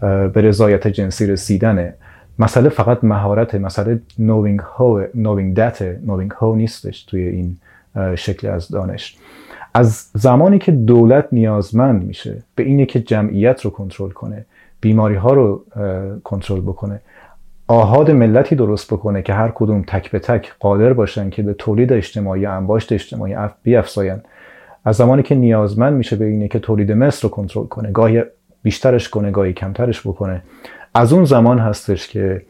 به 0.00 0.40
رضایت 0.40 0.88
جنسی 0.88 1.26
رسیدنه 1.26 1.94
مسئله 2.38 2.68
فقط 2.68 3.04
مهارت 3.04 3.54
مسئله 3.54 4.00
knowing 4.18 4.60
how 4.60 5.16
knowing 5.16 5.58
that 5.58 5.82
knowing 6.06 6.34
how 6.40 6.56
نیستش 6.56 7.04
توی 7.04 7.22
این 7.22 7.56
شکل 8.14 8.48
از 8.48 8.68
دانش. 8.68 9.16
از 9.74 10.10
زمانی 10.14 10.58
که 10.58 10.72
دولت 10.72 11.28
نیازمند 11.32 12.04
میشه 12.04 12.42
به 12.54 12.62
اینه 12.62 12.86
که 12.86 13.00
جمعیت 13.00 13.60
رو 13.60 13.70
کنترل 13.70 14.10
کنه 14.10 14.46
بیماری 14.80 15.14
ها 15.14 15.32
رو 15.32 15.64
کنترل 16.24 16.60
بکنه 16.60 17.00
آهاد 17.68 18.10
ملتی 18.10 18.54
درست 18.54 18.92
بکنه 18.92 19.22
که 19.22 19.34
هر 19.34 19.52
کدوم 19.54 19.82
تک 19.82 20.10
به 20.10 20.18
تک 20.18 20.54
قادر 20.60 20.92
باشن 20.92 21.30
که 21.30 21.42
به 21.42 21.54
تولید 21.54 21.92
اجتماعی 21.92 22.46
انباشت 22.46 22.92
اجتماعی 22.92 23.36
بیافزاین. 23.62 24.20
از 24.84 24.96
زمانی 24.96 25.22
که 25.22 25.34
نیازمند 25.34 25.94
میشه 25.94 26.16
به 26.16 26.24
اینه 26.24 26.48
که 26.48 26.58
تولید 26.58 26.92
مثل 26.92 27.22
رو 27.22 27.28
کنترل 27.28 27.66
کنه 27.66 27.90
گاهی 27.90 28.22
بیشترش 28.62 29.08
کنه 29.08 29.30
گاهی 29.30 29.52
کمترش 29.52 30.06
بکنه. 30.06 30.42
از 30.94 31.12
اون 31.12 31.24
زمان 31.24 31.58
هستش 31.58 32.08
که 32.08 32.42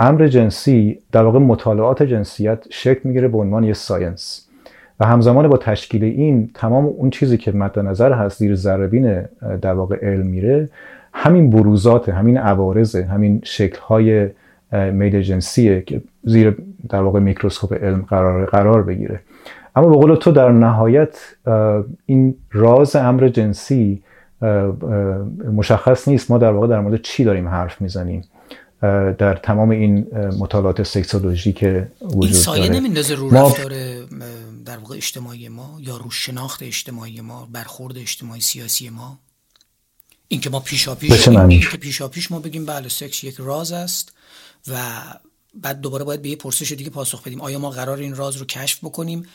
امر 0.00 0.26
جنسی 0.26 0.98
در 1.12 1.22
واقع 1.22 1.38
مطالعات 1.38 2.02
جنسیت 2.02 2.64
شکل 2.70 3.00
می‌گیره 3.04 3.28
به 3.28 3.38
عنوان 3.38 3.64
یه 3.64 3.72
ساینس. 3.72 4.47
و 5.00 5.06
همزمان 5.06 5.48
با 5.48 5.56
تشکیل 5.56 6.04
این 6.04 6.50
تمام 6.54 6.84
اون 6.84 7.10
چیزی 7.10 7.36
که 7.36 7.52
مد 7.52 7.78
نظر 7.78 8.12
هست 8.12 8.38
زیر 8.38 8.54
ذربین 8.54 9.22
در 9.62 9.74
واقع 9.74 9.96
علم 10.02 10.26
میره 10.26 10.68
همین 11.12 11.50
بروزات 11.50 12.08
همین 12.08 12.38
عوارض 12.38 12.96
همین 12.96 13.40
شکل‌های 13.44 14.28
میل 14.72 15.22
جنسیه 15.22 15.82
که 15.86 16.00
زیر 16.24 16.56
در 16.88 17.02
واقع 17.02 17.20
میکروسکوپ 17.20 17.84
علم 17.84 18.04
قرار 18.08 18.46
قرار 18.46 18.82
بگیره. 18.82 19.20
اما 19.76 19.88
به 19.88 19.96
قول 19.96 20.14
تو 20.14 20.30
در 20.30 20.50
نهایت 20.50 21.18
این 22.06 22.34
راز 22.52 22.96
امر 22.96 23.28
جنسی 23.28 24.02
مشخص 25.52 26.08
نیست. 26.08 26.30
ما 26.30 26.38
در 26.38 26.50
واقع 26.50 26.66
در 26.66 26.80
مورد 26.80 27.02
چی 27.02 27.24
داریم 27.24 27.48
حرف 27.48 27.80
می‌زنیم؟ 27.80 28.24
در 29.18 29.34
تمام 29.34 29.70
این 29.70 30.06
مطالعات 30.38 30.82
سکسولوژی 30.82 31.52
که 31.52 31.86
وجود 32.02 32.24
این 32.24 32.32
سایه 32.32 32.72
نمیندازه 32.72 33.14
رو 33.14 33.30
رفتار 33.30 33.72
در 34.68 34.78
واقع 34.78 34.96
اجتماعی 34.96 35.48
ما 35.48 35.78
یا 35.80 35.96
رو 35.96 36.10
شناخت 36.10 36.62
اجتماعی 36.62 37.20
ما 37.20 37.46
برخورد 37.52 37.98
اجتماعی 37.98 38.40
سیاسی 38.40 38.88
ما. 38.90 39.18
اینکه 40.28 40.50
ما 40.50 40.60
پیشا 40.60 40.94
پیش 40.94 41.28
این 41.28 41.60
که 41.60 41.76
پیشا 41.76 42.08
پیش 42.08 42.30
ما 42.30 42.38
بگیم 42.38 42.66
بله 42.66 42.88
سکس 42.88 43.24
یک 43.24 43.34
راز 43.38 43.72
است 43.72 44.12
و 44.66 45.02
بعد 45.54 45.80
دوباره 45.80 46.04
باید 46.04 46.22
به 46.22 46.28
یه 46.28 46.36
پرسش 46.36 46.72
دیگه 46.72 46.90
پاسخ 46.90 47.22
بدیم. 47.22 47.40
آیا 47.40 47.58
ما 47.58 47.70
قرار 47.70 47.98
این 47.98 48.16
راز 48.16 48.36
رو 48.36 48.44
کشف 48.44 48.78
بکنیم؟ 48.84 49.26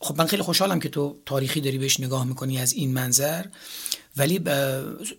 خب 0.00 0.18
من 0.18 0.26
خیلی 0.26 0.42
خوشحالم 0.42 0.80
که 0.80 0.88
تو 0.88 1.16
تاریخی 1.26 1.60
داری 1.60 1.78
بهش 1.78 2.00
نگاه 2.00 2.24
می‌کنی 2.24 2.58
از 2.58 2.72
این 2.72 2.92
منظر. 2.92 3.44
ولی 4.16 4.40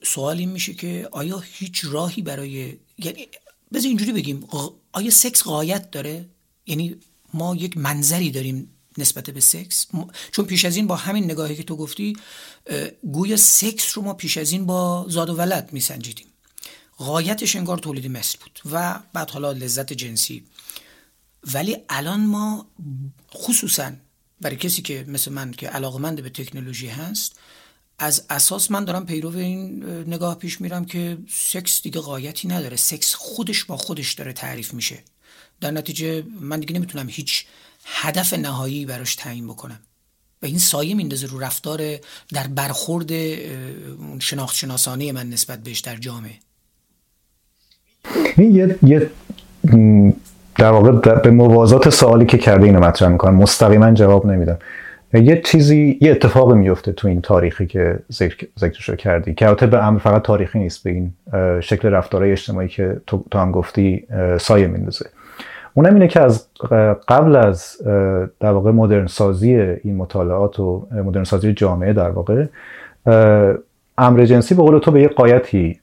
سوال 0.04 0.38
این 0.38 0.50
میشه 0.50 0.74
که 0.74 1.08
آیا 1.12 1.40
هیچ 1.40 1.82
راهی 1.84 2.22
برای 2.22 2.78
یعنی 2.98 3.28
بذار 3.74 3.88
اینجوری 3.88 4.12
بگیم 4.12 4.48
آیا 4.92 5.10
سکس 5.12 5.44
غایت 5.44 5.92
داره؟ 5.92 6.26
یعنی 6.66 6.96
ما 7.34 7.56
یک 7.56 7.78
منظری 7.78 8.32
داریم 8.32 8.73
نسبت 8.98 9.30
به 9.30 9.40
سکس. 9.40 9.88
چون 10.32 10.46
پیش 10.46 10.66
از 10.66 10.76
این 10.76 10.88
با 10.88 10.96
همین 10.96 11.24
نگاهی 11.24 11.56
که 11.56 11.64
تو 11.64 11.76
گفتی 11.76 12.18
گویا 13.04 13.38
سکس 13.38 13.98
رو 13.98 14.04
ما 14.04 14.14
پیش 14.14 14.38
از 14.38 14.52
این 14.52 14.66
با 14.66 15.06
زاد 15.10 15.30
و 15.30 15.36
ولد 15.36 15.70
میسنجیدیم. 15.74 16.28
غایتش 16.98 17.56
انگار 17.56 17.78
تولید 17.78 18.08
مثل 18.08 18.38
بود 18.40 18.60
و 18.72 19.00
بعد 19.14 19.30
حالا 19.30 19.52
لذت 19.52 19.94
جنسی. 19.94 20.44
ولی 21.54 21.78
الان 21.90 22.26
ما 22.26 22.68
خصوصا 23.34 23.92
برای 24.42 24.56
کسی 24.56 24.82
که 24.82 25.06
مثل 25.08 25.32
من 25.32 25.52
که 25.52 25.68
علاقمند 25.68 26.24
به 26.24 26.30
تکنولوژی 26.30 26.88
هست 26.88 27.40
از 28.00 28.26
اساس 28.30 28.72
من 28.72 28.86
دارم 28.86 29.06
پیرو 29.06 29.38
این 29.38 29.84
نگاه 29.86 30.36
پیش 30.38 30.62
میرم 30.62 30.86
که 30.86 31.18
سکس 31.30 31.82
دیگه 31.82 32.00
غایتی 32.00 32.48
نداره. 32.48 32.78
سکس 32.78 33.16
خودش 33.16 33.64
با 33.64 33.78
خودش 33.78 34.14
داره 34.14 34.34
تعریف 34.34 34.74
میشه. 34.74 35.04
در 35.62 35.72
نتیجه 35.72 36.24
من 36.40 36.60
دیگه 36.60 36.74
نمی‌تونم 36.74 37.10
هیچ 37.10 37.46
هدف 37.86 38.34
نهایی 38.34 38.86
براش 38.86 39.16
تعیین 39.16 39.48
بکنم. 39.48 39.80
و 40.42 40.46
این 40.46 40.58
سایه 40.58 40.96
میندازه 40.96 41.28
رو 41.28 41.40
رفتار 41.40 41.82
در 42.34 42.48
برخورد 42.56 43.12
شناخت 44.20 44.56
شناسانه 44.56 45.12
من 45.12 45.30
نسبت 45.30 45.60
بهش 45.60 45.80
در 45.80 45.96
جامعه. 45.96 46.32
یه, 48.38 48.80
یه 48.84 49.10
در 50.56 50.72
واقع 50.72 51.16
به 51.16 51.32
موازات 51.32 51.90
سوالی 51.90 52.26
که 52.26 52.38
کرده 52.38 52.66
اینو 52.66 52.80
مطرح 52.80 53.10
می‌کنم. 53.10 53.36
مستقیما 53.36 53.92
جواب 53.92 54.26
نمیدم. 54.26 54.58
یه 55.14 55.42
چیزی 55.46 55.98
یه 56.02 56.12
اتفاق 56.12 56.54
میفته 56.54 56.92
تو 56.92 57.08
این 57.08 57.22
تاریخی 57.22 57.68
که 57.68 58.00
ذکر 58.12 58.48
ذکرش 58.60 58.90
کردی 58.90 59.34
که 59.34 59.48
البته 59.48 59.68
به 59.68 59.84
امر 59.84 60.00
فقط 60.00 60.22
تاریخی 60.22 60.60
نیست 60.60 60.84
به 60.84 60.90
این 60.90 61.14
شکل 61.62 61.88
رفتارهای 61.88 62.32
اجتماعی 62.32 62.68
که 62.68 63.02
تو, 63.08 63.26
تو 63.32 63.40
هم 63.40 63.52
گفتی 63.52 64.08
سایه 64.40 64.68
میندازه. 64.68 65.10
اونم 65.74 65.94
اینه 65.94 66.08
که 66.08 66.22
از 66.22 66.48
قبل 67.08 67.36
از 67.36 67.78
در 68.40 68.52
واقع 68.52 68.72
مدرن 68.72 69.08
سازی 69.08 69.56
این 69.56 69.96
مطالعات 69.96 70.60
و 70.60 70.88
مدرن 70.92 71.24
سازی 71.24 71.54
جامعه 71.54 71.94
در 71.94 72.10
واقع 72.10 72.46
امر 73.98 74.26
جنسی 74.26 74.56
به 74.56 74.62
قول 74.62 74.80
تو 74.80 74.92
به 74.92 75.02
یه 75.02 75.08
قایتی 75.08 75.80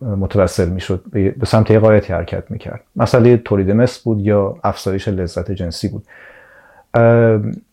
متوسل 0.00 0.68
می‌شد 0.68 1.02
به 1.12 1.46
سمت 1.46 1.70
یه 1.70 1.78
قایتی 1.78 2.12
حرکت 2.12 2.50
می‌کرد. 2.50 2.80
مسئله 2.96 3.36
تولید 3.36 3.70
مثل 3.70 4.00
بود 4.04 4.20
یا 4.20 4.56
افزایش 4.64 5.08
لذت 5.08 5.52
جنسی 5.52 5.88
بود. 5.88 6.02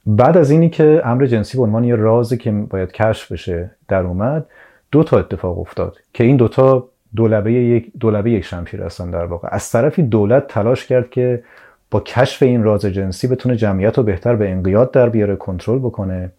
بعد 0.06 0.38
از 0.38 0.52
اینی 0.52 0.70
که 0.70 1.02
امر 1.06 1.26
جنسی 1.26 1.58
به 1.58 1.64
عنوان 1.64 1.84
یه 1.84 1.96
رازی 1.96 2.38
که 2.38 2.52
باید 2.52 2.92
کشف 2.92 3.32
بشه 3.32 3.72
در 3.88 4.04
اومد 4.04 4.46
دو 4.92 5.04
تا 5.04 5.20
اتفاق 5.20 5.60
افتاد 5.60 5.98
که 6.14 6.24
این 6.24 6.38
دوتا 6.38 6.88
دولبه 7.16 7.54
یک 7.54 7.92
دولبه 8.00 8.32
یک 8.32 8.46
شمشیر 8.46 8.82
هستن 8.82 9.12
در 9.12 9.26
واقع. 9.26 9.48
از 9.52 9.72
طرفی 9.72 10.04
دولت 10.04 10.48
تلاش 10.48 10.86
کرد 10.86 11.10
که 11.10 11.44
با 11.92 12.00
کشف 12.00 12.44
این 12.44 12.64
راز 12.64 12.86
جنسی 12.86 13.28
بتونه 13.28 13.56
جمعیت 13.56 13.98
رو 13.98 14.04
بهتر 14.04 14.36
به 14.36 14.50
انقیاد 14.50 14.92
در 14.92 15.10
بیاره 15.10 15.36
کنترل 15.36 15.80
بکنه. 15.80 16.32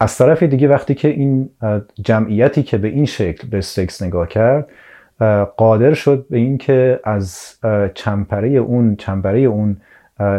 از 0.00 0.18
طرف 0.18 0.42
دیگه 0.42 0.68
وقتی 0.68 0.94
که 0.94 1.08
این 1.08 1.50
جمعیتی 2.04 2.62
که 2.62 2.78
به 2.78 2.88
این 2.88 3.04
شکل 3.04 3.48
به 3.48 3.60
سکس 3.60 4.02
نگاه 4.02 4.28
کرد 4.28 4.68
قادر 5.56 5.94
شد 5.94 6.26
به 6.30 6.38
اینکه 6.38 7.00
از 7.04 7.54
چمپره 7.94 8.48
اون 8.48 8.96
چمپره 8.96 9.40
اون 9.40 9.76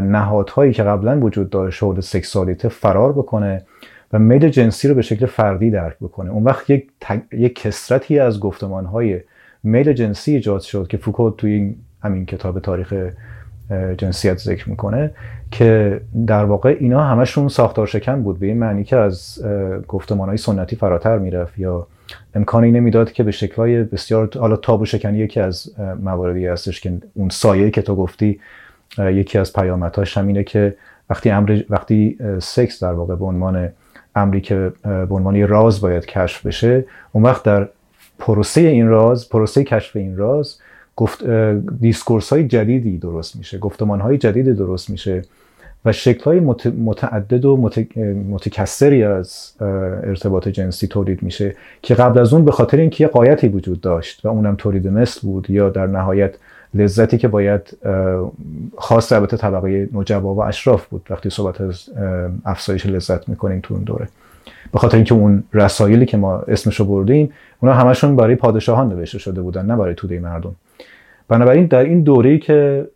نهادهایی 0.02 0.74
که 0.74 0.84
قبلا 0.84 1.20
وجود 1.20 1.50
داشت 1.50 1.84
حول 1.84 2.00
سکسوالیته 2.00 2.70
فرار 2.70 3.14
بکنه 3.14 3.66
و 4.14 4.20
میل 4.20 4.50
جنسی 4.50 4.88
رو 4.88 4.96
به 4.96 5.02
شکل 5.02 5.26
فردی 5.26 5.72
درک 5.72 5.96
بکنه. 6.02 6.32
اون 6.32 6.44
وقت 6.44 6.70
یک, 6.70 6.92
یک 7.32 7.62
کسرتی 7.62 8.20
از 8.20 8.40
گفتمانهای 8.40 9.20
میل 9.64 9.94
جنسی 9.94 10.36
ایجاد 10.36 10.62
شد 10.62 10.88
که 10.88 10.98
فوکو 10.98 11.30
توی 11.30 11.52
این 11.52 11.76
همین 12.04 12.26
کتاب 12.26 12.60
تاریخ 12.60 12.94
جنسیت 13.98 14.38
ذکر 14.38 14.70
می‌کنه 14.70 15.12
که 15.52 16.02
در 16.28 16.46
واقع 16.46 16.78
اینا 16.80 17.04
همشون 17.04 17.48
ساختار 17.48 17.88
شکن 17.88 18.24
بود 18.24 18.40
به 18.40 18.46
این 18.46 18.58
معنی 18.58 18.84
که 18.84 18.96
از 18.96 19.46
گفتمان 19.88 20.28
های 20.28 20.38
سنتی 20.38 20.76
فراتر 20.76 21.18
می‌رفت 21.18 21.60
یا 21.60 21.88
امکانی 22.36 22.72
نمی‌داد 22.72 23.12
که 23.12 23.24
به 23.24 23.32
شکلهای 23.32 23.84
بسیار 23.84 24.30
حالا 24.40 24.56
تابو 24.56 24.86
شکنی 24.86 25.18
یکی 25.18 25.40
از 25.40 25.74
مواردی 26.04 26.48
هستش 26.48 26.82
که 26.82 26.98
اون 27.14 27.30
سایه 27.30 27.70
که 27.70 27.82
تو 27.82 27.96
گفتی 27.96 28.40
یکی 29.00 29.38
از 29.38 29.54
پیامدهاش 29.54 30.18
هم 30.18 30.28
اینه 30.28 30.44
که 30.44 30.76
وقتی 31.10 31.30
امر 31.30 31.62
وقتی 31.70 32.18
سکس 32.40 32.84
در 32.84 32.94
واقع 32.94 33.16
به 33.16 33.26
عنوان 33.26 33.70
امری 34.16 34.42
که 34.42 34.72
به 34.84 35.16
عنوان 35.16 35.48
راز 35.48 35.82
باید 35.82 36.06
کشف 36.06 36.46
بشه 36.46 36.86
اون 37.12 37.24
وقت 37.24 37.44
در 37.44 37.68
پروسه 38.20 38.62
این 38.62 38.88
راز 38.88 39.30
پروسه 39.30 39.64
کشف 39.64 39.96
این 39.96 40.18
راز 40.18 40.58
گفت 40.96 41.24
discourse 41.82 42.30
های 42.30 42.48
جدیدی 42.48 42.98
درست 42.98 43.36
میشه 43.36 43.58
گفتمان 43.58 44.02
های 44.02 44.18
جدیدی 44.18 44.54
درست 44.54 44.90
میشه 44.90 45.22
و 45.86 45.92
شکل 45.92 46.24
های 46.24 46.40
متعدد 46.70 47.46
و 47.46 47.72
متکثری 48.30 49.04
از 49.04 49.52
ارتباط 50.04 50.48
جنسی 50.48 50.88
تولید 50.88 51.24
میشه 51.24 51.56
که 51.82 51.96
قبل 51.96 52.20
از 52.20 52.34
اون 52.34 52.46
به 52.46 52.52
خاطر 52.52 52.78
اینکه 52.78 53.04
یه 53.04 53.08
غایتی 53.08 53.48
وجود 53.48 53.82
داشت 53.82 54.26
و 54.26 54.28
اونم 54.28 54.56
تولید 54.56 54.88
مثل 54.88 55.22
بود 55.22 55.50
یا 55.50 55.70
در 55.70 55.88
نهایت 55.88 56.36
لذتی 56.74 57.18
که 57.18 57.28
باید 57.28 57.78
خاص 58.78 59.12
البته 59.12 59.38
طبقه 59.38 59.90
نوجبا 59.92 60.36
و 60.36 60.44
اشراف 60.44 60.86
بود 60.86 61.08
وقتی 61.10 61.30
صحبت 61.30 61.62
از 61.62 61.90
افزایش 62.46 62.86
لذت 62.86 63.30
می‌کنیم 63.30 63.60
تو 63.64 63.74
اون 63.74 63.84
دوره. 63.84 64.08
به 64.72 64.80
خاطر 64.80 64.96
اینکه 64.96 65.14
اون 65.14 65.44
رسایلی 65.54 66.06
که 66.06 66.18
ما 66.18 66.38
اسمشو 66.38 66.86
بردیم 66.86 67.34
اونا 67.60 67.74
همشون 67.74 68.16
برای 68.16 68.36
پادشاهان 68.36 68.90
نوشته 68.90 69.20
شده 69.20 69.42
بودن 69.42 69.66
نه 69.66 69.76
برای 69.76 69.96
توده 69.96 70.20
مردم. 70.20 70.56
بنابراین 71.28 71.66
در 71.66 71.84
این 71.84 72.02
دوره‌ای 72.02 72.40
که 72.40 72.88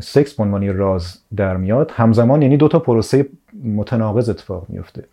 سکس 0.00 0.40
به 0.40 0.72
راز 0.72 1.18
در 1.36 1.56
میاد 1.56 1.92
همزمان 1.94 2.42
یعنی 2.42 2.56
دو 2.56 2.68
تا 2.68 2.78
پروسه 2.78 3.26
متناقض 3.64 4.28
اتفاق 4.28 4.66
میفته 4.68 5.04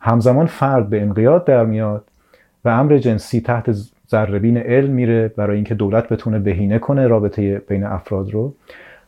همزمان 0.00 0.46
فرد 0.46 0.90
به 0.90 1.02
انقیاد 1.02 1.44
در 1.44 1.64
میاد 1.64 2.04
و 2.64 2.68
امر 2.68 2.98
جنسی 2.98 3.40
تحت 3.40 3.70
ذربین 4.10 4.56
علم 4.56 4.90
میره 4.90 5.28
برای 5.28 5.56
اینکه 5.56 5.74
دولت 5.74 6.08
بتونه 6.08 6.38
بهینه 6.38 6.78
کنه 6.78 7.06
رابطه 7.06 7.58
بین 7.68 7.84
افراد 7.84 8.30
رو. 8.30 8.54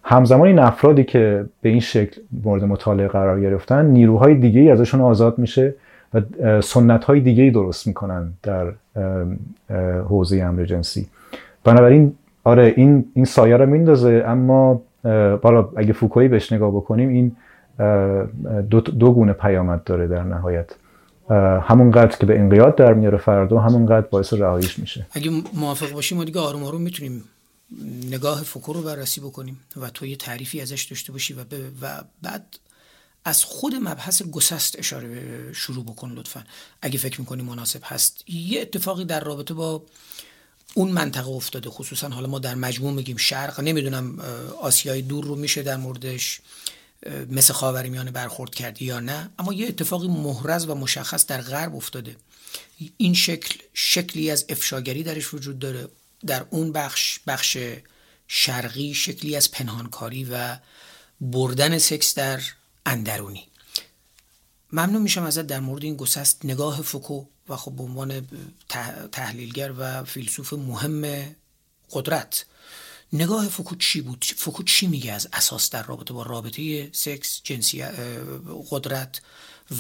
همزمان 0.03 0.47
این 0.47 0.59
افرادی 0.59 1.05
که 1.05 1.45
به 1.63 1.69
این 1.69 1.81
شکل 1.81 2.21
مورد 2.45 2.65
مطالعه 2.65 3.09
قرار 3.09 3.41
گرفتن 3.41 3.87
نیروهای 3.87 4.35
دیگه 4.35 4.61
ای 4.61 4.71
ازشون 4.71 5.01
آزاد 5.01 5.39
میشه 5.39 5.75
و 6.15 6.21
سنت 6.61 7.05
های 7.05 7.21
دیگه 7.21 7.43
ای 7.43 7.51
درست 7.51 7.87
می‌کنن 7.87 8.33
در 8.43 8.73
حوزه 10.09 10.43
امر 10.43 10.65
جنسی. 10.65 11.07
بنابراین 11.65 12.15
آره 12.45 12.75
این 12.77 13.05
این 13.15 13.25
سایه 13.25 13.57
رو 13.57 13.67
میندازه 13.67 14.25
اما 14.27 14.83
بالا 15.43 15.69
اگه 15.77 15.93
فوکویی 15.93 16.29
بهش 16.29 16.53
نگاه 16.53 16.71
بکنیم 16.71 17.09
این 17.09 17.37
دو, 18.71 18.81
دو 18.81 19.13
گونه 19.13 19.33
پیامد 19.33 19.85
داره 19.85 20.07
در 20.07 20.23
نهایت. 20.23 20.71
همونقدر 21.63 22.17
که 22.17 22.27
به 22.27 22.39
انقیاد 22.39 22.77
در 22.77 22.95
میاره 22.95 23.19
فردا 23.19 23.59
همونقدر 23.59 24.07
باعث 24.11 24.33
رهاییش 24.33 24.79
میشه. 24.79 25.07
اگه 25.13 25.31
موافق 25.61 25.93
باشیم 25.93 26.19
ما 26.19 26.25
دیگه 26.25 26.41
آروم 26.41 26.65
آروم 26.65 26.81
می‌تونیم 26.81 27.23
نگاه 28.11 28.43
فوکو 28.43 28.73
رو 28.73 28.83
بررسی 28.83 29.21
بکنیم 29.21 29.61
و 29.77 29.91
تو 29.91 30.07
یه 30.07 30.17
تعریفی 30.17 30.61
ازش 30.61 30.83
داشته 30.83 31.13
باشی 31.13 31.35
و, 31.35 31.45
و 31.81 32.03
بعد 32.23 32.59
از 33.25 33.45
خود 33.45 33.75
مبحث 33.75 34.23
گسست 34.23 34.79
اشاره 34.79 35.53
شروع 35.53 35.85
بکن 35.85 36.13
لطفا. 36.13 36.45
اگه 36.83 36.99
فکر 36.99 37.21
می‌کنی 37.21 37.43
مناسب 37.43 37.81
هست. 37.85 38.29
یه 38.29 38.61
اتفاقی 38.61 39.05
در 39.05 39.21
رابطه 39.21 39.55
با 39.55 39.83
اون 40.75 40.93
منطقه 40.93 41.29
افتاده 41.29 41.71
خصوصا 41.71 42.09
حالا 42.09 42.29
ما 42.29 42.39
در 42.39 42.55
مجموع 42.55 42.93
میگیم 42.93 43.17
شرق 43.17 43.61
نمی‌دونم 43.61 44.19
آسیای 44.61 45.03
دور 45.03 45.25
رو 45.25 45.37
میشه 45.37 45.63
در 45.63 45.77
موردش 45.77 46.41
مثل 47.31 47.53
خاوری 47.53 47.91
میانه 47.91 48.11
برخورد 48.11 48.55
کردی 48.55 48.85
یا 48.85 49.01
نه. 49.01 49.31
اما 49.39 49.53
یه 49.53 49.69
اتفاقی 49.69 50.09
محرز 50.09 50.69
و 50.69 50.75
مشخص 50.75 51.27
در 51.27 51.41
غرب 51.41 51.75
افتاده. 51.77 52.17
این 52.97 53.15
شکل 53.15 53.59
شکلی 53.75 54.31
از 54.31 54.45
افشاگری 54.49 55.03
درش 55.03 55.35
وجود 55.35 55.59
داره. 55.59 55.89
در 56.27 56.47
اون 56.51 56.73
بخش 56.73 57.19
بخش 57.27 57.59
شرقی 58.29 58.95
شکلی 58.95 59.37
از 59.37 59.51
پنهانکاری 59.51 60.25
و 60.25 60.57
بردن 61.21 61.79
سکس 61.79 62.15
در 62.15 62.43
اندرونی. 62.87 63.49
ممنون 64.73 65.03
میشم 65.03 65.23
ازت 65.23 65.47
در 65.47 65.61
مورد 65.61 65.85
این 65.85 65.97
گسست 65.97 66.45
نگاه 66.45 66.83
فوکو 66.83 67.25
و 67.49 67.57
خب 67.57 67.73
به 67.73 67.83
عنوان 67.83 68.29
تحلیلگر 69.13 69.75
و 69.79 70.05
فیلسوف 70.05 70.53
مهم 70.53 71.25
قدرت. 71.91 72.45
نگاه 73.13 73.49
فوکو 73.49 73.77
چی 73.77 74.01
بود؟ 74.01 74.25
فوکو 74.37 74.63
چی 74.63 74.87
میگه 74.87 75.13
از 75.13 75.29
اساس 75.33 75.71
در 75.71 75.83
رابطه 75.83 76.15
با 76.15 76.23
رابطه 76.23 76.91
سکس 76.93 77.41
جنسی 77.45 77.83
قدرت 78.71 79.21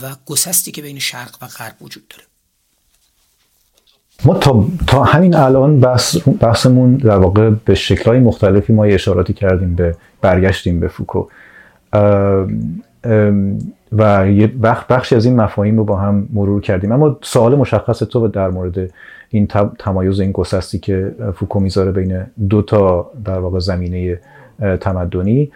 و 0.02 0.16
گسستی 0.26 0.72
که 0.72 0.82
بین 0.82 0.98
شرق 0.98 1.38
و 1.40 1.46
غرب 1.46 1.82
وجود 1.82 2.08
داره؟ 2.08 2.29
ما 4.24 4.34
تا, 4.34 4.64
تا 4.86 5.04
همین 5.04 5.34
الان 5.34 5.80
بحث 5.80 6.28
بحثمون 6.40 6.94
در 6.94 7.16
واقع 7.16 7.50
به 7.64 7.74
شکلهای 7.74 8.18
مختلفی 8.18 8.72
ما 8.72 8.84
اشاراتی 8.84 9.32
کردیم 9.32 9.74
به 9.74 9.94
برگشتیم 10.20 10.80
به 10.80 10.88
فوکو. 10.88 11.26
و 13.92 14.30
یه 14.30 14.46
بخشی 14.90 15.16
از 15.16 15.26
این 15.26 15.36
مفاهیم 15.36 15.76
رو 15.76 15.84
با 15.84 15.96
هم 15.96 16.28
مرور 16.32 16.60
کردیم. 16.60 16.92
اما 16.92 17.18
سوال 17.22 17.54
مشخص 17.54 17.98
تو 17.98 18.28
در 18.28 18.50
مورد 18.50 18.90
این 19.28 19.48
تمایز 19.78 20.20
این 20.20 20.32
گسستی 20.32 20.78
که 20.78 21.14
فوکو 21.34 21.60
می‌ذاره 21.60 21.92
بین 21.92 22.26
دو 22.48 22.62
تا 22.62 23.10
در 23.24 23.38
واقع 23.38 23.58
زمینه 23.58 24.18
تمدنی 24.80 25.50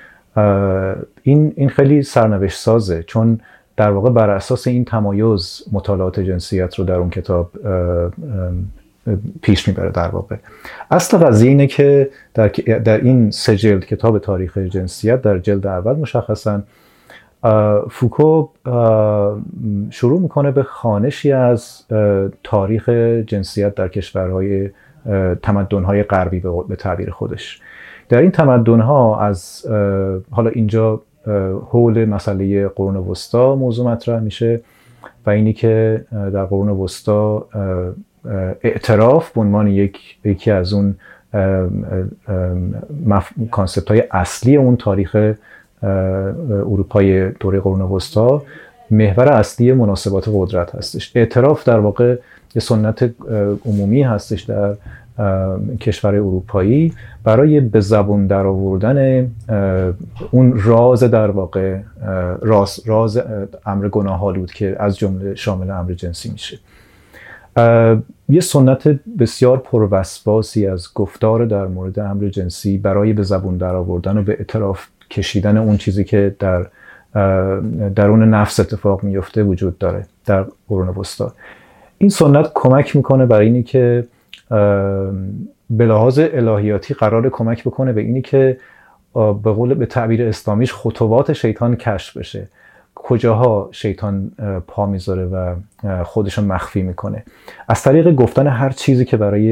این 1.22 1.52
این 1.56 1.68
خیلی 1.68 2.02
سرنوشت 2.02 2.58
سازه. 2.58 3.02
چون 3.02 3.40
در 3.76 3.90
واقع 3.90 4.10
بر 4.10 4.30
اساس 4.30 4.66
این 4.66 4.84
تمایز 4.84 5.62
مطالعات 5.72 6.20
جنسیت 6.20 6.74
رو 6.74 6.84
در 6.84 6.94
اون 6.94 7.10
کتاب 7.10 7.50
پیش 9.42 9.68
می‌بره 9.68 9.90
در 9.90 10.08
واقع. 10.08 10.36
اصل 10.90 11.18
قضیه 11.18 11.48
اینه 11.48 11.66
که 11.66 12.10
در, 12.34 12.48
در 12.84 13.00
این 13.00 13.30
سه 13.30 13.56
جلد 13.56 13.84
کتاب 13.84 14.18
تاریخ 14.18 14.58
جنسیت 14.58 15.22
در 15.22 15.38
جلد 15.38 15.66
اول 15.66 15.96
مشخصا 15.96 16.62
فوکو 17.90 18.48
شروع 19.90 20.20
می‌کنه 20.20 20.50
به 20.50 20.62
خانشی 20.62 21.32
از 21.32 21.82
تاریخ 22.42 22.88
جنسیت 23.26 23.74
در 23.74 23.88
کشورهای 23.88 24.70
تمدنهای 25.42 26.02
غربی 26.02 26.42
به 26.68 26.76
تعبیر 26.76 27.10
خودش. 27.10 27.60
در 28.08 28.18
این 28.18 28.30
تمدنها 28.30 29.20
از 29.20 29.66
حالا 30.30 30.50
اینجا 30.50 31.02
حول 31.70 32.04
مسئله 32.04 32.68
قرون 32.68 32.96
وسطا 32.96 33.54
موضوع 33.54 33.92
مطرح 33.92 34.20
میشه 34.20 34.60
و 35.26 35.30
اینی 35.30 35.52
که 35.52 36.04
در 36.12 36.44
قرون 36.44 36.68
وسطا 36.68 37.46
اعتراف 38.62 39.30
به 39.32 39.40
عنوان 39.40 39.68
یک 39.68 39.98
یکی 40.24 40.50
از 40.50 40.72
اون 40.72 40.94
کانسپت 43.50 43.88
های 43.88 44.02
اصلی 44.10 44.56
اون 44.56 44.76
تاریخ 44.76 45.34
اروپای 46.50 47.30
دوره 47.30 47.60
قرون 47.60 47.80
وسطا 47.80 48.42
محور 48.90 49.28
اصلی 49.28 49.72
مناسبات 49.72 50.24
قدرت 50.32 50.74
هستش. 50.74 51.12
اعتراف 51.14 51.68
در 51.68 51.78
واقع 51.78 52.16
یه 52.54 52.60
سنت 52.60 53.10
عمومی 53.66 54.02
هستش 54.02 54.42
در 54.42 54.74
کشور 55.80 56.14
اروپایی 56.14 56.92
برای 57.24 57.60
به 57.60 57.80
زبون 57.80 58.26
در 58.26 58.46
آوردن 58.46 59.30
اون 60.30 60.60
راز 60.64 61.02
در 61.02 61.30
واقع 61.30 61.78
راز, 62.42 62.80
راز 62.86 63.20
امر 63.66 63.88
گناه 63.88 64.46
که 64.46 64.76
از 64.78 64.98
جمله 64.98 65.34
شامل 65.34 65.70
امر 65.70 65.92
جنسی 65.92 66.30
میشه. 66.30 66.58
یه 68.28 68.40
سنت 68.40 68.88
بسیار 69.18 69.58
پروسواسی 69.58 70.66
از 70.66 70.88
گفتار 70.94 71.44
در 71.44 71.66
مورد 71.66 71.98
امر 71.98 72.28
جنسی 72.28 72.78
برای 72.78 73.12
به 73.12 73.22
زبون 73.22 73.56
در 73.56 73.74
آوردن 73.74 74.18
و 74.18 74.22
به 74.22 74.32
اعتراف 74.32 74.86
کشیدن 75.10 75.56
اون 75.56 75.76
چیزی 75.76 76.04
که 76.04 76.36
در 76.38 76.66
درون 77.94 78.34
نفس 78.34 78.60
اتفاق 78.60 79.02
میفته 79.02 79.42
وجود 79.42 79.78
داره 79.78 80.06
در 80.26 80.46
قرون 80.68 80.88
وسطا. 80.88 81.32
این 81.98 82.10
سنت 82.10 82.50
کمک 82.54 82.96
می‌کنه 82.96 83.26
برای 83.26 83.46
اینی 83.46 83.62
که 83.62 84.04
به 85.70 85.86
لحاظ 85.86 86.18
الهیاتی 86.18 86.94
قرار 86.94 87.30
کمک 87.30 87.64
بکنه 87.64 87.92
به 87.92 88.00
اینی 88.00 88.22
که 88.22 88.56
به 89.14 89.52
قول 89.52 89.74
به 89.74 89.86
تعبیر 89.86 90.28
اسلامیش 90.28 90.72
خطوات 90.72 91.32
شیطان 91.32 91.76
کشف 91.76 92.16
بشه. 92.16 92.48
کجاها 92.94 93.68
شیطان 93.72 94.30
پا 94.66 94.86
می‌ذاره 94.86 95.24
و 95.24 95.54
خودش 96.04 96.38
مخفی 96.38 96.82
می‌کنه. 96.82 97.24
از 97.68 97.82
طریق 97.82 98.14
گفتن 98.14 98.46
هر 98.46 98.70
چیزی 98.70 99.04
که 99.04 99.16
برای 99.16 99.42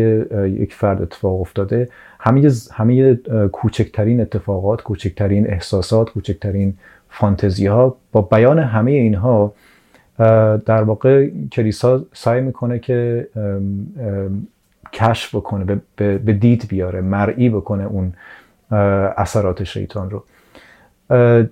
یک 0.51 0.74
فرد 0.74 1.03
اتفاق 1.03 1.40
افتاده 1.40 1.88
همه 2.20 2.51
همه 2.72 3.14
کوچکترین 3.53 4.20
اتفاقات 4.20 4.82
کوچکترین 4.82 5.51
احساسات 5.51 6.11
کوچکترین 6.11 6.74
فانتزی 7.11 7.66
ها 7.66 7.97
با 8.12 8.20
بیان 8.22 8.59
همه 8.59 8.90
اینها 8.90 9.55
در 10.66 10.82
واقع 10.82 11.28
کلیسا 11.53 12.05
سعی 12.12 12.40
می‌کنه 12.40 12.78
که 12.78 13.28
کشف 14.93 15.34
بکنه 15.34 15.80
به 15.97 16.32
دید 16.40 16.64
بیاره 16.68 17.01
مرئی 17.01 17.49
بکنه 17.49 17.84
اون 17.84 18.12
اثرات 19.16 19.64
شیطان 19.64 20.11
رو. 20.11 20.24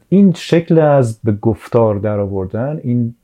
این 0.08 0.32
شکل 0.32 0.78
از 0.78 1.20
به 1.24 1.32
گفتار 1.32 1.94
در 1.94 2.18
آوردن 2.18 2.80
این 2.82 3.14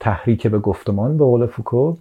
تحریک 0.00 0.46
به 0.46 0.58
گفتمان 0.58 1.18
به 1.18 1.24
قول 1.24 1.46
فوکو 1.46 1.96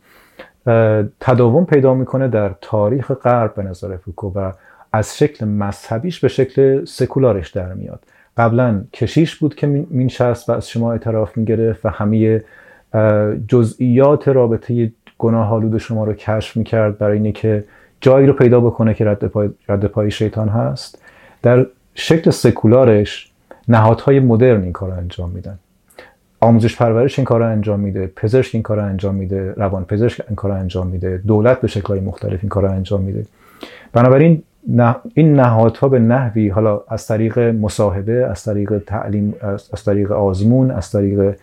تداوم 1.19 1.65
پیدا 1.65 1.93
می‌کنه 1.93 2.27
در 2.27 2.55
تاریخ 2.61 3.11
غرب 3.11 3.55
به 3.55 3.63
نظر 3.63 3.97
فوکو 3.97 4.31
و 4.35 4.51
از 4.93 5.17
شکل 5.17 5.45
مذهبیش 5.45 6.19
به 6.19 6.27
شکل 6.27 6.85
سکولارش 6.85 7.49
در 7.49 7.73
میاد. 7.73 8.03
قبلا 8.37 8.83
کشیش 8.93 9.35
بود 9.35 9.55
که 9.55 9.67
مینشست 9.67 10.49
و 10.49 10.51
از 10.51 10.69
شما 10.69 10.91
اعتراف 10.91 11.37
می‌گرفت 11.37 11.85
و 11.85 11.89
همه 11.89 12.43
جزئیات 13.47 14.27
رابطه 14.27 14.91
گناه 15.23 15.53
آلود 15.53 15.77
شما 15.77 16.03
رو 16.03 16.13
کشف 16.13 16.57
می‌کرد 16.57 16.97
برای 16.97 17.17
اینه 17.17 17.63
جایی 18.01 18.27
رو 18.27 18.33
پیدا 18.33 18.59
بکنه 18.59 18.93
که 18.93 19.05
رد 19.05 19.25
پای, 19.25 19.49
رد 19.69 19.85
پای 19.85 20.11
شیطان 20.11 20.49
هست. 20.49 21.01
در 21.41 21.65
شکل 21.95 22.31
سکولارش 22.31 23.31
نهادهای 23.67 24.19
مدرن 24.19 24.63
این 24.63 24.71
کار 24.71 24.89
رو 24.89 24.97
انجام 24.97 25.29
میدن. 25.29 25.59
آموزش 26.41 26.75
پرورش 26.77 27.19
این 27.19 27.25
کار 27.25 27.39
رو 27.39 27.47
انجام 27.47 27.79
میده 27.79 28.11
پزشک 28.15 28.55
این 28.55 28.63
کار 28.63 28.77
رو 28.77 28.85
انجام 28.85 29.15
میده 29.15 29.53
روان 29.57 29.85
پزشک 29.85 30.21
این 30.27 30.35
کار 30.35 30.51
رو 30.51 30.57
انجام 30.57 30.87
میده 30.87 31.21
دولت 31.27 31.61
به 31.61 31.67
شکلهای 31.67 31.99
مختلف 31.99 32.39
این 32.41 32.49
کار 32.49 32.63
رو 32.63 32.71
انجام 32.71 33.01
میده. 33.01 33.25
بنابراین 33.93 34.43
این 35.13 35.33
نهادها 35.33 35.87
به 35.87 35.99
نحوی 35.99 36.49
حالا 36.49 36.81
از 36.87 37.07
طریق 37.07 37.39
مصاحبه 37.39 38.25
از 38.25 38.43
طریق 38.43 38.77
تعلیم 38.87 39.35
از 39.73 39.83
طریق 39.85 40.11
آزمون 40.11 40.71
از 40.71 40.91
طریق 40.91 41.35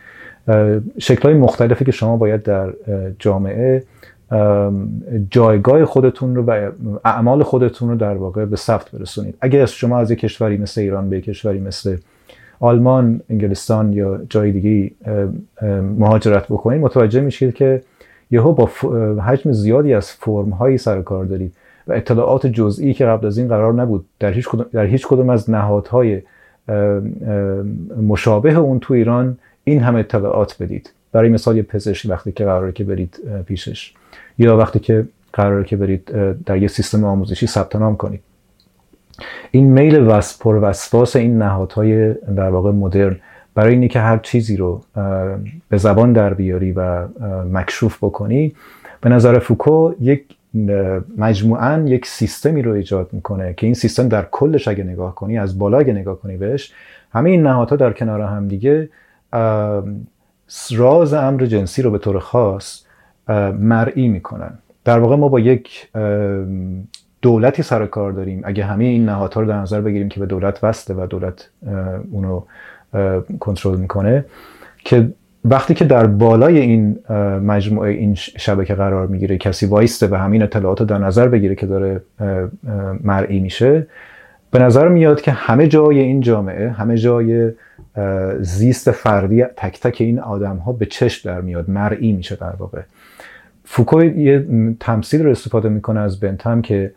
شکلهای 0.99 1.34
مختلفی 1.34 1.84
که 1.84 1.93
شما 1.93 2.16
باید 2.16 2.43
در 2.43 2.72
جامعه 3.18 3.82
جایگاه 5.30 5.84
خودتون 5.84 6.36
رو 6.36 6.43
و 6.43 6.70
اعمال 7.05 7.43
خودتون 7.43 7.88
رو 7.88 7.97
در 7.97 8.14
واقع 8.14 8.45
به 8.45 8.57
ثبت 8.57 8.91
برسونید. 8.91 9.34
اگر 9.41 9.66
شما 9.66 9.99
از 9.99 10.11
یک 10.11 10.18
کشوری 10.18 10.57
مثل 10.57 10.80
ایران 10.80 11.11
به 11.11 11.20
کشوری 11.20 11.61
مثل 11.61 11.97
آلمان، 12.61 13.20
انگلستان 13.30 13.93
یا 13.93 14.20
جای 14.30 14.53
دیگه 14.53 14.91
مهاجرت 15.99 16.45
بکنید 16.45 16.80
متوجه 16.80 17.20
میشید 17.20 17.55
که 17.55 17.82
یهو 18.30 18.53
با 18.53 18.70
حجم 19.20 19.53
زیادی 19.53 19.95
از 19.95 20.11
فرم 20.11 20.51
هایی 20.51 20.78
سر 20.78 21.03
کار 21.03 21.24
دارید 21.24 21.53
و 21.86 21.93
اطلاعات 21.93 22.47
جزئی 22.47 22.95
که 22.95 23.05
قبل 23.05 23.26
از 23.26 23.38
این 23.38 23.49
قرار 23.49 23.74
نبود 23.74 24.05
در 24.18 24.32
هیچ 24.32 24.49
کدوم, 24.49 24.66
در 24.72 24.84
هیچ 24.84 25.07
کدوم 25.07 25.30
از 25.30 25.51
نهادهای 25.51 26.22
مشابه 28.03 28.55
اون 28.55 28.78
تو 28.78 28.95
ایران 28.95 29.38
این 29.65 29.81
هم 29.81 29.97
اطلاعات 29.97 30.63
بدید. 30.63 30.93
برای 31.13 31.29
مثال 31.29 31.57
یه 31.57 31.63
پزشک 31.63 32.11
وقتی 32.11 32.33
که 32.33 32.45
قراره 32.45 32.73
که 32.73 32.85
برید 32.85 33.21
پیشش 33.47 33.95
یا 34.39 34.57
وقتی 34.57 34.79
که 34.79 35.05
قراره 35.33 35.65
که 35.65 35.77
برید 35.77 36.11
در 36.47 36.57
یه 36.57 36.69
سیستم 36.69 37.05
آموزشی 37.05 37.47
ثبت 37.47 37.77
نام 37.77 37.97
کنید. 37.97 38.21
این 39.51 39.73
میل 39.73 40.07
وس 40.09 40.39
پر 40.39 40.55
وسواس 40.55 41.17
این 41.17 41.39
نهادهای 41.39 42.15
در 42.15 42.49
واقع 42.49 42.71
مدرن 42.71 43.17
برای 43.55 43.73
اینی 43.73 43.89
که 43.89 44.01
هر 44.01 44.19
چیزی 44.19 44.57
رو 44.57 44.83
به 45.69 45.77
زبان 45.77 46.13
در 46.13 46.35
بیاری 46.35 46.73
و 46.73 47.09
مکشوف 47.53 48.05
بکنی 48.05 48.55
به 49.01 49.09
نظر 49.09 49.39
فوکو 49.39 49.93
یک 50.01 50.25
مجموعا 51.17 51.85
یک 51.87 52.07
سیستمی 52.07 52.63
رو 52.63 52.73
ایجاد 52.73 53.09
می‌کنه 53.13 53.55
که 53.55 53.67
این 53.67 53.75
سیستم 53.75 54.09
در 54.09 54.27
کلش 54.31 54.69
اگه 54.69 54.85
نگاه 54.85 55.15
کنی 55.15 55.39
از 55.39 55.59
بالا 55.59 55.79
اگه 55.79 55.93
نگاه 55.93 56.21
کنی 56.21 56.37
بهش 56.37 56.73
همه 57.13 57.31
این 57.31 57.43
نهادها 57.43 57.77
در 57.77 57.93
کنار 57.93 58.21
هم 58.21 58.49
دیگه 58.49 58.89
راز 60.70 61.14
امر 61.14 61.47
جنسی 61.47 61.83
رو 61.83 61.91
به 61.91 61.99
طور 61.99 62.18
خاص 62.18 62.85
مرئی 63.59 64.09
می‌کنن. 64.09 64.59
در 64.85 64.99
واقع 64.99 65.16
ما 65.16 65.28
با 65.28 65.41
یک 65.41 65.89
دولتی 67.22 67.62
سر 67.62 67.87
کار 67.87 68.12
داریم. 68.12 68.41
اگه 68.45 68.64
همه 68.64 68.85
این 68.85 69.05
نهادها 69.05 69.41
رو 69.41 69.47
در 69.47 69.61
نظر 69.61 69.81
بگیریم 69.81 70.09
که 70.09 70.20
به 70.20 70.26
دولت 70.26 70.64
وسته 70.64 70.95
و 70.95 71.07
دولت 71.07 71.49
اونو 72.11 72.43
کنترل 73.41 73.76
می‌کنه 73.76 74.24
که 74.78 75.09
وقتی 75.45 75.74
که 75.74 75.85
در 75.85 76.07
بالای 76.07 76.59
این 76.59 76.99
مجموعه 77.47 77.91
این 77.91 78.14
شبکه 78.14 78.74
قرار 78.74 79.07
می‌گیره 79.07 79.39
کسی 79.39 79.66
وایسته 79.66 80.07
و 80.07 80.14
همین 80.14 80.43
اطلاعات 80.43 80.81
رو 80.81 80.87
در 80.87 80.99
نظر 80.99 81.28
بگیره 81.28 81.55
که 81.55 81.66
داره 81.66 82.03
مرئی 83.05 83.41
میشه 83.41 83.87
به 84.51 84.59
نظر 84.59 84.89
میاد 84.89 85.21
که 85.21 85.31
همه 85.31 85.69
جای 85.69 85.99
این 85.99 86.21
جامعه 86.21 86.71
همه 86.71 86.97
جای 86.97 87.51
زیست 88.41 88.91
فردی 88.91 89.45
تک 89.45 89.81
تک 89.81 89.97
این 90.01 90.19
آدم 90.19 90.57
ها 90.57 90.73
به 90.73 90.87
چشم 90.87 91.31
در 91.31 91.41
میاد 91.41 91.71
مرئی 91.71 92.13
میشه 92.13 92.37
در 92.37 92.55
واقع. 92.59 92.81
فوکو 93.65 94.03
یه 94.03 94.47
تمثیل 94.81 95.25
رو 95.25 95.31
استفاده 95.31 95.69
می‌کنه 95.69 96.01
از 96.01 96.21
بنتم 96.21 96.63
که 96.63 96.93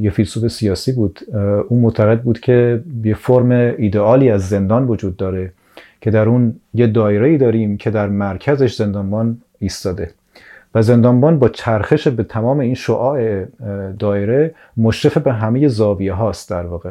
یه 0.00 0.10
فیلسوف 0.10 0.48
سیاسی 0.48 0.92
بود. 0.92 1.20
اون 1.68 1.80
معتقد 1.80 2.20
بود 2.20 2.40
که 2.40 2.82
یه 3.04 3.14
فرم 3.14 3.50
ایدئالی 3.50 4.30
از 4.30 4.48
زندان 4.48 4.84
وجود 4.84 5.16
داره 5.16 5.52
که 6.00 6.10
در 6.10 6.28
اون 6.28 6.54
یه 6.74 6.86
دایره 6.86 7.28
ای 7.28 7.38
داریم 7.38 7.76
که 7.76 7.90
در 7.90 8.08
مرکزش 8.08 8.74
زندانبان 8.74 9.38
ایستاده. 9.58 10.10
و 10.76 10.82
زندانبان 10.82 11.38
با 11.38 11.48
چرخش 11.48 12.08
به 12.08 12.22
تمام 12.22 12.58
این 12.60 12.74
شعاع 12.74 13.44
دایره 13.98 14.54
مشرف 14.76 15.18
به 15.18 15.32
همه 15.32 15.68
زاویه 15.68 16.12
هاست 16.12 16.50
در 16.50 16.66
واقع. 16.66 16.90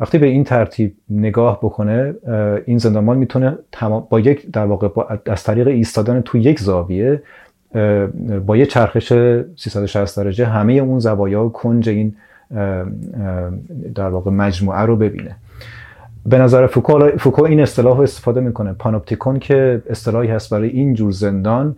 وقتی 0.00 0.18
به 0.18 0.26
این 0.26 0.44
ترتیب 0.44 0.94
نگاه 1.10 1.58
بکنه 1.62 2.14
این 2.64 2.78
زندانبان 2.78 3.18
می‌تونه 3.18 3.58
با 4.10 4.20
یک 4.20 4.50
در 4.50 4.66
واقع 4.66 4.88
با 4.88 5.08
از 5.26 5.44
طریق 5.44 5.66
ایستادن 5.66 6.20
تو 6.20 6.38
یک 6.38 6.60
زاویه 6.60 7.22
با 8.46 8.56
یه 8.56 8.66
چرخش 8.66 9.12
360 9.56 10.16
درجه 10.16 10.46
همه 10.46 10.72
اون 10.72 10.98
زوایا 10.98 11.44
و 11.44 11.52
کنج 11.52 11.88
این 11.88 12.14
در 13.94 14.08
واقع 14.08 14.30
مجموعه 14.30 14.80
رو 14.80 14.96
ببینه. 14.96 15.36
به 16.26 16.38
نظر 16.38 16.66
فوکو, 16.66 17.08
فوکو 17.18 17.44
این 17.44 17.60
اصطلاح 17.60 17.96
رو 17.96 18.02
استفاده 18.02 18.40
می‌کنه 18.40 18.72
پانوپتیکون 18.72 19.38
که 19.38 19.82
اصطلاحی 19.90 20.28
هست 20.28 20.50
برای 20.50 20.68
این 20.68 20.94
جور 20.94 21.12
زندان 21.12 21.76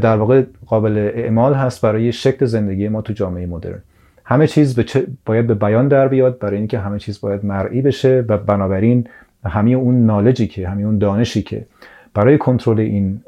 در 0.00 0.16
واقع 0.16 0.42
قابل 0.66 1.10
اعمال 1.14 1.54
هست 1.54 1.82
برای 1.82 2.12
شکل 2.12 2.46
زندگی 2.46 2.88
ما 2.88 3.02
تو 3.02 3.12
جامعه 3.12 3.46
مدرن. 3.46 3.82
همه 4.24 4.46
چیز 4.46 4.74
به 4.74 5.06
باید 5.26 5.46
به 5.46 5.54
بیان 5.54 5.88
در 5.88 6.08
بیاد 6.08 6.38
برای 6.38 6.56
اینکه 6.56 6.78
همه 6.78 6.98
چیز 6.98 7.20
باید 7.20 7.44
مرئی 7.44 7.82
بشه 7.82 8.24
و 8.28 8.38
بنابراین 8.38 9.06
همه 9.44 9.70
اون 9.70 10.06
نالجی 10.06 10.46
که 10.46 10.68
همه 10.68 10.82
اون 10.82 10.98
دانشی 10.98 11.42
که 11.42 11.66
برای 12.14 12.38
کنترل 12.38 12.80
این 12.80 13.20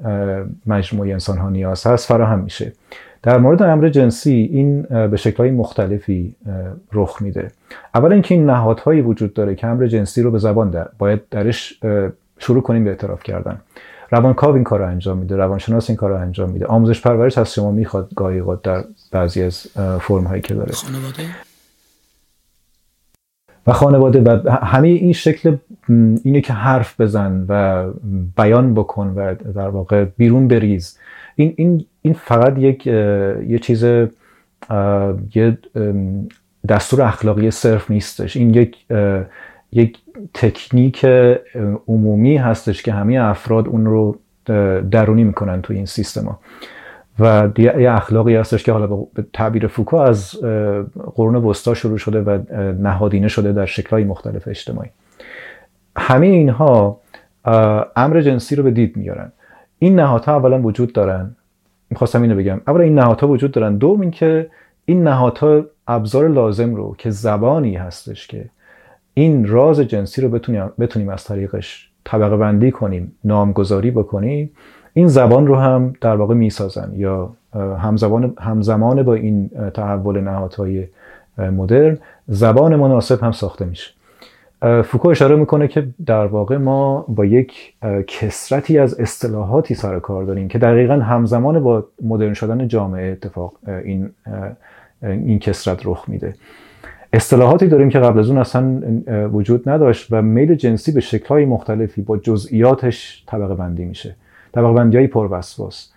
مجموعه 0.66 1.12
انسان 1.12 1.38
ها 1.38 1.50
نیاز 1.50 1.86
هست 1.86 2.08
فراهم 2.08 2.38
میشه. 2.38 2.72
در 3.22 3.38
مورد 3.38 3.62
امر 3.62 3.88
جنسی 3.88 4.48
این 4.52 4.82
به 4.82 5.16
شکلهای 5.16 5.50
مختلفی 5.50 6.34
رخ 6.92 7.22
میده. 7.22 7.48
اول 7.94 8.12
اینکه 8.12 8.34
این 8.34 8.46
نهادهایی 8.46 9.00
وجود 9.00 9.34
داره 9.34 9.54
که 9.54 9.66
امر 9.66 9.86
جنسی 9.86 10.22
رو 10.22 10.30
به 10.30 10.38
زبان 10.38 10.70
در 10.70 10.88
باید 10.98 11.20
درش 11.30 11.80
شروع 12.38 12.62
کنیم 12.62 12.84
به 12.84 12.90
اعتراف 12.90 13.22
کردن. 13.22 13.60
روانکاو 14.10 14.54
این 14.54 14.64
کار 14.64 14.78
رو 14.78 14.86
انجام 14.86 15.18
میده 15.18 15.36
روانشناس 15.36 15.90
این 15.90 15.96
کار 15.96 16.10
رو 16.10 16.16
انجام 16.16 16.50
میده. 16.50 16.66
آموزش 16.66 17.00
پرورش 17.00 17.38
از 17.38 17.54
شما 17.54 17.70
می‌خواد 17.70 18.14
گاهی 18.16 18.42
در 18.62 18.84
بعضی 19.12 19.42
از 19.42 19.66
فرم 20.00 20.24
هایی 20.24 20.42
که 20.42 20.54
داره. 20.54 20.72
خانواده؟ 20.72 21.22
و 23.66 23.72
خانواده 23.72 24.20
و 24.20 24.50
همه 24.50 24.88
این 24.88 25.12
شکل 25.12 25.56
اینه 26.24 26.40
که 26.40 26.52
حرف 26.52 27.00
بزن 27.00 27.46
و 27.48 27.86
بیان 28.36 28.74
بکن 28.74 29.06
و 29.16 29.34
در 29.34 29.68
واقع 29.68 30.04
بیرون 30.04 30.48
بریز. 30.48 30.98
این, 31.34 31.54
این, 31.56 31.84
این 32.02 32.14
فقط 32.14 32.58
یک 32.58 32.86
یه 32.86 33.58
چیز 33.62 33.84
یه 35.34 35.58
دستور 36.68 37.02
اخلاقی 37.02 37.50
صرف 37.50 37.90
نیستش. 37.90 38.36
این 38.36 38.54
یک 38.54 38.76
یک 39.72 39.98
تکنیک 40.34 41.06
عمومی 41.88 42.36
هستش 42.36 42.82
که 42.82 42.92
همه 42.92 43.18
افراد 43.20 43.68
اون 43.68 43.86
رو 43.86 44.18
درونی 44.90 45.24
می‌کنن 45.24 45.62
توی 45.62 45.76
این 45.76 45.86
سیستما 45.86 46.38
و 47.20 47.48
یه 47.58 47.92
اخلاقی 47.92 48.36
هستش 48.36 48.62
که 48.62 48.72
حالا 48.72 48.86
به 48.86 49.26
تعبیر 49.32 49.66
فوکو 49.66 49.96
از 49.96 50.36
قرون 51.14 51.34
وسطا 51.34 51.74
شروع 51.74 51.98
شده 51.98 52.20
و 52.20 52.38
نهادینه 52.72 53.28
شده 53.28 53.52
در 53.52 53.66
شکلهای 53.66 54.04
مختلف 54.04 54.48
اجتماعی. 54.48 54.90
همه 55.96 56.26
اینها 56.26 57.00
امر 57.96 58.20
جنسی 58.20 58.56
رو 58.56 58.62
به 58.62 58.70
دید 58.70 58.96
میارن. 58.96 59.32
این 59.78 59.94
نهادها 60.00 60.36
اولا 60.36 60.62
وجود 60.62 60.92
دارن. 60.92 61.36
می‌خواستم 61.90 62.22
اینو 62.22 62.36
بگم. 62.36 62.60
اولا 62.66 62.84
این 62.84 62.94
نهادها 62.94 63.28
وجود 63.28 63.50
دارن. 63.50 63.76
دوم 63.76 64.00
اینکه 64.00 64.50
این 64.84 65.02
نهادها 65.02 65.62
ابزار 65.88 66.28
لازم 66.28 66.74
رو 66.74 66.94
که 66.98 67.10
زبانی 67.10 67.76
هستش 67.76 68.26
که 68.26 68.44
این 69.18 69.46
راز 69.46 69.80
جنسی 69.80 70.22
رو 70.22 70.28
بتونیم, 70.28 70.70
بتونیم 70.78 71.08
از 71.08 71.24
طریقش 71.24 71.90
طبقه 72.04 72.36
بندی 72.36 72.70
کنیم 72.70 73.12
نامگذاری 73.24 73.90
بکنیم 73.90 74.50
این 74.92 75.08
زبان 75.08 75.46
رو 75.46 75.56
هم 75.56 75.92
در 76.00 76.16
واقع 76.16 76.34
می‌سازن 76.34 76.92
یا 76.94 77.32
همزمان 77.78 78.34
همزمان 78.40 79.02
با 79.02 79.14
این 79.14 79.50
تحول 79.74 80.20
نهادهای 80.20 80.86
مدرن 81.38 81.98
زبان 82.28 82.76
مناسب 82.76 83.22
هم 83.22 83.32
ساخته 83.32 83.64
میشه. 83.64 83.90
فوکو 84.60 85.08
اشاره 85.08 85.36
می‌کنه 85.36 85.68
که 85.68 85.86
در 86.06 86.26
واقع 86.26 86.56
ما 86.56 87.04
با 87.08 87.24
یک 87.24 87.74
کسرتی 88.06 88.78
از 88.78 89.00
اصطلاحاتی 89.00 89.74
سر 89.74 89.98
کار 89.98 90.24
داریم 90.24 90.48
که 90.48 90.58
دقیقا 90.58 90.94
همزمان 90.94 91.62
با 91.62 91.84
مدرن 92.02 92.34
شدن 92.34 92.68
جامعه 92.68 93.12
اتفاق 93.12 93.52
این 93.84 94.10
این 95.02 95.38
کسرت 95.38 95.86
رخ 95.86 96.08
میده. 96.08 96.34
اصطلاحاتی 97.12 97.66
داریم 97.68 97.88
که 97.88 97.98
قبل 97.98 98.18
از 98.18 98.28
اون 98.28 98.38
اصلا 98.38 98.82
وجود 99.32 99.68
نداشت 99.68 100.06
و 100.10 100.22
میل 100.22 100.54
جنسی 100.54 100.92
به 100.92 101.00
شکلهای 101.00 101.44
مختلفی 101.44 102.02
با 102.02 102.16
جزئیاتش 102.16 103.24
طبقه 103.26 103.54
بندی 103.54 103.84
میشه. 103.84 104.14
طبقه 104.52 104.72
بندی 104.72 104.96
های 104.96 105.06
پروسواس 105.06 105.92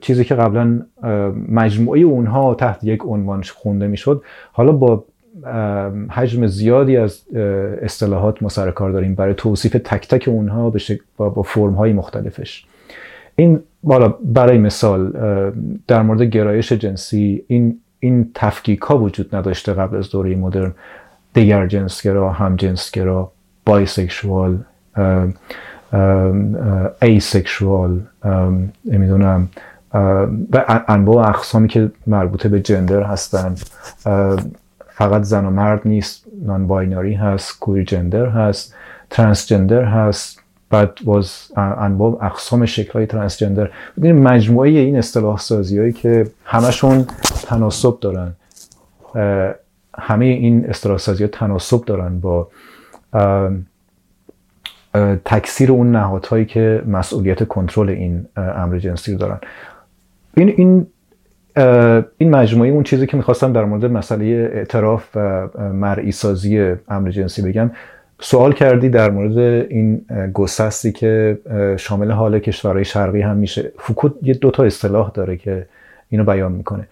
چیزی 0.00 0.24
که 0.24 0.34
قبلا 0.34 0.80
مجموعه 1.48 2.00
اونها 2.00 2.54
تحت 2.54 2.84
یک 2.84 3.00
عنوان 3.04 3.42
خونده 3.42 3.86
می‌شد. 3.86 4.22
حالا 4.52 4.72
با 4.72 5.04
حجم 6.10 6.46
زیادی 6.46 6.96
از 6.96 7.22
اصطلاحات 7.82 8.42
ما 8.42 8.48
سر 8.48 8.70
داریم 8.70 9.14
برای 9.14 9.34
توصیف 9.34 9.72
تک 9.84 10.08
تک 10.08 10.28
اونها 10.28 10.70
به 10.70 10.80
با, 11.16 11.28
با 11.28 11.42
فرم 11.42 11.74
های 11.74 11.92
مختلفش. 11.92 12.66
این 13.36 13.60
بالا 13.82 14.08
برای 14.24 14.58
مثال 14.58 15.12
در 15.86 16.02
مورد 16.02 16.22
گرایش 16.22 16.72
جنسی 16.72 17.44
این 17.46 17.78
این 18.00 18.30
تفکیک 18.34 18.80
ها 18.80 18.98
وجود 18.98 19.36
نداشته 19.36 19.72
قبل 19.72 19.96
از 19.96 20.10
دوره 20.10 20.36
مدرن. 20.36 20.72
دیگر 21.34 21.66
جنسگرا 21.66 22.32
هم 22.32 22.56
جنسگرا 22.56 23.32
bisexual 23.64 24.58
asexual 27.02 28.00
نمی‌دونم 28.84 29.48
و 30.52 30.82
انواع 30.88 31.28
اقسامی 31.28 31.68
که 31.68 31.90
مربوطه 32.06 32.48
به 32.48 32.60
gender 32.60 33.02
هستن 33.02 33.54
فقط 34.88 35.22
زن 35.22 35.44
و 35.44 35.50
مرد 35.50 35.80
نیست 35.84 36.24
non-binary 36.42 37.14
هست 37.14 37.60
queer 37.60 37.84
gender 37.84 38.26
هست 38.26 38.74
transgender 39.10 39.84
هست. 39.84 40.42
بعد 40.70 40.98
باز 41.04 41.52
انواع 41.56 42.24
اقسام 42.24 42.66
شکل 42.66 42.92
های 42.92 43.06
transgender. 43.06 43.70
ببینید 43.98 44.22
مجموعه 44.22 44.70
این 44.70 44.96
اصطلاح 44.96 45.38
سازی 45.38 45.78
هایی 45.78 45.92
که 45.92 46.26
همشون 46.44 47.06
تناسب 47.44 48.00
دارن. 48.00 48.32
همه 49.98 50.24
این 50.24 50.66
اصطلاح 50.66 50.98
سازی 50.98 51.24
ها 51.24 51.28
تناسب 51.28 51.84
دارن 51.84 52.20
با 52.20 52.48
تکثیر 55.24 55.72
اون 55.72 55.92
نهادهایی 55.92 56.44
که 56.44 56.82
مسئولیت 56.86 57.48
کنترل 57.48 57.88
این 57.88 58.26
امر 58.36 58.78
جنسی 58.78 59.12
رو 59.12 59.18
دارن. 59.18 59.38
این 60.36 60.48
این 60.48 60.86
این 62.18 62.30
مجموعه 62.30 62.70
اون 62.70 62.82
چیزی 62.82 63.06
که 63.06 63.16
می‌خواستم 63.16 63.52
در 63.52 63.64
مورد 63.64 63.84
مسئله 63.84 64.50
اعتراف 64.52 65.16
و 65.16 65.48
مرئی 65.72 66.12
سازی 66.12 66.74
امر 66.88 67.10
جنسی 67.10 67.42
بگم 67.42 67.70
سوال 68.20 68.52
کردی 68.52 68.88
در 68.88 69.10
مورد 69.10 69.38
این 69.70 70.06
گسستی 70.34 70.92
که 70.92 71.38
شامل 71.76 72.10
حال 72.10 72.38
کشورهای 72.38 72.84
شرقی 72.84 73.20
هم 73.20 73.36
میشه. 73.36 73.72
فوکوت 73.78 74.12
یه 74.22 74.34
دوتا 74.34 74.64
اصطلاح 74.64 75.10
داره 75.14 75.36
که 75.36 75.66
اینو 76.08 76.24
بیان 76.24 76.52
می‌کنه. 76.52 76.88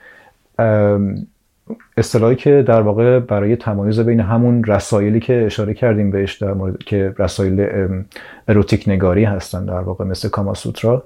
اصطلاحی 1.96 2.36
که 2.36 2.64
در 2.66 2.80
واقع 2.80 3.18
برای 3.18 3.56
تمایز 3.56 4.00
بین 4.00 4.20
همون 4.20 4.64
رسایلی 4.64 5.20
که 5.20 5.42
اشاره 5.46 5.74
کردیم 5.74 6.10
بهش 6.10 6.34
در 6.34 6.52
مورد 6.52 6.78
که 6.78 7.14
رسایل 7.18 7.66
اروتیک 8.48 8.84
نگاری 8.88 9.24
هستن 9.24 9.64
در 9.64 9.80
واقع 9.80 10.04
مثل 10.04 10.28
کاماسوترا 10.28 11.04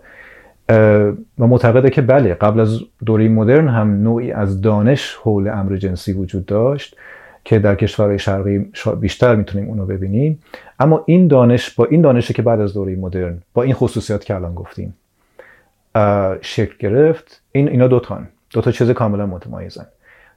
و 1.38 1.46
معتقده 1.46 1.90
که 1.90 2.02
بله 2.02 2.34
قبل 2.34 2.60
از 2.60 2.80
دوره 3.06 3.28
مدرن 3.28 3.68
هم 3.68 4.02
نوعی 4.02 4.32
از 4.32 4.60
دانش 4.60 5.18
حول 5.22 5.48
امر 5.48 5.76
جنسی 5.76 6.12
وجود 6.12 6.46
داشت. 6.46 6.96
که 7.44 7.58
در 7.58 7.74
کشورهای 7.74 8.18
شرقی 8.18 8.72
بیشتر 9.00 9.36
می‌تونیم 9.36 9.68
اونو 9.68 9.86
ببینیم. 9.86 10.38
اما 10.80 11.02
این 11.06 11.28
دانش 11.28 11.70
با 11.70 11.84
این 11.84 12.00
دانشی 12.00 12.34
که 12.34 12.42
بعد 12.42 12.60
از 12.60 12.74
دوره 12.74 12.96
مدرن 12.96 13.38
با 13.54 13.62
این 13.62 13.74
خصوصیات 13.74 14.24
که 14.24 14.34
الان 14.34 14.54
گفتیم 14.54 14.94
شکل 16.40 16.74
گرفت. 16.78 17.42
این 17.52 17.68
اینا 17.68 17.88
دوتان 17.88 18.28
دو 18.50 18.60
تا 18.60 18.70
چیز 18.70 18.90
کاملا 18.90 19.26
متمایزن. 19.26 19.86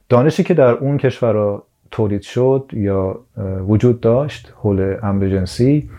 دانشی 0.08 0.42
که 0.42 0.54
در 0.54 0.70
اون 0.70 0.98
کشورها 0.98 1.66
تولید 1.90 2.22
شد 2.22 2.70
یا 2.72 3.20
وجود 3.68 4.00
داشت 4.00 4.52
حول 4.56 4.96
امر 5.02 5.28
جنسی 5.28 5.90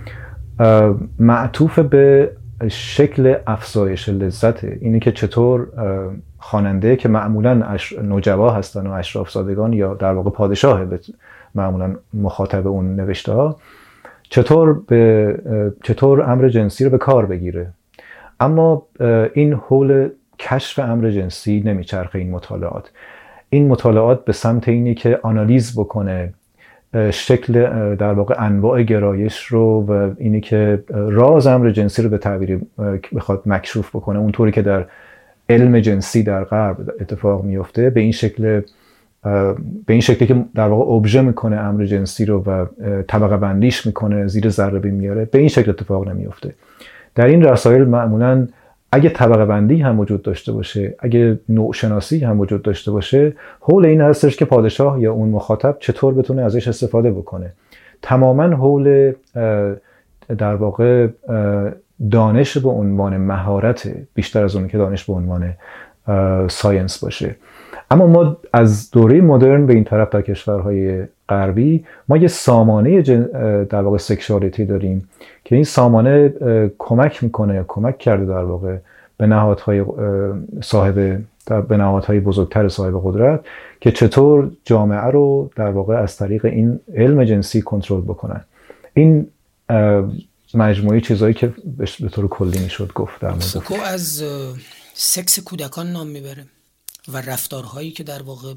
معطوف 1.19 1.79
به 1.79 2.31
شکل 2.67 3.35
افزایش 3.47 4.09
لذت. 4.09 4.63
اینه 4.63 4.99
که 4.99 5.11
چطور 5.11 5.67
خواننده 6.43 6.95
که 6.95 7.09
معمولا 7.09 7.77
نوجوا 8.03 8.51
هستن 8.51 8.87
و 8.87 8.91
اشراف 8.91 9.31
زادگان 9.31 9.73
یا 9.73 9.93
در 9.93 10.13
واقع 10.13 10.29
پادشاه 10.29 10.85
معمولا 11.55 11.95
مخاطب 12.13 12.67
اون 12.67 12.95
نوشته 12.95 13.31
ها 13.31 13.57
چطور 14.29 14.81
به 14.87 15.35
چطور 15.83 16.31
امر 16.31 16.49
جنسی 16.49 16.83
رو 16.83 16.89
به 16.89 16.97
کار 16.97 17.25
بگیره. 17.25 17.67
اما 18.39 18.85
این 19.33 19.53
حول 19.53 20.09
کشف 20.39 20.79
امر 20.79 21.09
جنسی 21.09 21.63
نمیچرخه 21.65 22.19
این 22.19 22.31
مطالعات. 22.31 22.91
این 23.49 23.67
مطالعات 23.67 24.25
به 24.25 24.33
سمت 24.33 24.69
اینه 24.69 24.93
که 24.93 25.19
آنالیز 25.23 25.79
بکنه 25.79 26.33
شکل 27.11 27.53
در 27.95 28.13
واقع 28.13 28.35
انواع 28.37 28.83
گرایش 28.83 29.45
رو 29.45 29.85
و 29.87 30.11
اینی 30.17 30.41
که 30.41 30.83
راز 30.89 31.47
امر 31.47 31.69
جنسی 31.69 32.01
رو 32.01 32.09
به 32.09 32.17
تعبیر 32.17 32.59
بخواد 33.15 33.41
مکشوف 33.45 33.95
بکنه. 33.95 34.19
اونطوری 34.19 34.51
که 34.51 34.61
در 34.61 34.85
علم 35.49 35.79
جنسی 35.79 36.23
در 36.23 36.43
غرب 36.43 36.93
اتفاق 36.99 37.43
میفته. 37.43 37.89
به 37.89 37.99
این 37.99 38.11
شکل 38.11 38.61
به 39.85 39.93
این 39.93 40.01
شکلی 40.01 40.27
که 40.27 40.45
در 40.55 40.67
واقع 40.67 40.91
ابژه 40.91 41.21
می‌کنه 41.21 41.55
امر 41.55 41.85
جنسی 41.85 42.25
رو 42.25 42.43
و 42.43 42.65
طبقه 43.07 43.37
بندیش 43.37 43.85
می‌کنه 43.85 44.27
زیر 44.27 44.49
ذره 44.49 44.91
میاره 44.91 45.25
به 45.25 45.39
این 45.39 45.47
شکل 45.47 45.69
اتفاق 45.69 46.09
نمیفته 46.09 46.53
در 47.15 47.25
این 47.25 47.43
رسایل 47.43 47.83
معمولا 47.83 48.47
اگه 48.91 49.09
طبقه 49.09 49.45
بندی 49.45 49.81
هم 49.81 49.99
وجود 49.99 50.21
داشته 50.21 50.51
باشه 50.51 50.95
اگه 50.99 51.39
نوع 51.49 51.73
شناسی 51.73 52.19
هم 52.19 52.39
وجود 52.39 52.61
داشته 52.61 52.91
باشه 52.91 53.33
حول 53.59 53.85
این 53.85 54.01
هستش 54.01 54.37
که 54.37 54.45
پادشاه 54.45 55.01
یا 55.01 55.13
اون 55.13 55.29
مخاطب 55.29 55.77
چطور 55.79 56.13
بتونه 56.13 56.41
ازش 56.41 56.67
استفاده 56.67 57.11
بکنه. 57.11 57.53
تماما 58.01 58.43
حول 58.43 59.13
در 60.37 60.55
واقع 60.55 61.07
دانش 62.11 62.57
به 62.57 62.69
عنوان 62.69 63.17
مهارت 63.17 63.91
بیشتر 64.13 64.43
از 64.43 64.55
اون 64.55 64.67
که 64.67 64.77
دانش 64.77 65.03
به 65.03 65.13
عنوان 65.13 65.53
ساینس 66.47 67.03
باشه. 67.03 67.35
اما 67.91 68.07
ما 68.07 68.37
از 68.53 68.91
دوره 68.91 69.21
مدرن 69.21 69.65
به 69.65 69.73
این 69.73 69.83
طرف 69.83 70.09
در 70.09 70.21
کشورهای 70.21 71.03
غربی 71.29 71.85
ما 72.09 72.17
یه 72.17 72.27
سامانه 72.27 73.01
در 73.69 73.81
واقع 73.81 73.97
سکشوالیتی 73.97 74.65
داریم 74.65 75.09
که 75.43 75.55
این 75.55 75.63
سامانه 75.63 76.33
کمک 76.77 77.23
می‌کنه 77.23 77.65
کمک 77.67 77.97
کرده 77.97 78.25
در 78.25 78.43
واقع 78.43 78.77
به 79.17 79.27
نهادهای 79.27 79.85
صاحب 80.61 81.19
به 81.67 81.77
نهادهای 81.77 82.19
بزرگتر 82.19 82.67
صاحب 82.67 83.01
قدرت 83.03 83.39
که 83.81 83.91
چطور 83.91 84.51
جامعه 84.65 84.99
رو 85.11 85.49
در 85.55 85.69
واقع 85.69 85.95
از 85.95 86.17
طریق 86.17 86.45
این 86.45 86.79
علم 86.95 87.23
جنسی 87.23 87.61
کنترل 87.61 88.01
بکنن. 88.01 88.41
این 88.93 89.27
مجموعه 90.55 91.01
چیزهایی 91.01 91.33
که 91.33 91.53
به 91.99 92.09
طور 92.09 92.27
کلی 92.27 92.59
می‌شد 92.59 92.93
گفت 92.93 93.21
در 93.21 93.39
فوکو 93.39 93.73
از 93.73 94.23
سکس 94.93 95.39
کودکان 95.39 95.91
نام 95.91 96.07
می‌بره 96.07 96.47
و 97.07 97.21
رفتارهایی 97.21 97.91
که 97.91 98.03
در 98.03 98.21
واقع 98.21 98.53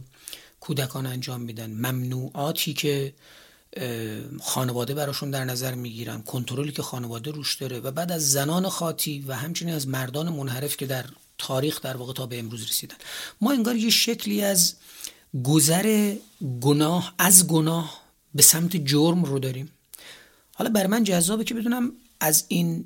کودکان 0.60 1.06
انجام 1.06 1.40
میدن. 1.40 1.70
ممنوعاتی 1.70 2.74
که 2.74 3.14
خانواده 4.42 4.94
براشون 4.94 5.30
در 5.30 5.44
نظر 5.44 5.74
می‌گیرن 5.74 6.22
کنترلی 6.22 6.72
که 6.72 6.82
خانواده 6.82 7.30
روش 7.30 7.54
داره 7.54 7.80
و 7.80 7.90
بعد 7.90 8.12
از 8.12 8.32
زنان 8.32 8.68
خاطی 8.68 9.24
و 9.28 9.34
همچنین 9.34 9.74
از 9.74 9.88
مردان 9.88 10.28
منحرف 10.28 10.76
که 10.76 10.86
در 10.86 11.04
تاریخ 11.38 11.80
در 11.80 11.96
واقع 11.96 12.12
تا 12.12 12.26
به 12.26 12.38
امروز 12.38 12.62
رسیدن. 12.62 12.96
ما 13.40 13.52
انگار 13.52 13.76
یه 13.76 13.90
شکلی 13.90 14.42
از 14.42 14.74
گذر 15.44 16.14
گناه 16.60 17.14
از 17.18 17.46
گناه 17.46 18.00
به 18.34 18.42
سمت 18.42 18.76
جرم 18.76 19.24
رو 19.24 19.38
داریم. 19.38 19.72
حالا 20.58 20.70
بر 20.70 20.86
من 20.86 21.04
جذابه 21.04 21.44
که 21.44 21.54
بدونم 21.54 21.92
از 22.20 22.44
این 22.48 22.84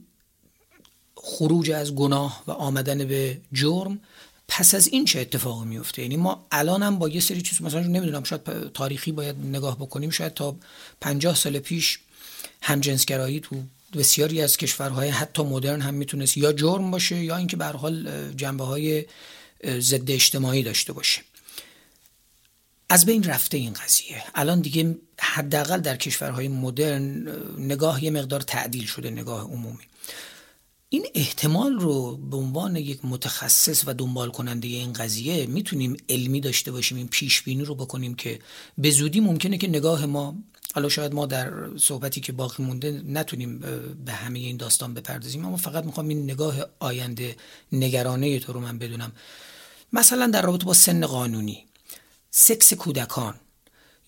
خروج 1.15 1.71
از 1.71 1.95
گناه 1.95 2.43
و 2.47 2.51
آمدن 2.51 3.05
به 3.05 3.41
جرم 3.53 4.01
پس 4.49 4.75
از 4.75 4.89
این 4.89 5.05
چه 5.05 5.21
اتفاقی 5.21 5.67
میفته؟ 5.67 6.03
یعنی 6.03 6.17
ما 6.17 6.47
الان 6.53 6.83
هم 6.83 6.99
با 6.99 7.09
یه 7.09 7.21
سری 7.21 7.43
چیز 7.43 7.63
مثلا 7.63 7.81
نمی‌دونم 7.81 8.25
شاید 8.25 8.73
تاریخی 8.73 9.13
باید 9.13 9.37
نگاه 9.37 9.77
بکنیم 9.77 10.11
شاید 10.11 10.35
تا 10.35 10.57
50 11.01 11.35
سال 11.35 11.59
پیش 11.59 11.99
همجنسگرایی 12.63 13.41
تو 13.41 13.63
بسیاری 13.95 14.43
از 14.43 14.57
کشورهای 14.57 15.09
حتی 15.09 15.43
مدرن 15.43 15.81
هم 15.81 15.95
می‌تونست 15.95 16.37
یا 16.37 16.53
جرم 16.53 16.91
باشه 16.91 17.25
یا 17.25 17.37
اینکه 17.37 17.57
به 17.57 17.65
حال 17.65 18.33
جنبه 18.37 18.65
های 18.65 19.05
ضد 19.67 20.11
اجتماعی 20.11 20.63
داشته 20.63 20.93
باشه. 20.93 21.23
از 22.89 23.07
بین 23.07 23.25
رفته 23.25 23.57
این 23.57 23.73
قضیه. 23.73 24.23
الان 24.35 24.61
دیگه 24.61 24.99
حداقل 25.21 25.81
در 25.81 25.97
کشورهای 25.97 26.49
مدرن 26.49 27.29
نگاه 27.59 28.05
یه 28.05 28.11
مقدار 28.11 28.41
تعدیل 28.41 28.87
شده 28.87 29.11
نگاه 29.11 29.43
عمومی. 29.43 29.85
این 30.89 31.07
احتمال 31.15 31.73
رو 31.73 32.17
به 32.17 32.37
عنوان 32.37 32.77
یک 32.77 33.01
متخصص 33.05 33.83
و 33.87 33.95
دنبال 33.95 34.31
کننده 34.31 34.69
این 34.69 34.93
قضیه 34.93 35.47
می‌تونیم 35.47 35.97
علمی 36.09 36.41
داشته 36.41 36.73
باشیم 36.73 36.97
این 36.97 37.09
پیش 37.09 37.43
بینی 37.43 37.65
رو 37.65 37.75
بکنیم 37.75 38.15
که 38.15 38.39
به 38.79 38.91
زودی 38.91 39.21
ممکنه 39.21 39.59
که 39.59 39.69
نگاه 39.69 40.07
ما 40.07 40.37
حالا 40.75 40.89
شاید 40.89 41.15
ما 41.15 41.27
در 41.27 41.77
صحبتی 41.77 42.21
که 42.21 42.33
باقی 42.33 42.63
مونده 42.63 43.03
نتونیم 43.07 43.59
به 44.05 44.13
همه 44.13 44.39
این 44.39 44.57
داستان 44.57 44.95
بپردازیم 44.95 45.45
اما 45.45 45.57
فقط 45.57 45.85
می‌خوام 45.85 46.09
این 46.09 46.23
نگاه 46.23 46.55
آینده 46.79 47.37
نگرانه 47.73 48.39
تو 48.39 48.53
رو 48.53 48.61
من 48.61 48.79
بدونم. 48.79 49.13
مثلا 49.93 50.27
در 50.27 50.43
رابطه 50.43 50.65
با 50.65 50.75
سن 50.75 51.07
قانونی 51.07 51.65
سکس 52.31 52.75
کودکان 52.75 53.35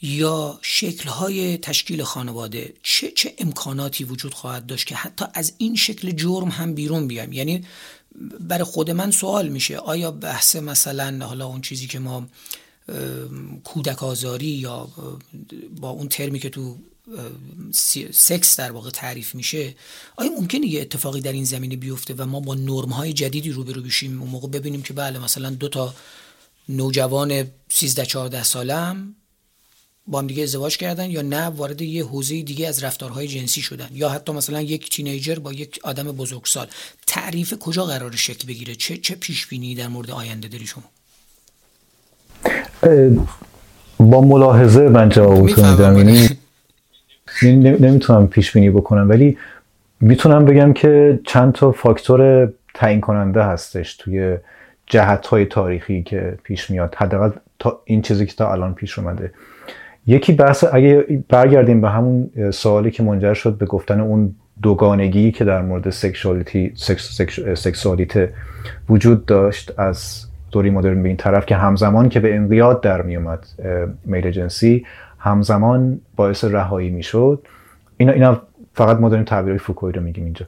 یا 0.03 0.59
شکلهای 0.63 1.59
تشکیل 1.59 2.03
خانواده 2.03 2.75
چه 2.83 3.11
چه 3.11 3.35
امکاناتی 3.39 4.05
وجود 4.05 4.35
خواهد 4.35 4.67
داشت 4.67 4.87
که 4.87 4.95
حتی 4.95 5.25
از 5.35 5.53
این 5.59 5.77
شکل 5.77 6.11
جرم 6.11 6.49
هم 6.49 6.75
بیرون 6.75 7.07
بیایم؟ 7.07 7.33
یعنی 7.33 7.65
برای 8.41 8.65
خود 8.65 8.91
من 8.91 9.11
سوال 9.11 9.49
میشه 9.49 9.79
آیا 9.79 10.11
بحث 10.11 10.57
مثلا 10.57 11.27
حالا 11.27 11.47
اون 11.47 11.61
چیزی 11.61 11.87
که 11.87 11.99
ما 11.99 12.27
کودک 13.65 14.03
آزاری 14.03 14.47
یا 14.47 14.89
با 15.81 15.91
اون 15.91 16.09
ترمی 16.09 16.39
که 16.39 16.51
تو 16.51 16.77
سکس 18.13 18.57
در 18.57 18.73
واقع 18.73 18.91
تعریف 18.91 19.35
میشه 19.35 19.75
آیا 20.17 20.31
ممکنه 20.31 20.67
یه 20.67 20.81
اتفاقی 20.81 21.21
در 21.21 21.33
این 21.33 21.45
زمینه 21.45 21.77
بیفته 21.77 22.15
و 22.15 22.27
ما 22.27 22.41
با 22.41 22.55
نرم 22.55 22.89
های 22.89 23.13
جدیدی 23.13 23.51
روبرو 23.51 23.83
بشیم؟ 23.83 24.21
اون 24.21 24.31
موقع 24.31 24.49
ببینیم 24.49 24.83
که 24.83 24.93
بله 24.93 25.19
مثلا 25.19 25.51
دو 25.51 25.69
تا 25.69 25.95
نوجوان 26.69 27.45
13 27.69 28.07
14 28.07 28.43
ساله 28.43 28.97
با 30.07 30.19
هم 30.19 30.27
دیگه 30.27 30.43
ازدواج 30.43 30.77
کردن 30.77 31.11
یا 31.11 31.23
نه 31.23 31.47
وارد 31.47 31.83
یه 31.83 32.05
حوزه 32.05 32.43
دیگه 32.43 32.69
از 32.69 32.85
رفتارهای 32.85 33.29
جنسی 33.29 33.61
شدن. 33.61 33.89
یا 33.93 34.09
حتی 34.09 34.33
مثلا 34.33 34.61
یک 34.61 34.91
تینیجر 34.91 35.39
با 35.39 35.53
یک 35.53 35.81
آدم 35.83 36.05
بزرگسال. 36.05 36.67
تعریف 37.07 37.55
کجا 37.61 37.85
قرار 37.85 38.17
شکل 38.17 38.49
بگیره؟ 38.49 38.75
چه 38.75 38.97
چه 38.97 39.15
پیش 39.15 39.47
بینی 39.47 39.75
در 39.75 39.89
مورد 39.89 40.11
آینده 40.11 40.49
داری 40.49 40.67
شما؟ 40.67 40.85
با 43.99 44.21
ملاحظه 44.21 44.89
من 44.89 45.09
جواب 45.09 45.43
میدم. 45.43 45.99
یعنی 45.99 46.29
نمی‌تونم 47.59 48.29
پیش 48.29 48.53
بینی 48.53 48.71
بکنم 48.71 49.09
ولی 49.09 49.39
می‌تونم 50.01 50.45
بگم 50.45 50.73
که 50.73 51.21
چند 51.27 51.53
تا 51.53 51.73
فاکتور 51.73 52.53
تعیین 52.75 53.01
کننده 53.01 53.43
هستش 53.43 53.97
توی 53.97 54.37
جهت 54.87 55.27
های 55.27 55.47
تاریخی 55.47 56.03
که 56.03 56.39
پیش 56.43 56.71
میاد. 56.71 56.95
حداقل 56.95 57.31
تا 57.59 57.83
این 57.85 58.03
چیزی 58.03 58.27
که 58.27 58.33
تا 58.33 58.53
الان 58.53 58.75
پیش 58.75 58.99
اومده. 58.99 59.33
یکی 60.07 60.33
بحث 60.33 60.65
اگه 60.73 61.23
برگردیم 61.29 61.81
به 61.81 61.91
همون 61.91 62.31
سوالی 62.51 62.91
که 62.91 63.03
منجر 63.03 63.35
شد 63.35 63.59
به 63.59 63.67
گفتن 63.67 64.01
اون 64.01 64.35
دوگانگی 64.63 65.33
که 65.33 65.45
در 65.45 65.63
مورد 65.63 65.91
سکشوالیتی 65.91 66.73
سکس، 67.55 67.87
وجود 68.89 69.27
داشت 69.27 69.81
از 69.81 70.27
دوری 70.53 70.71
مدرن 70.71 71.03
به 71.03 71.09
این 71.09 71.17
طرف 71.17 71.47
که 71.47 71.57
همزمان 71.57 72.09
که 72.09 72.21
به 72.21 72.35
انقیاد 72.35 72.81
در 72.81 73.03
میومد 73.03 73.47
میل 74.05 74.31
جنسی 74.31 74.87
همزمان 75.19 76.01
باعث 76.17 76.45
رهایی 76.45 76.91
می‌شد 76.91 77.47
اینا 77.97 78.13
اینا 78.13 78.43
فقط 78.75 78.97
ما 79.01 79.09
داریم 79.09 79.25
تعبیرهای 79.25 79.59
فوکوی 79.59 79.93
رو 79.93 80.03
میگیم 80.03 80.25
اینجا. 80.25 80.47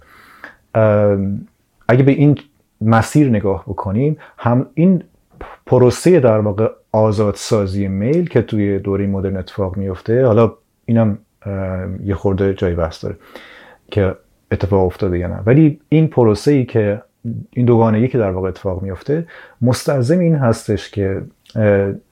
اگه 1.88 2.02
به 2.02 2.12
این 2.12 2.38
مسیر 2.80 3.28
نگاه 3.28 3.62
بکنیم 3.62 4.16
هم 4.38 4.66
این 4.74 5.02
پروسه 5.66 6.20
در 6.20 6.38
واقع 6.38 6.68
آزادسازی 6.92 7.88
میل 7.88 8.28
که 8.28 8.42
توی 8.42 8.78
دوره 8.78 9.06
مدرن 9.06 9.36
اتفاق 9.36 9.76
میفته 9.76 10.26
حالا 10.26 10.52
اینم 10.84 11.18
یه 12.04 12.14
خورده 12.14 12.54
جای 12.54 12.74
بحث 12.74 13.04
داره 13.04 13.16
که 13.90 14.14
اتفاق 14.50 14.86
افتاده 14.86 15.18
یا 15.18 15.26
نه. 15.26 15.40
ولی 15.46 15.80
این 15.88 16.08
پروسه 16.08 16.52
ای 16.52 16.64
که 16.64 17.02
این 17.50 17.66
دوگانگی 17.66 18.08
که 18.08 18.18
در 18.18 18.30
واقع 18.30 18.48
اتفاق 18.48 18.82
میفته 18.82 19.26
مستلزم 19.62 20.18
این 20.18 20.34
هستش 20.34 20.90
که 20.90 21.22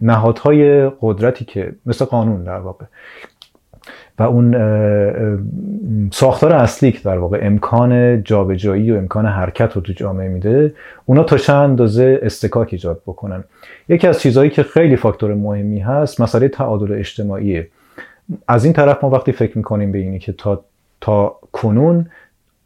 نهادهای 0.01 0.91
قدرتی 1.01 1.45
که 1.45 1.74
مثل 1.87 2.05
قانون 2.05 2.45
در 2.45 2.59
واقع 2.59 2.85
و 4.19 4.23
اون 4.23 4.53
ساختار 6.13 6.53
اصلی 6.53 6.93
که 6.93 6.99
در 7.05 7.19
واقع 7.19 7.39
امکان 7.43 8.23
جابجایی 8.25 8.91
و 8.91 8.97
امکان 8.97 9.27
حرکت 9.27 9.73
رو 9.73 9.81
تو 9.81 9.93
جامعه 9.93 10.29
میده 10.29 10.75
اونا 11.07 11.25
تا 11.25 11.37
چند 11.37 11.57
اندازه 11.57 12.19
اصطکاک 12.22 12.68
ایجاد 12.73 13.03
بکنن. 13.07 13.45
یکی 13.89 14.07
از 14.07 14.21
چیزهایی 14.21 14.51
که 14.51 14.63
خیلی 14.63 14.97
فاکتور 14.97 15.35
مهمی 15.35 15.81
هست 15.81 16.21
مسئله 16.21 16.49
تعادل 16.49 16.93
اجتماعیه. 16.93 17.69
از 18.49 18.65
این 18.65 18.73
طرف 18.73 19.05
ما 19.05 19.11
وقتی 19.11 19.33
فکر 19.33 19.59
می‌کنیم 19.59 19.93
به 19.93 19.99
اینی 19.99 20.19
که 20.19 20.33
تا 20.33 20.65
تا 21.01 21.37
کنون 21.53 22.07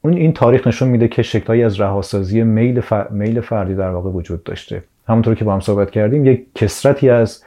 اون 0.02 0.12
این 0.12 0.32
تاریخ 0.32 0.66
نشون 0.66 0.88
میده 0.88 1.08
که 1.08 1.22
شکلهایی 1.22 1.62
از 1.62 1.80
رهاسازی 1.80 2.42
میل, 2.42 2.82
میل 3.10 3.40
فردی 3.40 3.74
در 3.74 3.90
واقع 3.90 4.10
وجود 4.10 4.44
داشته. 4.44 4.82
همونطور 5.08 5.34
که 5.34 5.44
با 5.44 5.54
هم 5.54 5.60
صحبت 5.60 5.90
کردیم 5.90 6.26
یک 6.26 6.46
کثرتی 6.54 7.10
از 7.10 7.42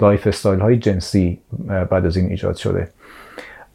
lifestyle 0.00 0.60
های 0.60 0.76
جنسی 0.76 1.38
بعد 1.90 2.06
از 2.06 2.16
این 2.16 2.30
ایجاد 2.30 2.56
شده. 2.56 2.88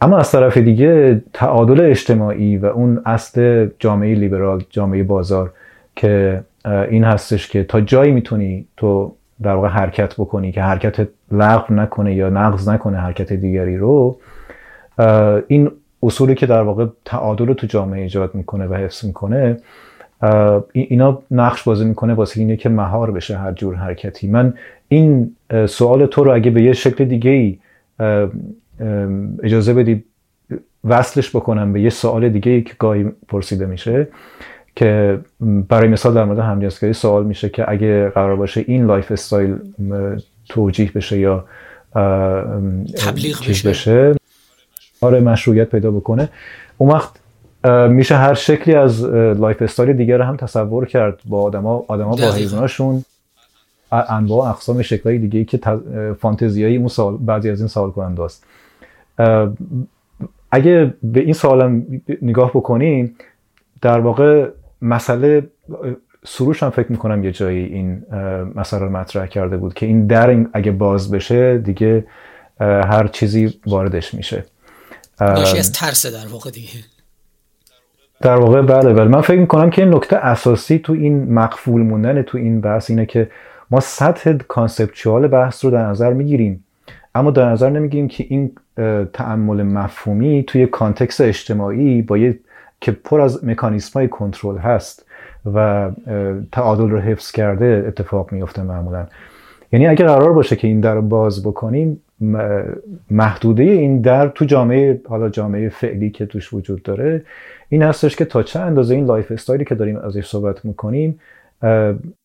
اما 0.05 0.17
از 0.17 0.31
طرف 0.31 0.57
دیگه 0.57 1.21
تعادل 1.33 1.81
اجتماعی 1.81 2.57
و 2.57 2.65
اون 2.65 3.01
اصل 3.05 3.67
جامعه 3.79 4.15
لیبرال 4.15 4.63
جامعه 4.69 5.03
بازار 5.03 5.53
که 5.95 6.43
این 6.65 7.03
هستش 7.03 7.49
که 7.49 7.63
تا 7.63 7.81
جایی 7.81 8.11
می‌تونی 8.11 8.65
تو 8.77 9.15
در 9.41 9.53
واقع 9.53 9.67
حرکت 9.67 10.13
بکنی 10.13 10.51
که 10.51 10.61
حرکت 10.61 11.07
لغو 11.31 11.73
نکنه 11.73 12.15
یا 12.15 12.29
نقض 12.29 12.69
نکنه 12.69 12.97
حرکت 12.97 13.33
دیگری 13.33 13.77
رو 13.77 14.17
این 15.47 15.71
اصولی 16.03 16.35
که 16.35 16.45
در 16.45 16.61
واقع 16.61 16.85
تعادل 17.05 17.47
رو 17.47 17.53
تو 17.53 17.67
جامعه 17.67 18.01
ایجاد 18.01 18.35
می‌کنه 18.35 18.67
و 18.67 18.73
حفظ 18.73 19.05
می‌کنه 19.05 19.57
اینا 20.71 21.21
نقش 21.31 21.63
بازی 21.63 21.85
می‌کنه 21.85 22.13
واسه 22.13 22.39
اینه 22.39 22.55
که 22.55 22.69
مهار 22.69 23.11
بشه 23.11 23.37
هر 23.37 23.51
جور 23.51 23.75
حرکتی. 23.75 24.27
من 24.27 24.53
این 24.87 25.35
سوال 25.65 26.05
تو 26.05 26.23
رو 26.23 26.33
اگه 26.33 26.51
به 26.51 26.63
یه 26.63 26.73
شکل 26.73 27.05
دیگه 27.05 27.31
ای 27.31 27.57
اجازه 29.43 29.73
بدی 29.73 30.03
وصلش 30.83 31.35
بکنم 31.35 31.73
به 31.73 31.81
یه 31.81 31.89
سوال 31.89 32.29
دیگه 32.29 32.51
ای 32.51 32.61
که 32.61 32.73
گاهی 32.79 33.05
پرسیده 33.27 33.65
میشه 33.65 34.07
که 34.75 35.19
برای 35.39 35.87
مثال 35.89 36.13
در 36.13 36.23
مورد 36.23 36.39
همجنسگرایی 36.39 36.93
سوال 36.93 37.25
میشه 37.25 37.49
که 37.49 37.71
اگه 37.71 38.09
قرار 38.09 38.35
باشه 38.35 38.65
این 38.67 38.85
lifestyle 38.85 39.57
توجیه 40.49 40.91
بشه 40.95 41.19
یا 41.19 41.45
تبلیغ 42.97 43.49
بشه. 43.49 43.69
بشه 43.69 44.15
آره 45.01 45.19
مشروعیت 45.19 45.69
پیدا 45.69 45.91
بکنه. 45.91 46.29
اون 46.77 46.91
وقت 46.91 47.19
میشه 47.89 48.15
هر 48.15 48.33
شکلی 48.33 48.75
از 48.75 49.05
lifestyle 49.05 49.61
دیگه 49.61 49.93
رو 49.93 50.21
هم 50.21 50.37
تصور 50.37 50.85
کرد 50.85 51.19
با 51.25 51.41
آدما 51.41 51.85
آدما 51.87 52.15
با 52.15 52.31
حیواناشون. 52.31 53.05
انواع 53.91 54.49
اقسام 54.49 54.81
شکلهای 54.81 55.17
دیگه 55.17 55.39
ای 55.39 55.45
که 55.45 55.59
فانتزیایی 56.19 56.77
اون 56.77 56.87
سوال 56.87 57.17
بعضی 57.17 57.49
از 57.49 57.59
این 57.59 57.67
سوال 57.67 57.91
کننده 57.91 58.23
است 58.23 58.45
اگه 60.51 60.93
به 61.03 61.19
این 61.19 61.33
سوال 61.33 61.81
نگاه 62.21 62.49
بکنیم 62.49 63.15
در 63.81 63.99
واقع 63.99 64.49
مسئله 64.81 65.49
سروش 66.25 66.63
هم 66.63 66.69
فکر 66.69 66.91
می‌کنم 66.91 67.23
یه 67.23 67.31
جایی 67.31 67.65
این 67.65 68.03
مسئله 68.55 68.79
رو 68.79 68.89
مطرح 68.89 69.25
کرده 69.25 69.57
بود 69.57 69.73
که 69.73 69.85
این 69.85 70.07
در 70.07 70.45
اگه 70.53 70.71
باز 70.71 71.11
بشه 71.11 71.57
دیگه 71.57 72.07
هر 72.59 73.07
چیزی 73.07 73.53
واردش 73.67 74.13
میشه. 74.13 74.45
ناشی 75.21 75.57
از 75.57 75.71
ترس 75.71 76.05
در 76.05 76.27
واقع 76.31 76.49
دیگه. 76.49 76.79
در 78.21 78.35
واقع 78.35 78.61
بله 78.61 78.93
بله. 78.93 79.07
من 79.07 79.21
فکر 79.21 79.39
می‌کنم 79.39 79.69
که 79.69 79.81
این 79.81 79.93
نکته 79.93 80.15
اساسی 80.15 80.79
تو 80.79 80.93
این 80.93 81.33
مقفول 81.33 81.81
موندن 81.81 82.21
تو 82.21 82.37
این 82.37 82.61
بحث 82.61 82.89
اینه 82.89 83.05
که 83.05 83.31
ما 83.71 83.79
سطح 83.79 84.33
conceptual 84.33 85.27
بحث 85.27 85.65
رو 85.65 85.71
در 85.71 85.85
نظر 85.85 86.13
می‌گیریم. 86.13 86.64
اما 87.15 87.31
در 87.31 87.49
نظر 87.49 87.69
نمی‌گیریم 87.69 88.07
که 88.07 88.25
این 88.29 88.51
تأمل 89.13 89.63
مفهومی 89.63 90.43
توی 90.47 90.67
context 90.67 91.21
اجتماعی 91.21 92.01
با 92.01 92.17
یه 92.17 92.39
که 92.81 92.91
پر 92.91 93.21
از 93.21 93.45
مکانیسم 93.45 93.99
های 93.99 94.07
کنترل 94.07 94.57
هست 94.57 95.05
و 95.53 95.91
تعادل 96.51 96.89
رو 96.89 96.99
حفظ 96.99 97.31
کرده 97.31 97.83
اتفاق 97.87 98.31
میفته 98.31 98.63
معمولا. 98.63 99.07
یعنی 99.71 99.87
اگر 99.87 100.07
قرار 100.07 100.33
باشه 100.33 100.55
که 100.55 100.67
این 100.67 100.79
در 100.79 101.01
باز 101.01 101.43
بکنیم 101.43 102.01
محدوده 103.11 103.63
این 103.63 104.01
در 104.01 104.27
تو 104.27 104.45
جامعه 104.45 105.01
حالا 105.09 105.29
جامعه 105.29 105.69
فعلی 105.69 106.09
که 106.09 106.25
توش 106.25 106.53
وجود 106.53 106.83
داره 106.83 107.25
این 107.69 107.83
هستش 107.83 108.15
که 108.15 108.25
تا 108.25 108.43
چه 108.43 108.59
اندازه 108.59 108.95
این 108.95 109.05
lifestyle 109.05 109.31
ی 109.31 109.65
که 109.65 109.75
داریم 109.75 109.97
ازش 109.97 110.27
صحبت 110.27 110.65
می‌کنیم 110.65 111.19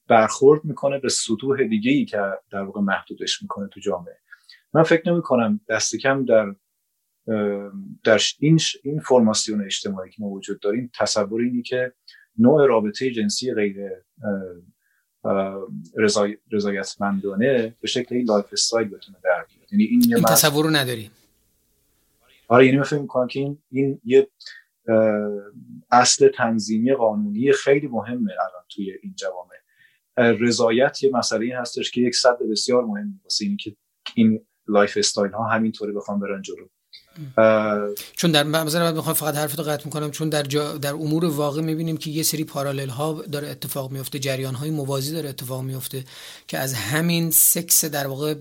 برخورد 0.09 0.61
می‌کنه 0.64 0.99
به 0.99 1.09
سطوح 1.09 1.62
دیگه 1.64 1.93
ای 1.93 2.05
که 2.05 2.18
در 2.53 2.62
واقع 2.62 2.80
محدودش 2.80 3.43
می‌کنه 3.43 3.66
تو 3.66 3.80
جامعه. 3.80 4.16
من 4.75 4.83
فکر 4.83 5.12
نمی 5.12 5.23
کنم 5.23 5.61
دست 5.68 5.97
کم 5.97 6.25
در 6.25 6.55
در 8.05 8.21
این 8.39 8.61
این 8.83 9.01
formation 9.01 9.64
اجتماعی 9.64 10.11
که 10.11 10.23
ما 10.23 10.29
وجود 10.29 10.61
داریم 10.61 10.91
تصور 10.95 11.41
اینی 11.41 11.62
که 11.62 11.93
نوع 12.39 12.66
رابطه 12.66 13.11
جنسی 13.11 13.55
غیر 13.55 13.77
رضایتمندانه 16.53 17.77
به 17.81 17.89
شکل 17.89 18.14
این 18.14 18.27
lifestyle 18.26 18.89
بتونه 18.89 19.18
در 19.25 19.47
بیاد. 19.49 19.73
یعنی 19.73 19.85
این, 19.85 20.14
این 20.14 20.25
تصور 20.25 20.64
رو 20.64 20.71
نداریم 20.71 21.11
آره 22.49 22.66
یعنی 22.66 22.79
من 22.79 22.85
فکر 22.85 22.99
می‌کنم 22.99 23.27
که 23.27 23.41
این 23.41 23.59
این 23.71 24.01
یه 24.05 24.29
اصل 25.91 26.29
تنظیمی 26.29 26.93
قانونی 26.93 27.53
خیلی 27.53 27.87
مهمه 27.87 28.33
الان 28.33 28.64
توی 28.68 28.93
این 29.03 29.14
جوامع. 29.16 29.51
رضایت 30.16 31.03
یه 31.03 31.11
مسئله 31.14 31.59
هستش 31.59 31.91
که 31.91 32.01
یک 32.01 32.14
اصل 32.14 32.39
بسیار 32.51 32.85
مهم 32.85 33.21
واسه 33.25 33.45
اینی 33.45 33.57
که 33.57 33.77
این 34.14 34.47
lifestyle 34.70 35.33
ها 35.33 35.45
همینطوری 35.45 35.93
بخوام 35.93 36.21
برن 36.21 36.43
جلو. 36.43 36.66
چون 38.16 38.33
در 38.33 38.43
مثلا 38.43 38.93
می‌خوام 38.93 39.14
فقط 39.14 39.35
حرفتو 39.35 39.62
قطع 39.62 39.85
می‌کنم 39.85 40.11
چون 40.11 40.29
در 40.29 40.43
جا 40.43 40.79
در 40.79 40.95
امور 40.95 41.25
واقع 41.25 41.62
می‌بینیم 41.62 41.97
که 41.97 42.11
یه 42.11 42.23
سری 42.23 42.45
parallel 42.45 42.89
ها 42.89 43.23
داره 43.33 43.49
اتفاق 43.49 43.91
میفته 43.91 44.18
جریان 44.18 44.55
های 44.55 44.71
موازی 44.71 45.12
داره 45.12 45.29
اتفاق 45.29 45.62
میفته 45.62 46.05
که 46.49 46.59
از 46.59 46.75
همین 46.75 47.31
سکس 47.31 47.85
در 47.85 48.07
واقع 48.07 48.35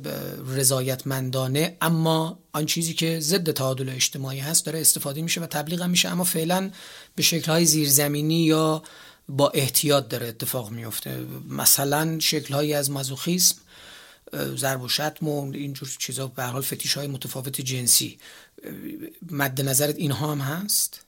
رضایتمندانه 0.55 1.77
اما 1.81 2.39
آن 2.53 2.65
چیزی 2.65 2.93
که 2.93 3.19
ضد 3.19 3.51
تعادل 3.51 3.89
اجتماعی 3.89 4.39
هست 4.39 4.65
داره 4.65 4.81
استفاده 4.81 5.21
میشه 5.21 5.41
و 5.41 5.45
تبلیغ 5.45 5.83
میشه 5.83 6.09
اما 6.09 6.23
فعلا 6.23 6.71
به 7.15 7.23
شکل 7.23 7.51
های 7.51 7.65
زیرزمینی 7.65 8.45
یا 8.45 8.83
با 9.29 9.49
احتیاط 9.49 10.07
داره 10.07 10.27
اتفاق 10.27 10.71
میفته 10.71 11.25
مثلا 11.49 12.19
شکل 12.19 12.53
هایی 12.53 12.73
از 12.73 12.91
مازوخیسم 12.91 13.55
ضرب 14.33 14.81
و 14.81 14.87
شتم 14.87 15.27
و 15.27 15.51
اینجور 15.53 15.89
چیزا. 15.99 16.27
به 16.27 16.35
هر 16.35 16.43
حال 16.43 16.61
فتیش 16.61 16.97
های 16.97 17.07
متفاوت 17.07 17.61
جنسی. 17.61 18.17
مد 19.31 19.61
نظرت 19.61 19.95
اینها 19.95 20.31
هم 20.31 20.39
هست؟ 20.39 21.05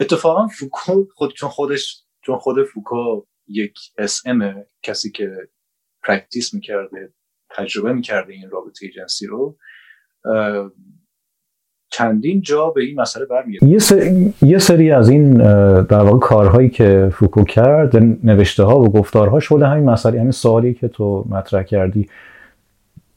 اتفاقا 0.00 0.48
فوکو 0.48 1.04
خود 1.14 1.34
چون 1.34 1.48
خودش 1.48 2.02
چون 2.22 2.38
خود 2.38 2.64
فوکو 2.64 3.26
یک 3.46 3.78
اسم 3.98 4.66
کسی 4.82 5.10
که 5.10 5.48
practice 6.02 6.54
می‌کرده 6.54 7.14
تجربه 7.50 7.92
می‌کرده 7.92 8.32
این 8.32 8.50
رابطه 8.50 8.88
جنسی 8.88 9.26
رو 9.26 9.58
چندین 11.90 12.40
جا 12.40 12.70
به 12.70 12.82
این 12.82 13.00
مسئله 13.00 13.24
برمیگرده. 13.24 13.66
یه, 13.66 13.78
سری، 13.78 14.34
یه 14.42 14.58
سری 14.58 14.90
از 14.90 15.08
این 15.08 15.34
در 15.82 16.02
واقع 16.02 16.18
کارهایی 16.18 16.68
که 16.68 17.10
فوکو 17.12 17.44
کرد 17.44 17.96
نوشته 18.24 18.62
ها 18.62 18.80
و 18.80 18.92
گفتارها 18.92 19.40
شده 19.40 19.66
همین 19.66 19.90
مسئله 19.90 20.20
همین 20.20 20.30
سوالی 20.30 20.74
که 20.74 20.88
تو 20.88 21.24
مطرح 21.28 21.62
کردی. 21.62 22.08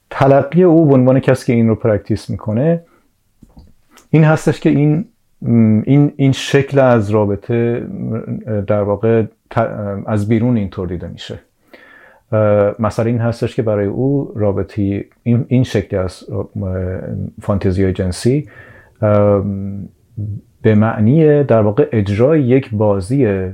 تلقی 0.09 0.63
او 0.63 0.85
به 0.85 0.93
عنوان 0.93 1.19
کسی 1.19 1.45
که 1.45 1.53
این 1.53 1.67
رو 1.67 1.75
practice 1.75 2.29
می‌کنه 2.29 2.81
این 4.09 4.23
هستش 4.23 4.59
که 4.59 4.69
این 4.69 5.05
این 5.85 6.13
این 6.15 6.31
شکل 6.31 6.79
از 6.79 7.09
رابطه 7.09 7.87
در 8.67 8.81
واقع 8.81 9.23
از 10.07 10.27
بیرون 10.27 10.57
اینطور 10.57 10.87
دیده 10.87 11.07
میشه. 11.07 11.39
مثلا 12.79 13.05
این 13.05 13.17
هستش 13.17 13.55
که 13.55 13.61
برای 13.61 13.85
او 13.85 14.33
رابطی 14.35 15.05
این, 15.23 15.45
این 15.47 15.63
شکل 15.63 15.97
از 15.97 16.23
فانتزی 17.41 17.93
جنسی 17.93 18.49
به 20.61 20.75
معنی 20.75 21.43
در 21.43 21.61
واقع 21.61 21.87
اجرای 21.91 22.41
یک 22.41 22.69
بازی 22.71 23.49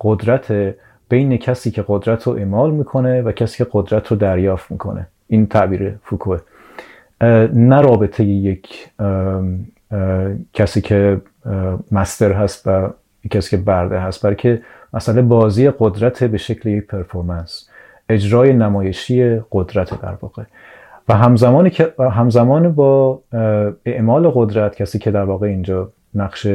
قدرت 0.00 0.74
بین 1.08 1.36
کسی 1.36 1.70
که 1.70 1.84
قدرت 1.88 2.22
رو 2.22 2.32
اعمال 2.32 2.70
می‌کنه 2.70 3.22
و 3.22 3.32
کسی 3.32 3.64
که 3.64 3.70
قدرت 3.72 4.06
رو 4.06 4.16
دریافت 4.16 4.70
می‌کنه. 4.70 5.06
این 5.28 5.46
تعبیر 5.46 5.94
فوکوه. 6.02 6.40
نه 7.52 7.80
رابطه 7.80 8.24
یک 8.24 8.90
کسی 10.52 10.80
که 10.80 11.20
مستر 11.92 12.32
هست 12.32 12.66
و 12.66 12.90
کسی 13.30 13.50
که 13.50 13.56
برده 13.56 13.98
هست 13.98 14.26
بلکه 14.26 14.62
مثلا 14.94 15.22
بازی 15.22 15.70
قدرت 15.78 16.24
به 16.24 16.38
شکل 16.38 16.68
یک 16.68 16.86
پرفورمنس. 16.86 17.68
اجرای 18.08 18.52
نمایشی 18.52 19.40
قدرت 19.52 20.02
در 20.02 20.14
واقع 20.20 20.42
و 21.08 21.14
همزمانی 21.14 21.70
که 21.70 21.94
همزمان 21.98 22.72
با 22.72 23.20
اعمال 23.84 24.30
قدرت 24.34 24.76
کسی 24.76 24.98
که 24.98 25.10
در 25.10 25.24
واقع 25.24 25.46
اینجا 25.46 25.92
نقش 26.14 26.46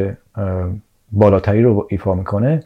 بالاتری 1.11 1.61
رو 1.61 1.87
ایفا 1.89 2.13
می‌کنه 2.13 2.63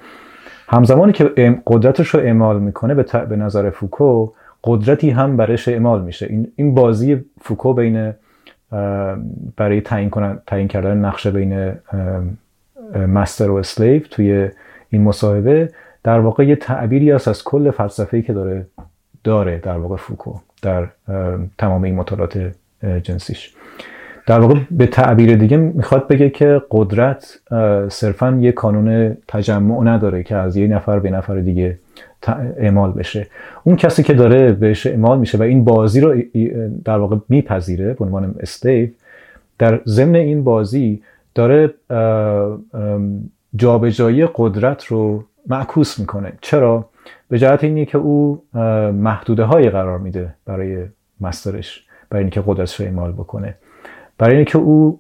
همزمانی 0.68 1.12
که 1.12 1.24
قدرتش 1.68 2.08
رو 2.08 2.20
اعمال 2.20 2.60
می‌کنه 2.60 2.96
به, 2.96 3.26
به 3.30 3.36
نظر 3.36 3.70
فوکو 3.70 4.32
قدرتی 4.64 5.10
هم 5.10 5.38
برش 5.38 5.68
اعمال 5.68 6.02
میشه. 6.02 6.26
این, 6.30 6.52
این 6.56 6.74
بازی 6.74 7.26
فوکو 7.42 7.74
بین 7.74 8.14
برای 9.58 9.82
تعیین 9.82 10.12
تعیین 10.48 10.68
کردن 10.68 10.98
نقشه 10.98 11.32
بین 11.32 11.72
master 13.08 13.52
و 13.52 13.56
slave 13.56 14.02
توی 14.02 14.50
این 14.90 15.04
مصاحبه 15.04 15.70
در 16.04 16.20
واقع 16.20 16.46
یه 16.46 16.56
تعبیری 16.56 17.12
است 17.12 17.28
از 17.28 17.44
کل 17.44 17.72
فلسفه‌ای 17.72 18.24
که 18.24 18.34
داره 18.34 18.66
داره 19.24 19.58
در 19.58 19.78
واقع 19.78 19.96
فوکو 19.96 20.34
در 20.62 20.88
تمام 21.58 21.84
این 21.84 21.96
مطالعات 21.96 22.52
جنسیش. 23.04 23.54
در 24.28 24.40
واقع 24.40 24.56
به 24.72 24.88
تعبیر 24.88 25.36
دیگه 25.36 25.58
می‌خواد 25.58 26.08
بگه 26.08 26.30
که 26.30 26.62
قدرت 26.72 27.40
صرفا 27.90 28.38
یه 28.42 28.52
کانون 28.52 29.18
تجمع 29.28 29.84
نداره 29.84 30.24
که 30.24 30.36
از 30.36 30.58
یه 30.58 30.68
نفر 30.68 31.00
به 31.00 31.12
نفر 31.12 31.40
دیگه 31.40 31.80
اعمال 32.58 32.92
بشه. 32.92 33.28
اون 33.64 33.76
کسی 33.76 34.04
که 34.04 34.14
داره 34.14 34.52
بهش 34.52 34.88
اعمال 34.88 35.20
میشه 35.20 35.38
و 35.38 35.42
این 35.42 35.64
بازی 35.64 36.02
رو 36.02 36.16
در 36.86 36.98
واقع 36.98 37.18
میپذیره 37.30 37.94
به 37.94 38.06
عنوان 38.06 38.36
استیو 38.40 38.90
در 39.60 39.82
ضمن 39.86 40.16
این 40.16 40.44
بازی 40.44 41.02
داره 41.36 41.74
جابجایی 43.56 44.28
قدرت 44.36 44.86
رو 44.86 45.24
معکوس 45.48 46.00
می‌کنه. 46.00 46.34
چرا؟ 46.42 46.90
به 47.30 47.40
جهت 47.40 47.64
اینی 47.64 47.86
که 47.86 47.98
او 47.98 48.44
محدوده 48.94 49.44
های 49.44 49.70
قرار 49.70 50.00
میده 50.00 50.34
برای 50.46 50.86
master 51.22 51.70
ش 51.70 51.86
برای 52.10 52.24
اینکه 52.24 52.44
قدرتش 52.46 52.80
رو 52.80 52.86
اعمال 52.86 53.12
بکنه. 53.12 53.56
برای 54.18 54.36
اینکه 54.36 54.58
او 54.58 55.00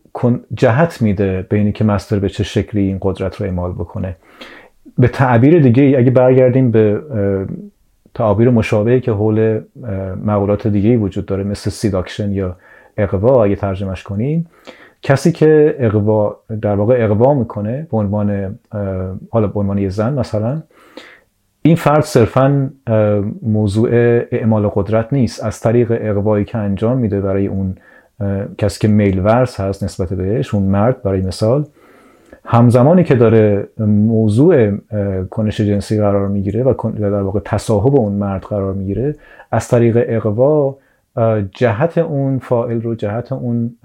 جهت 0.53 1.01
میده 1.01 1.45
به 1.49 1.57
اینکه 1.57 1.83
master 1.83 2.19
به 2.19 2.29
چه 2.29 2.43
شکلی 2.43 2.81
این 2.81 2.97
قدرت 3.01 3.35
رو 3.35 3.45
اعمال 3.45 3.71
بکنه. 3.71 4.15
به 4.97 5.07
تعبیر 5.07 5.59
دیگه 5.59 5.95
اگه 5.97 6.11
برگردیم 6.11 6.71
به 6.71 7.01
تعابیر 8.13 8.49
مشابهی 8.49 9.01
که 9.01 9.11
حول 9.11 9.61
مقولات 10.25 10.67
دیگه 10.67 10.97
وجود 10.97 11.25
داره 11.25 11.43
مثل 11.43 11.69
seduction 11.69 12.31
یا 12.31 12.55
اغوا 12.97 13.43
اگه 13.43 13.55
ترجمهش 13.55 14.03
کنیم 14.03 14.47
کسی 15.03 15.31
که 15.31 15.75
اغوا 15.79 16.35
در 16.61 16.75
واقع 16.75 16.95
اغوا 16.99 17.33
می‌کنه 17.33 17.87
به 17.91 17.97
عنوان 17.97 18.59
حالا 19.31 19.47
به 19.47 19.59
عنوان 19.59 19.77
یه 19.77 19.89
زن 19.89 20.13
مثلا 20.13 20.61
این 21.61 21.75
فرد 21.75 22.03
صرفا 22.03 22.71
موضوع 23.41 23.89
اعمال 24.31 24.67
قدرت 24.75 25.13
نیست. 25.13 25.43
از 25.43 25.59
طریق 25.59 25.97
اقوایی 26.01 26.45
که 26.45 26.57
انجام 26.57 26.97
میده 26.97 27.21
برای 27.21 27.47
اون 27.47 27.75
کسی 28.57 28.79
که 28.79 28.87
میل 28.87 29.19
ورس 29.19 29.59
هست 29.59 29.83
نسبت 29.83 30.13
بهش 30.13 30.53
اون 30.53 30.63
مرد 30.63 31.03
برای 31.03 31.21
مثال 31.21 31.65
همزمانی 32.45 33.03
که 33.03 33.15
داره 33.15 33.67
موضوع 33.87 34.71
کنش 35.29 35.61
جنسی 35.61 35.97
قرار 35.97 36.27
می‌گیره 36.27 36.63
و 36.63 36.73
در 36.99 37.21
واقع 37.21 37.39
تصاحب 37.45 37.95
اون 37.95 38.13
مرد 38.13 38.41
قرار 38.41 38.73
می‌گیره 38.73 39.15
از 39.51 39.67
طریق 39.67 40.05
اقوا 40.07 40.77
جهت 41.51 41.97
اون 41.97 42.39
فائل 42.39 42.81
رو 42.81 42.95
جهت 42.95 43.31
اون 43.31 43.75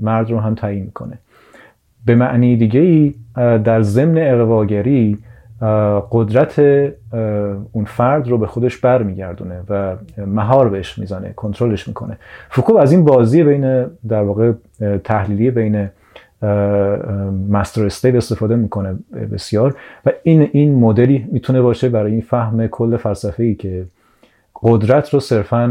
مرد 0.00 0.30
رو 0.30 0.40
هم 0.40 0.54
تعیین 0.54 0.84
می‌کنه. 0.84 1.18
به 2.06 2.14
معنی 2.14 2.56
دیگه 2.56 2.80
ای 2.80 3.14
در 3.58 3.82
ضمن 3.82 4.18
اقواگری 4.18 5.18
قدرت 6.10 6.58
اون 7.72 7.84
فرد 7.84 8.28
رو 8.28 8.38
به 8.38 8.46
خودش 8.46 8.76
برمیگردونه 8.76 9.60
و 9.68 9.96
مهار 10.26 10.68
بهش 10.68 10.98
می‌زنه 10.98 11.32
کنترلش 11.32 11.88
می‌کنه. 11.88 12.18
فوکو 12.50 12.76
از 12.76 12.92
این 12.92 13.04
بازی 13.04 13.44
بین 13.44 13.84
در 14.08 14.22
واقع 14.22 14.52
تحلیلی 15.04 15.50
بین 15.50 15.88
مستر 17.50 17.86
استیو 17.86 18.16
استفاده 18.16 18.56
می‌کنه 18.56 18.98
بسیار. 19.32 19.76
و 20.06 20.10
این 20.22 20.48
این 20.52 20.74
مدلی 20.74 21.26
می‌تونه 21.32 21.62
باشه 21.62 21.88
برای 21.88 22.12
این 22.12 22.20
فهم 22.20 22.66
کل 22.66 22.96
فلسفه 22.96 23.54
که 23.54 23.84
قدرت 24.62 25.14
رو 25.14 25.20
صرفا 25.20 25.66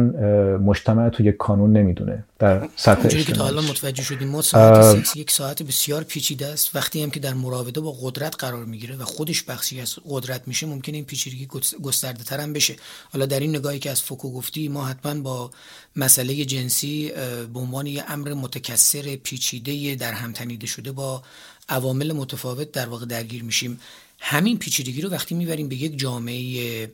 مجتمع 0.61 1.09
تو 1.09 1.23
یک 1.23 1.37
کانون 1.37 1.77
نمی‌دونه. 1.77 2.23
در 2.39 2.69
سطح 2.75 3.07
که 3.07 3.33
تا 3.33 3.47
الان 3.47 3.65
متوجه 3.65 4.03
شدیم 4.03 4.27
ما 4.27 4.41
ساعت 4.41 5.15
یک 5.15 5.31
ساعت 5.31 5.63
بسیار 5.63 6.03
پیچیده 6.03 6.47
است. 6.47 6.75
وقتی 6.75 7.03
هم 7.03 7.11
که 7.11 7.19
در 7.19 7.33
مراوده 7.33 7.81
با 7.81 7.91
قدرت 8.01 8.35
قرار 8.39 8.65
می‌گیره 8.65 8.95
و 8.95 9.03
خودش 9.03 9.43
بخشی 9.43 9.81
از 9.81 9.95
قدرت 10.09 10.41
میشه 10.47 10.67
ممکنه 10.67 10.95
این 10.95 11.05
پیچیدگی 11.05 11.47
گسترده 11.81 12.23
تر 12.23 12.39
هم 12.39 12.53
بشه. 12.53 12.75
حالا 13.13 13.25
در 13.25 13.39
این 13.39 13.55
نگاهی 13.55 13.79
که 13.79 13.91
از 13.91 14.01
فوکو 14.01 14.31
گفتی 14.31 14.67
ما 14.67 14.85
حتما 14.85 15.21
با 15.21 15.51
مسئله 15.95 16.45
جنسی 16.45 17.11
به 17.53 17.59
عنوان 17.59 17.87
یه 17.87 18.03
امر 18.07 18.33
متکثر 18.33 19.15
پیچیده 19.15 19.95
در 19.95 20.11
هم 20.13 20.31
تنیده 20.31 20.67
شده 20.67 20.91
با 20.91 21.23
عوامل 21.69 22.11
متفاوت 22.11 22.71
در 22.71 22.85
واقع 22.85 23.05
درگیر 23.05 23.43
میشیم. 23.43 23.79
همین 24.19 24.57
پیچیدگی 24.57 25.01
رو 25.01 25.09
وقتی 25.09 25.35
می‌بریم 25.35 25.69
به 25.69 25.75
یک 25.75 25.99
جامعه 25.99 26.91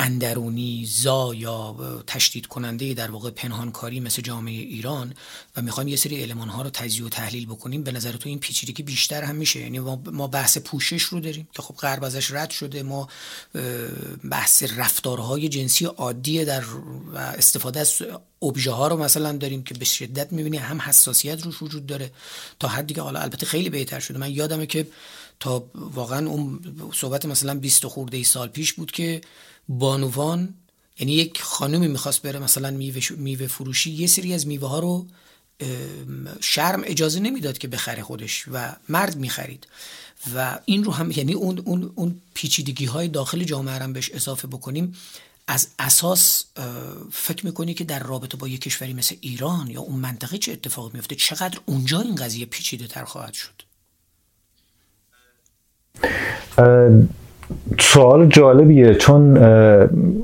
اندرونی 0.00 0.86
زا 0.86 1.34
یا 1.34 1.76
تشدید 2.06 2.46
کننده 2.46 2.94
در 2.94 3.10
واقع 3.10 3.30
پنهانکاری 3.30 4.00
مثل 4.00 4.22
جامعه 4.22 4.52
ایران 4.52 5.14
و 5.56 5.62
می‌خوایم 5.62 5.88
یه 5.88 5.96
سری 5.96 6.22
علمان 6.22 6.48
ها 6.48 6.62
رو 6.62 6.70
تجزیه 6.70 7.04
و 7.04 7.08
تحلیل 7.08 7.46
بکنیم 7.46 7.82
به 7.82 7.92
نظر 7.92 8.12
تو 8.12 8.28
این 8.28 8.38
پیچیدگی 8.38 8.82
بیشتر 8.82 9.22
هم 9.22 9.36
میشه؟ 9.36 9.60
یعنی 9.60 9.78
ما 9.78 10.26
بحث 10.26 10.58
پوشش 10.58 11.02
رو 11.02 11.20
داریم 11.20 11.48
که 11.54 11.62
خب 11.62 11.74
غرب 11.74 12.04
ازش 12.04 12.30
رد 12.30 12.50
شده 12.50 12.82
ما 12.82 13.08
بحث 14.30 14.62
رفتارهای 14.76 15.48
جنسی 15.48 15.84
عادی 15.84 16.44
در 16.44 16.64
استفاده 17.14 17.80
از 17.80 18.02
ابژه 18.42 18.70
ها 18.70 18.88
رو 18.88 18.96
مثلا 18.96 19.32
داریم 19.32 19.62
که 19.62 19.74
به 19.74 19.84
شدت 19.84 20.32
می‌بینی 20.32 20.56
هم 20.56 20.80
حساسیت 20.80 21.42
روش 21.42 21.62
وجود 21.62 21.86
داره. 21.86 22.10
تا 22.58 22.68
حدی 22.68 22.94
که 22.94 23.02
حالا 23.02 23.20
البته 23.20 23.46
خیلی 23.46 23.70
بهتر 23.70 24.00
شده. 24.00 24.18
من 24.18 24.30
یادمه 24.30 24.66
که 24.66 24.86
تا 25.40 25.70
واقعا 25.74 26.28
اون 26.28 26.60
صحبت 26.94 27.26
مثلا 27.26 27.54
20 27.54 27.86
خورده 27.86 28.16
ای 28.16 28.24
سال 28.24 28.48
پیش 28.48 28.72
بود 28.72 28.90
که 28.90 29.20
بانوان 29.70 30.54
یعنی 30.98 31.12
یک 31.12 31.42
خانمی 31.42 31.88
می‌خواست 31.88 32.22
بره 32.22 32.38
مثلا 32.38 32.70
میوه, 32.70 33.00
میوه 33.16 33.46
فروشی 33.46 33.90
یه 33.90 34.06
سری 34.06 34.34
از 34.34 34.46
میوه 34.46 34.68
ها 34.68 34.78
رو 34.78 35.06
شرم 36.40 36.82
اجازه 36.84 37.20
نمی‌داد 37.20 37.58
که 37.58 37.68
بخره 37.68 38.02
خودش 38.02 38.44
و 38.52 38.76
مرد 38.88 39.16
می‌خرید. 39.16 39.66
و 40.34 40.58
این 40.64 40.84
رو 40.84 40.92
هم 40.92 41.10
یعنی 41.10 41.32
اون 41.32 41.58
اون 41.58 41.92
اون 41.94 42.20
پیچیدگی 42.34 42.84
های 42.84 43.08
داخل 43.08 43.44
جامعه 43.44 43.74
هم 43.74 43.92
بهش 43.92 44.10
اضافه 44.10 44.48
بکنیم. 44.48 44.96
از 45.46 45.68
اساس 45.78 46.44
فکر 47.12 47.46
می‌کنی 47.46 47.74
که 47.74 47.84
در 47.84 47.98
رابطه 47.98 48.36
با 48.36 48.48
یک 48.48 48.60
کشوری 48.60 48.92
مثل 48.92 49.16
ایران 49.20 49.70
یا 49.70 49.80
اون 49.80 50.00
منطقه 50.00 50.38
چه 50.38 50.52
اتفاق 50.52 50.94
میفته 50.94 51.14
چقدر 51.14 51.60
اونجا 51.66 52.00
این 52.00 52.14
قضیه 52.14 52.46
پیچیده 52.46 52.86
تر 52.86 53.04
خواهد 53.04 53.34
شد؟ 53.34 53.62
سوال 57.80 58.26
جالبیه 58.26 58.94
چون 58.94 59.22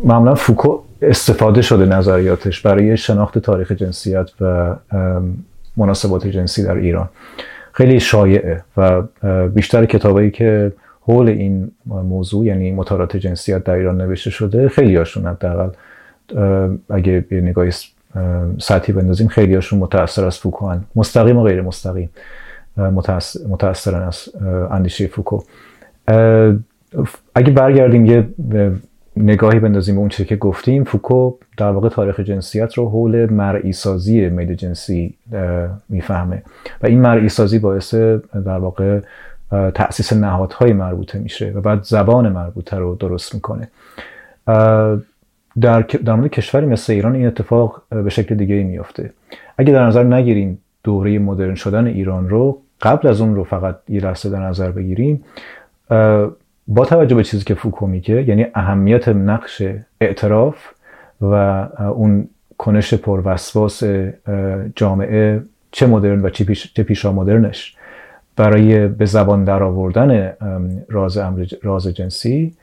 معمولا 0.04 0.34
فوکو 0.34 0.78
استفاده 1.02 1.62
شده 1.62 1.86
نظریاتش 1.86 2.60
برای 2.60 2.96
شناخت 2.96 3.38
تاریخ 3.38 3.72
جنسیت 3.72 4.30
و 4.40 4.74
مناسبات 5.76 6.26
جنسی 6.26 6.62
در 6.62 6.76
ایران 6.76 7.08
خیلی 7.72 8.00
شایعه 8.00 8.62
و 8.76 9.02
بیشتر 9.48 9.86
کتابایی 9.86 10.30
که 10.30 10.72
حول 11.00 11.28
این 11.28 11.70
موضوع 11.86 12.46
یعنی 12.46 12.72
مطالعات 12.72 13.16
جنسیت 13.16 13.64
در 13.64 13.74
ایران 13.74 14.00
نوشته 14.00 14.30
شده 14.30 14.68
خیلی 14.68 14.96
هاشون 14.96 15.26
حداقل 15.26 15.68
اگه 16.90 17.24
به 17.28 17.40
نگاه 17.40 17.66
سطحی 18.58 18.92
بندازیم 18.92 19.28
خیلی 19.28 19.54
هاشون 19.54 19.78
متأثر 19.78 20.24
از 20.24 20.38
فوکو 20.38 20.68
هن. 20.68 20.84
مستقیم 20.96 21.36
و 21.36 21.42
غیر 21.42 21.62
مستقیم 21.62 22.10
متأثرن 23.48 24.02
از 24.02 24.28
اندیشه 24.70 25.06
فوکو 25.06 25.40
اگه 27.34 27.52
برگردیم 27.52 28.06
یه 28.06 28.28
نگاهی 29.16 29.58
بندازیم 29.58 29.94
به 29.94 30.00
اون 30.00 30.08
چیزی 30.08 30.28
که 30.28 30.36
گفتیم 30.36 30.84
فوکو 30.84 31.32
در 31.56 31.70
واقع 31.70 31.88
تاریخ 31.88 32.20
جنسیت 32.20 32.74
رو 32.74 32.88
حول 32.88 33.30
مرئی 33.30 33.72
سازی 33.72 34.28
میل 34.28 34.54
جنسی 34.54 35.14
می‌فهمه. 35.88 36.42
و 36.82 36.86
این 36.86 37.00
مرئی 37.00 37.28
سازی 37.28 37.58
باعث 37.58 37.94
در 37.94 38.58
واقع 38.58 39.00
تأسیس 39.50 40.12
نهادهای 40.12 40.72
مربوطه 40.72 41.18
میشه 41.18 41.52
و 41.54 41.60
بعد 41.60 41.82
زبان 41.82 42.28
مربوطه 42.32 42.76
رو 42.76 42.94
درست 42.94 43.34
می‌کنه. 43.34 43.68
در, 45.60 45.80
در 45.80 46.14
مورد 46.14 46.30
کشوری 46.30 46.66
مثل 46.66 46.92
ایران 46.92 47.14
این 47.14 47.26
اتفاق 47.26 47.82
به 47.88 48.10
شکل 48.10 48.34
دیگه 48.34 48.54
ای 48.54 48.64
میافته. 48.64 49.12
اگه 49.58 49.72
در 49.72 49.86
نظر 49.86 50.04
نگیریم 50.04 50.58
دوره 50.84 51.18
مدرن 51.18 51.54
شدن 51.54 51.86
ایران 51.86 52.28
رو 52.28 52.58
قبل 52.82 53.08
از 53.08 53.20
اون 53.20 53.34
رو 53.34 53.44
فقط 53.44 53.76
یه 53.88 54.00
لحظه 54.00 54.30
در 54.30 54.48
نظر 54.48 54.70
بگیریم 54.70 55.24
با 56.68 56.84
توجه 56.84 57.14
به 57.14 57.24
چیزی 57.24 57.44
که 57.44 57.54
فوکو 57.54 57.86
میگه 57.86 58.28
یعنی 58.28 58.46
اهمیت 58.54 59.08
نقش 59.08 59.62
اعتراف 60.00 60.56
و 61.20 61.34
اون 61.94 62.28
کنش 62.58 62.94
پروسواس 62.94 63.82
جامعه 64.76 65.42
چه 65.70 65.86
مدرن 65.86 66.22
و 66.22 66.30
چه, 66.30 66.44
پیش، 66.44 66.74
پیشا 66.80 67.12
مدرنش 67.12 67.76
برای 68.36 68.88
به 68.88 69.06
زبان 69.06 69.44
در 69.44 69.62
آوردن 69.62 70.32
راز, 70.88 71.18
راز 71.62 71.86
جنسی. 71.86 72.54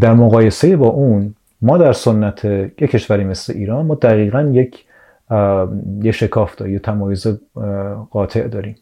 در 0.00 0.14
مقایسه 0.14 0.76
با 0.76 0.86
اون 0.86 1.34
ما 1.62 1.78
در 1.78 1.92
سنت 1.92 2.44
یک 2.44 2.90
کشوری 2.90 3.24
مثل 3.24 3.52
ایران 3.52 3.86
ما 3.86 3.94
دقیقا 3.94 4.42
یک 4.42 4.84
یه 6.02 6.12
شکاف 6.12 6.56
داریم 6.56 6.74
یه 6.74 6.80
تمایز 6.80 7.26
قاطع 8.10 8.48
داریم. 8.48 8.76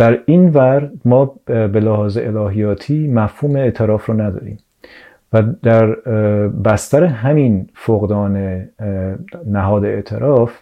در 0.00 0.18
این 0.26 0.48
ور 0.48 0.90
ما 1.04 1.34
به 1.46 1.80
لحاظ 1.80 2.18
الهیاتی 2.18 3.08
مفهوم 3.08 3.56
اعتراف 3.56 4.06
رو 4.06 4.20
نداریم. 4.20 4.58
و 5.32 5.42
در 5.62 5.86
بستر 6.64 7.04
همین 7.04 7.68
فقدان 7.74 8.64
نهاد 9.46 9.84
اعتراف 9.84 10.52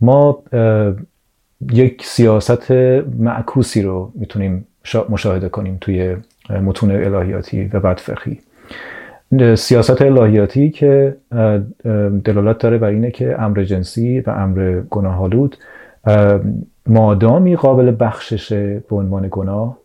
ما 0.00 0.42
یک 1.72 2.04
سیاست 2.04 2.70
معکوسی 3.18 3.82
رو 3.82 4.12
می‌تونیم 4.14 4.66
مشاهده 5.08 5.48
کنیم 5.48 5.78
توی 5.80 6.16
متون 6.50 6.90
الهیاتی 6.90 7.70
و 7.72 7.80
بعد 7.80 8.00
سیاست 9.54 10.02
الهیاتی 10.02 10.70
که 10.70 11.16
دلالت 12.24 12.58
داره 12.58 12.78
بر 12.78 12.88
اینه 12.88 13.10
که 13.10 13.42
امر 13.42 13.64
جنسی 13.64 14.20
و 14.20 14.30
امر 14.30 14.80
گناهالود 14.90 15.56
مادامی 16.86 17.56
قابل 17.56 17.96
بخششه 18.00 18.84
به 18.88 18.96
عنوان 18.96 19.28
گناه 19.30 19.78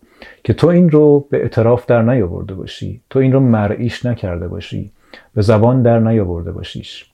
که 0.43 0.54
تو 0.54 0.68
این 0.68 0.89
رو 0.89 1.28
به 1.30 1.38
اعتراف 1.38 1.86
در 1.86 2.02
نیاورده 2.02 2.54
باشی 2.54 3.02
تو 3.10 3.20
این 3.20 3.34
رو 3.34 3.39
مرعیش 3.39 4.06
نکرده 4.06 4.48
باشی 4.48 4.91
به 5.34 5.41
زبان 5.41 5.82
در 5.82 6.00
نیاورده 6.00 6.52
باشیش. 6.52 7.06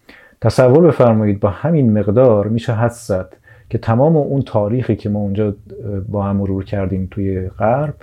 تصور 0.42 0.88
بفرمایید 0.88 1.40
با 1.40 1.50
همین 1.50 2.00
مقدار 2.00 2.48
میشه 2.48 2.74
حد 2.74 2.92
زد 2.92 3.34
که 3.70 3.78
تمام 3.78 4.18
اون 4.18 4.42
تاریخی 4.42 4.96
که 4.96 5.10
ما 5.10 5.20
اونجا 5.20 5.54
با 6.10 6.24
هم 6.24 6.36
مرور 6.36 6.66
کردیم 6.66 7.08
توی 7.12 7.50
غرب 7.50 7.94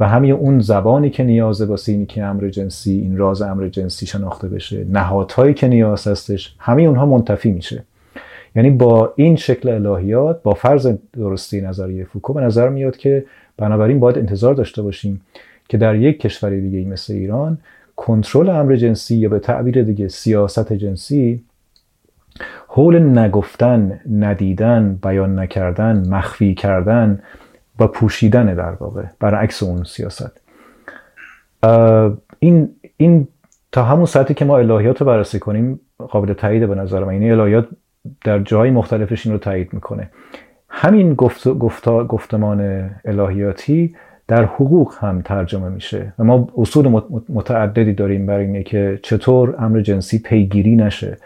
و 0.00 0.08
همین 0.08 0.32
اون 0.32 0.60
زبانی 0.60 1.10
که 1.10 1.24
نیازه 1.24 1.64
واسه 1.64 1.92
اینی 1.92 2.06
که 2.06 2.24
امر 2.24 2.48
جنسی 2.48 2.92
این 2.92 3.16
راز 3.16 3.42
امر 3.42 3.68
جنسی 3.68 4.06
شناخته 4.06 4.48
بشه 4.48 4.84
نهادهایی 4.84 5.54
که 5.54 5.68
نیاز 5.68 6.08
هستش 6.08 6.56
همه 6.58 6.82
اونها 6.82 7.06
منتفی 7.06 7.52
میشه. 7.52 7.84
یعنی 8.54 8.70
با 8.70 9.12
این 9.16 9.36
شکل 9.36 9.68
الهیات 9.68 10.42
با 10.42 10.54
فرض 10.54 10.96
درستی 11.12 11.60
نظریه 11.60 12.04
فوکو 12.04 12.32
به 12.32 12.40
نظر 12.40 12.68
میاد 12.68 12.96
که 12.96 13.24
بنابراین 13.56 14.00
باید 14.00 14.18
انتظار 14.18 14.54
داشته 14.54 14.82
باشیم 14.82 15.20
که 15.68 15.78
در 15.78 15.96
یک 15.96 16.20
کشور 16.20 16.50
دیگه 16.50 16.88
مثل 16.88 17.12
ایران 17.12 17.58
کنترل 17.96 18.48
امر 18.48 18.76
جنسی 18.76 19.16
یا 19.16 19.28
به 19.28 19.38
تعبیر 19.38 19.82
دیگه 19.82 20.08
سیاست 20.08 20.72
جنسی 20.72 21.42
حول 22.68 23.18
نگفتن 23.18 24.00
ندیدن 24.12 24.98
بیان 25.02 25.38
نکردن 25.38 26.08
مخفی 26.08 26.54
کردن 26.54 27.22
و 27.80 27.86
پوشیدن 27.86 28.54
در 28.54 28.70
واقع 28.70 29.02
برعکس 29.20 29.62
اون 29.62 29.84
سیاست. 29.84 30.40
این 32.38 32.68
این 32.96 33.28
تا 33.72 33.84
همون 33.84 34.06
ساعتی 34.06 34.34
که 34.34 34.44
ما 34.44 34.58
الهیات 34.58 35.00
رو 35.00 35.06
بررسی 35.06 35.38
کنیم 35.38 35.80
قابل 35.98 36.32
تایید 36.32 36.68
به 36.68 36.74
نظر 36.74 37.04
من 37.04 37.08
این 37.08 37.22
یعنی 37.22 37.40
الهیات 37.40 37.68
در 38.24 38.38
جای 38.38 38.70
مختلفش 38.70 39.26
این 39.26 39.32
رو 39.32 39.38
تایید 39.38 39.72
می‌کنه. 39.72 40.10
همین 40.68 41.14
گفت، 41.14 41.48
گفتمان 42.08 42.90
الهیاتی 43.04 43.94
در 44.28 44.44
حقوق 44.44 44.94
هم 45.00 45.22
ترجمه 45.22 45.68
میشه. 45.68 46.12
و 46.18 46.24
ما 46.24 46.48
اصول 46.56 47.02
متعددی 47.28 47.92
داریم 47.92 48.26
برای 48.26 48.46
اینه 48.46 48.62
که 48.62 48.98
چطور 49.02 49.54
امر 49.58 49.80
جنسی 49.80 50.18
پیگیری 50.18 50.76
نشه. 50.76 51.18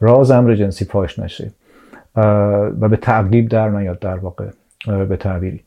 راز 0.00 0.30
امر 0.30 0.54
جنسی 0.54 0.84
پاش 0.84 1.18
نشه. 1.18 1.50
و 2.80 2.88
به 2.88 2.96
تعقیب 2.96 3.48
در 3.48 3.68
نیاد 3.68 3.98
در 3.98 4.16
واقع 4.16 4.46
به 4.86 5.16
تعبیری. 5.16 5.60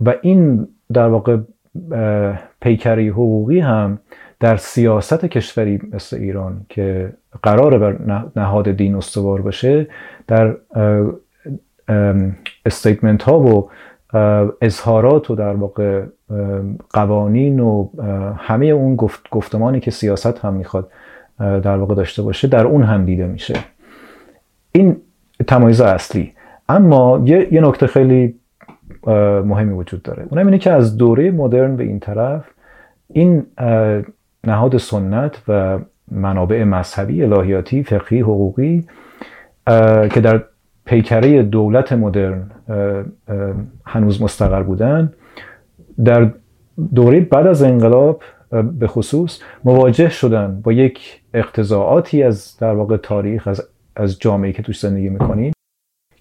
و 0.00 0.14
این 0.22 0.68
در 0.92 1.08
واقع 1.08 1.36
پیکری 2.60 3.08
حقوقی 3.08 3.60
هم 3.60 3.98
در 4.40 4.56
سیاست 4.56 5.24
کشوری 5.24 5.80
مثل 5.92 6.16
ایران 6.16 6.66
که 6.68 7.12
قرار 7.42 7.78
بر 7.78 8.22
نهاد 8.36 8.70
دین 8.70 8.94
استوار 8.94 9.42
باشه 9.42 9.86
در 10.26 10.56
استیتمنت 12.66 13.22
ها 13.22 13.40
و 13.40 13.70
اظهارات 14.60 15.30
و 15.30 15.34
در 15.34 15.54
واقع 15.54 16.02
قوانین 16.90 17.60
و 17.60 17.88
همه 18.36 18.66
اون 18.66 18.96
گفت 18.96 19.30
گفتمانی 19.30 19.80
که 19.80 19.90
سیاست 19.90 20.38
هم 20.38 20.54
می‌خواد 20.54 20.90
در 21.38 21.76
واقع 21.76 21.94
داشته 21.94 22.22
باشه 22.22 22.48
در 22.48 22.66
اون 22.66 22.82
هم 22.82 23.04
دیده 23.04 23.26
میشه. 23.26 23.54
این 24.72 24.96
تمایز 25.46 25.80
اصلی. 25.80 26.32
اما 26.68 27.22
یه, 27.24 27.54
یه 27.54 27.60
نکته 27.60 27.86
خیلی 27.86 28.34
مهمی 29.44 29.72
وجود 29.72 30.02
داره. 30.02 30.26
اونم 30.30 30.46
اینه 30.46 30.58
که 30.58 30.70
از 30.70 30.96
دوره 30.96 31.30
مدرن 31.30 31.76
به 31.76 31.84
این 31.84 32.00
طرف 32.00 32.44
این 33.08 33.46
نهاد 34.44 34.76
سنت 34.76 35.42
و 35.48 35.78
منابع 36.10 36.64
مذهبی 36.64 37.22
الهیاتی 37.22 37.82
فقهی 37.82 38.20
حقوقی 38.20 38.86
که 40.10 40.20
در 40.22 40.44
پیکره 40.84 41.42
دولت 41.42 41.92
مدرن 41.92 42.50
هنوز 43.86 44.22
مستقر 44.22 44.62
بودن 44.62 45.12
در 46.04 46.30
دوره 46.94 47.20
بعد 47.20 47.46
از 47.46 47.62
انقلاب 47.62 48.22
به 48.78 48.86
خصوص 48.86 49.40
مواجه 49.64 50.08
شدن 50.08 50.60
با 50.64 50.72
یک 50.72 51.20
اقتضاعاتی 51.34 52.22
از 52.22 52.56
در 52.60 52.74
واقع 52.74 52.96
تاریخ 52.96 53.48
از, 53.48 53.68
از 53.96 54.18
جامعه 54.18 54.52
که 54.52 54.62
توش 54.62 54.80
زندگی 54.80 55.08
می‌کنیم 55.08 55.52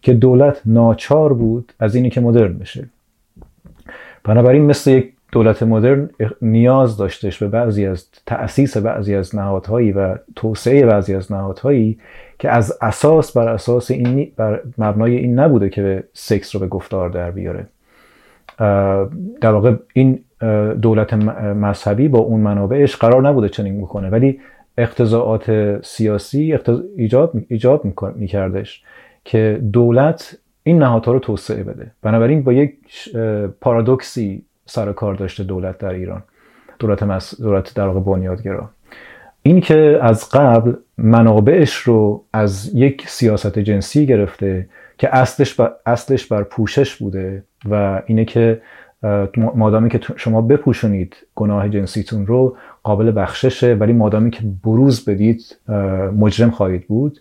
که 0.02 0.14
دولت 0.14 0.62
ناچار 0.66 1.34
بود 1.34 1.74
از 1.80 1.96
اینی 1.96 2.10
که 2.10 2.22
مدرن 2.22 2.54
بشه. 2.54 2.90
بنابراین 4.24 4.66
مثل 4.66 4.92
یک 4.92 5.14
دولت 5.32 5.64
مدرن 5.64 6.10
نیاز 6.42 6.98
داشتش 6.98 7.44
به 7.44 7.48
بعضی 7.48 7.86
از 7.86 8.08
تأسیس 8.26 8.78
بعضی 8.78 9.16
از 9.16 9.36
نهادهایی 9.36 9.92
و 9.92 10.16
توسعه 10.36 10.86
بعضی 10.86 11.16
از 11.16 11.32
نهادهایی 11.32 11.98
که 12.40 12.50
از 12.50 12.78
اساس 12.82 13.38
بر 13.38 13.50
اساس 13.50 13.92
این 13.92 14.32
بر 14.38 14.62
مبنای 14.78 15.16
این 15.16 15.40
نبوده 15.40 15.70
که 15.70 15.82
به 15.82 16.04
سکس 16.14 16.56
رو 16.56 16.60
به 16.60 16.68
گفتار 16.68 17.10
در 17.10 17.32
بیاره. 17.32 17.68
در 19.42 19.52
واقع 19.52 19.76
این 19.94 20.20
دولت 20.82 21.14
مذهبی 21.14 22.08
با 22.08 22.20
اون 22.20 22.40
منابعش 22.42 22.96
قرار 22.96 23.30
نبوده 23.30 23.50
چنین 23.50 23.82
بکنه 23.82 24.10
ولی 24.10 24.40
اقتضاعات 24.78 25.80
سیاسی 25.86 26.58
ایجاب 26.98 27.34
ایجاب 27.48 27.86
میکردش 28.16 28.84
که 29.26 29.62
دولت 29.74 30.38
این 30.64 30.80
نهادها 30.80 31.12
رو 31.12 31.20
توسعه 31.20 31.64
بده. 31.64 31.92
بنابراین 32.02 32.44
با 32.44 32.54
یک 32.54 32.74
پارادوکسی 33.62 34.44
سر 34.70 34.94
کار 34.94 35.16
داشته 35.16 35.44
دولت 35.44 35.78
در 35.78 35.94
ایران. 35.94 36.24
دولت, 36.80 37.04
مس... 37.04 37.42
دولت 37.42 37.74
در 37.76 37.88
واقع 37.88 38.00
بنیادگرا. 38.00 38.70
این 39.44 39.62
که 39.62 40.00
از 40.02 40.30
قبل 40.30 40.74
منابعش 40.98 41.76
رو 41.76 42.24
از 42.34 42.72
یک 42.76 43.10
سیاست 43.10 43.60
جنسی 43.60 44.06
گرفته 44.06 44.70
که 44.98 45.16
اصلش 45.16 45.54
بر, 45.54 45.72
اصلش 45.86 46.26
بر 46.26 46.44
پوشش 46.44 46.96
بوده 46.96 47.44
و 47.70 48.02
اینه 48.06 48.26
که 48.26 48.62
مادامی 49.38 49.90
که 49.90 50.00
شما 50.16 50.42
بپوشونید 50.42 51.16
گناه 51.36 51.70
جنسیتون 51.70 52.28
رو 52.28 52.58
قابل 52.84 53.12
بخششه 53.16 53.74
ولی 53.74 53.94
مادامی 53.94 54.32
که 54.32 54.44
بروز 54.64 55.06
بدید 55.06 55.58
مجرم 56.18 56.52
خواهید 56.52 56.88
بود. 56.88 57.20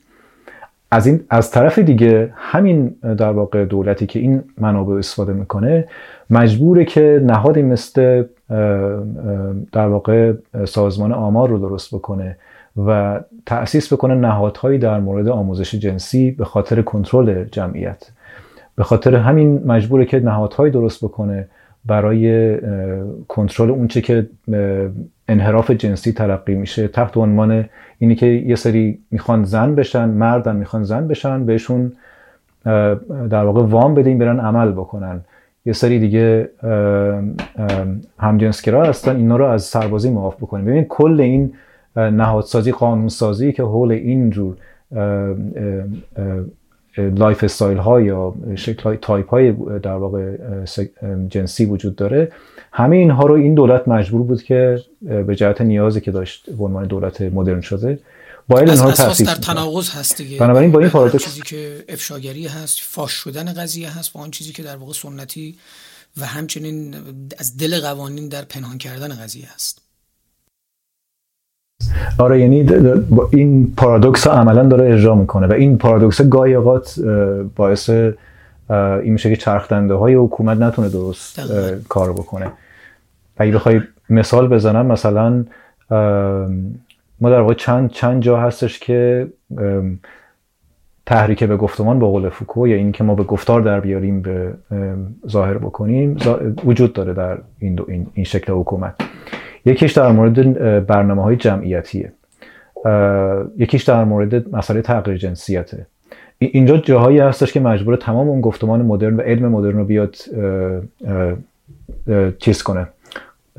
از 0.91 1.07
این 1.07 1.21
از 1.31 1.51
طرف 1.51 1.79
دیگه 1.79 2.33
همین 2.37 2.89
در 2.89 3.31
واقع 3.31 3.65
دولتی 3.65 4.07
که 4.07 4.19
این 4.19 4.43
منابع 4.59 4.95
استفاده 4.95 5.33
می‌کنه 5.33 5.89
مجبوره 6.31 6.85
که 6.85 7.23
نهادی 7.27 7.63
مثل 7.63 8.25
در 9.73 9.89
واقع 9.89 10.33
سازمان 10.65 11.13
آمار 11.13 11.49
رو 11.49 11.59
درست 11.59 11.95
بکنه 11.95 12.37
و 12.87 13.21
تأسیس 13.47 13.93
بکنه 13.93 14.15
نهادهایی 14.15 14.79
در 14.79 15.01
مورد 15.01 15.29
آموزش 15.29 15.75
جنسی 15.75 16.31
به 16.31 16.45
خاطر 16.45 16.83
کنترل 16.83 17.45
جمعیت. 17.45 18.11
به 18.77 18.85
خاطر 18.85 19.15
همین 19.15 19.63
مجبوره 19.67 20.05
که 20.05 20.21
نهادهایی 20.21 20.73
درست 20.73 21.05
بکنه 21.05 21.49
برای 21.87 22.57
کنترل 23.29 23.71
اونچه 23.71 24.01
که 24.01 24.27
انحراف 25.29 25.71
جنسی 25.71 26.13
تلقی 26.13 26.55
میشه. 26.55 26.89
تحت 26.89 27.17
عنوان 27.17 27.65
اینی 27.99 28.15
که 28.15 28.27
یه 28.27 28.55
سری 28.55 28.99
می‌خوان 29.11 29.45
زن 29.45 29.75
بشن 29.75 30.09
مردن 30.09 30.57
می‌خوان 30.57 30.83
زن 30.83 31.09
بشن 31.09 31.47
بهشون 31.47 31.93
در 33.31 33.45
واقع 33.45 33.63
وام 33.63 33.95
بدیم 33.95 34.19
برن 34.19 34.41
عمل 34.41 34.73
بکنن. 34.73 35.21
یه 35.67 35.73
سری 35.73 35.99
دیگه 35.99 36.51
همجنسگرا 38.19 38.85
هستن 38.85 39.17
اینا 39.17 39.37
رو 39.37 39.45
از 39.45 39.63
سربازی 39.63 40.11
معاف 40.11 40.37
بکنیم 40.37 40.65
ببین 40.65 40.85
کل 40.85 41.21
این 41.21 41.53
نهادسازی 41.97 42.73
قانونسازی 42.73 43.53
که 43.53 43.63
حول 43.63 43.93
این 43.93 44.31
جور 44.31 44.57
lifestyle 46.99 47.79
ها 47.79 48.01
یا 48.01 48.35
شکل 48.57 48.83
های 48.83 48.97
تایپ 48.97 49.31
های 49.31 49.53
در 49.79 49.95
واقع 49.95 50.37
جنسی 51.29 51.65
وجود 51.65 51.97
داره. 51.97 52.33
همه 52.73 52.97
اینها 52.97 53.27
رو 53.27 53.35
این 53.35 53.55
دولت 53.55 53.89
مجبور 53.89 54.23
بود 54.23 54.43
که 54.43 54.83
به 55.27 55.37
جهت 55.37 55.61
نیازی 55.61 56.01
که 56.01 56.11
داشت 56.11 56.51
به 56.51 56.65
عنوان 56.65 56.87
دولت 56.87 57.21
مدرن 57.21 57.61
شده 57.61 57.99
باید 58.49 58.69
اینها 58.69 58.89
رو 58.89 58.93
تاسیس 58.93 59.27
در 59.27 59.35
تناقض 59.35 59.91
هست 59.91 60.17
دیگه. 60.17 60.39
بنابراین 60.39 60.73
با 60.73 60.81
این 60.81 60.89
پارادوکس 60.89 61.25
چیزی 61.25 61.43
که 61.43 61.85
افشاگری 61.89 62.47
هست 62.47 62.79
فاش 62.81 63.13
شدن 63.13 63.53
قضیه 63.53 63.99
هست 63.99 64.13
با 64.13 64.21
آن 64.21 64.31
چیزی 64.31 64.53
که 64.53 64.63
در 64.63 64.77
واقع 64.77 64.93
سنتی 64.93 65.59
و 66.17 66.27
همچنین 66.27 66.95
از 67.39 67.57
دل 67.57 67.81
قوانین 67.81 68.29
در 68.29 68.43
پنهان 68.43 68.79
کردن 68.79 69.09
قضیه 69.09 69.49
هست. 69.55 69.88
آره 72.19 72.41
یعنی 72.41 72.71
این 73.33 73.73
پارادوکس 73.77 74.27
عملا 74.27 74.63
داره 74.63 74.95
اجرا 74.95 75.15
می‌کنه 75.15 75.47
و 75.47 75.53
این 75.53 75.79
پارادوکس 75.79 76.23
گاهی 76.23 76.55
اوقات 76.55 77.01
باعث 77.57 77.91
این 78.71 79.13
میشه 79.13 79.31
که 79.31 79.37
چرخدنده 79.37 79.95
های 79.95 80.15
حکومت 80.15 80.59
نتونه 80.59 80.89
درست 80.89 81.41
کار 81.89 82.13
بکنه. 82.13 82.47
اگه 83.37 83.53
بخوای 83.53 83.81
مثال 84.11 84.49
بزنم 84.49 84.87
مثلا 84.87 85.45
ما 87.21 87.31
در 87.31 87.41
واقع 87.41 87.55
چند 87.55 87.91
چند 87.91 88.23
جا 88.23 88.37
هستش 88.37 88.79
که 88.79 89.27
تحریک 91.07 91.45
به 91.45 91.57
گفتمان 91.57 91.99
با 91.99 92.09
قول 92.11 92.29
فوکو 92.29 92.69
یا 92.69 92.77
این 92.77 92.93
که 92.93 93.05
ما 93.05 93.15
به 93.15 93.23
گفتار 93.23 93.61
در 93.61 93.81
بیاریم 93.81 94.23
به 94.23 94.53
ظاهر 95.29 95.59
بکنیم 95.59 96.17
وجود 96.65 96.93
داره 96.93 97.15
در 97.15 97.39
این, 97.59 97.81
این, 97.89 98.07
این 98.15 98.25
شکل 98.25 98.53
حکومت. 98.53 98.95
یکیش 99.69 99.93
در 99.93 100.13
مورد 100.13 100.87
برنامه 100.87 101.23
های 101.23 101.37
جمعیتیه. 101.37 102.13
یکیش 103.57 103.83
در 103.83 104.05
مورد 104.05 104.55
مسئله 104.55 104.83
تغییر 104.83 105.17
جنسیته. 105.17 105.87
اینجا 106.39 106.77
جاهایی 106.77 107.19
هستش 107.19 107.53
که 107.53 107.61
مجبور 107.61 107.97
تمام 107.97 108.29
اون 108.29 108.41
گفتمان 108.41 108.83
مدرن 108.83 109.17
و 109.17 109.21
علم 109.21 109.49
مدرن 109.49 109.77
رو 109.77 109.85
بیاد 109.85 110.17
چیز 112.39 112.63
کنه 112.63 112.87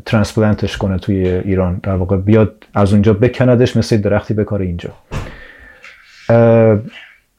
ترانسپلانتش 0.06 0.78
کنه 0.78 0.98
توی 0.98 1.28
ایران. 1.28 1.80
در 1.84 1.96
واقع 1.96 2.18
بیاد 2.18 2.56
از 2.74 2.94
اونجا 2.94 3.14
بکندش 3.14 3.78
مثل 3.78 3.98
درختی 3.98 4.34
بکاره 4.34 4.66
اینجا. 4.66 4.90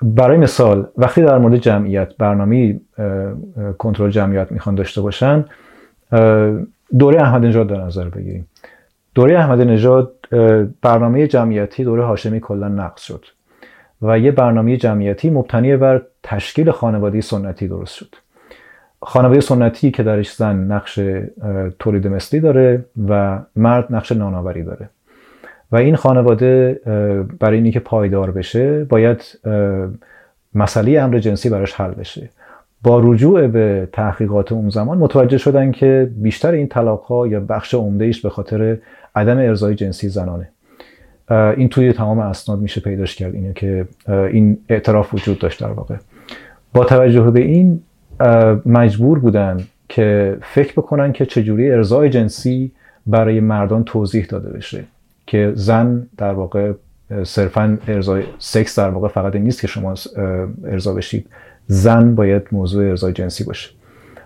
برای 0.03 0.37
مثال 0.37 0.87
وقتی 0.97 1.23
در 1.23 1.39
مورد 1.39 1.57
جمعیت 1.57 2.17
برنامه 2.19 2.81
کنترل 3.79 4.11
جمعیت 4.11 4.53
می‌خوان 4.53 4.75
داشته 4.75 5.01
باشن 5.01 5.45
دوره 6.99 7.23
احمد 7.23 7.45
نژاد 7.45 7.67
در 7.67 7.81
نظر 7.81 8.09
بگیریم. 8.09 8.47
دوره 9.15 9.39
احمد 9.39 9.61
نژاد 9.61 10.13
برنامه 10.83 11.27
جمعیتی 11.27 11.85
دوره 11.85 12.05
هاشمی 12.05 12.41
کلا 12.41 12.69
نقض 12.69 13.03
شد 13.03 13.25
و 14.03 14.19
یه 14.19 14.31
برنامه 14.31 14.77
جمعیتی 14.77 15.31
مبتنی 15.31 15.77
بر 15.77 16.03
تشکیل 16.23 16.71
خانواده 16.71 17.21
سنتی 17.21 17.69
درست 17.69 17.95
شد. 17.95 18.15
خانواده 19.03 19.41
سنتی 19.41 19.91
که 19.91 20.03
درش 20.03 20.35
زن 20.35 20.57
نقش 20.57 21.01
تولید 21.79 22.07
مثلی 22.07 22.41
داره 22.41 22.85
و 23.09 23.39
مرد 23.57 23.87
نقش 23.91 24.13
نانآوری 24.13 24.63
داره. 24.63 24.91
و 25.73 25.77
این 25.77 25.97
خانواده 25.97 26.81
برای 27.41 27.57
اینکه 27.57 27.71
که 27.71 27.81
پایدار 27.81 28.31
بشه 28.31 28.85
باید 28.85 29.39
مسئله 30.55 31.01
امر 31.01 31.19
جنسی 31.19 31.51
براش 31.51 31.73
حل 31.73 31.91
بشه. 31.91 32.31
با 32.83 33.01
رجوع 33.05 33.47
به 33.47 33.89
تحقیقات 33.93 34.53
اون 34.53 34.69
زمان 34.69 34.99
متوجه 34.99 35.39
شدن 35.39 35.73
که 35.73 36.11
بیشتر 36.17 36.53
این 36.53 36.69
طلاق 36.69 37.03
ها 37.03 37.27
یا 37.27 37.41
بخش 37.41 37.75
عمده 37.75 38.05
ایش 38.05 38.21
به 38.21 38.31
خاطر 38.31 38.79
عدم 39.15 39.39
ارزای 39.39 39.75
جنسی 39.75 40.09
زنانه. 40.09 40.49
این 41.31 41.69
توی 41.69 41.93
تمام 41.93 42.19
اسناد 42.19 42.61
میشه 42.61 42.81
پیداش 42.81 43.17
کرد 43.17 43.35
اینه 43.35 43.53
که 43.53 43.87
این 44.09 44.59
اعتراف 44.69 45.15
وجود 45.15 45.39
داشت 45.39 45.61
در 45.61 45.71
واقع. 45.71 45.97
با 46.75 46.85
توجه 46.85 47.31
به 47.31 47.41
این 47.41 47.83
مجبور 48.67 49.19
بودن 49.19 49.61
که 49.89 50.37
فکر 50.43 50.73
بکنن 50.73 51.13
که 51.13 51.27
چجوری 51.27 51.71
ارزای 51.71 52.11
جنسی 52.11 52.73
برای 53.07 53.41
مردان 53.41 53.85
توضیح 53.85 54.27
داده 54.27 54.49
بشه 54.49 54.85
که 55.27 55.53
زن 55.55 56.07
در 56.17 56.33
واقع 56.33 56.73
صرفا 57.23 57.79
ارزای 57.89 58.23
سکس 58.39 58.79
در 58.79 58.91
واقع 58.91 59.09
فقط 59.09 59.37
نیست 59.37 59.61
که 59.61 59.67
شما 59.67 59.95
ارضا 60.65 60.95
بشید. 60.95 61.27
زن 61.73 62.15
باید 62.15 62.43
موضوع 62.53 62.89
ارزای 62.89 63.13
جنسی 63.13 63.45
باشه. 63.45 63.71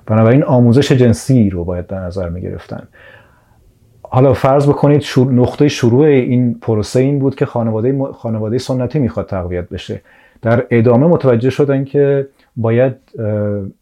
بنابراین 0.06 0.42
آموزش 0.42 0.92
جنسی 0.92 1.50
رو 1.50 1.64
باید 1.64 1.86
در 1.86 2.00
نظر 2.00 2.28
می 2.28 2.40
گرفتن. 2.40 2.88
حالا 4.02 4.32
فرض 4.32 4.68
بکنید 4.68 5.04
نقطه 5.16 5.68
شروع 5.68 6.06
این 6.06 6.54
پروسه 6.54 7.00
این 7.00 7.18
بود 7.18 7.34
که 7.34 7.46
خانواده 7.46 8.12
خانواده 8.12 8.58
سنتی 8.58 8.98
می‌خواد 8.98 9.26
تقویت 9.26 9.68
بشه. 9.68 10.00
در 10.42 10.66
ادامه 10.70 11.06
متوجه 11.06 11.50
شدن 11.50 11.84
که 11.84 12.26
باید 12.56 12.94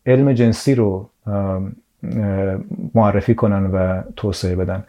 علم 0.06 0.32
جنسی 0.32 0.74
رو 0.74 1.08
معرفی 2.94 3.34
کنن 3.34 3.66
و 3.66 4.02
توسعه 4.16 4.56
بدن. 4.56 4.84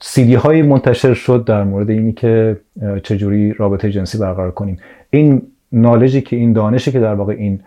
سیدی 0.00 0.34
های 0.34 0.62
منتشر 0.62 1.14
شد 1.14 1.44
در 1.44 1.64
مورد 1.64 1.90
اینی 1.90 2.12
که 2.12 2.56
چجوری 3.02 3.52
رابطه 3.52 3.90
جنسی 3.90 4.18
برقرار 4.18 4.50
کنیم. 4.50 4.78
این 5.10 5.42
نالجی 5.72 6.20
که 6.20 6.36
این 6.36 6.52
دانشی 6.52 6.92
که 6.92 7.00
در 7.00 7.14
واقع 7.14 7.32
این 7.32 7.60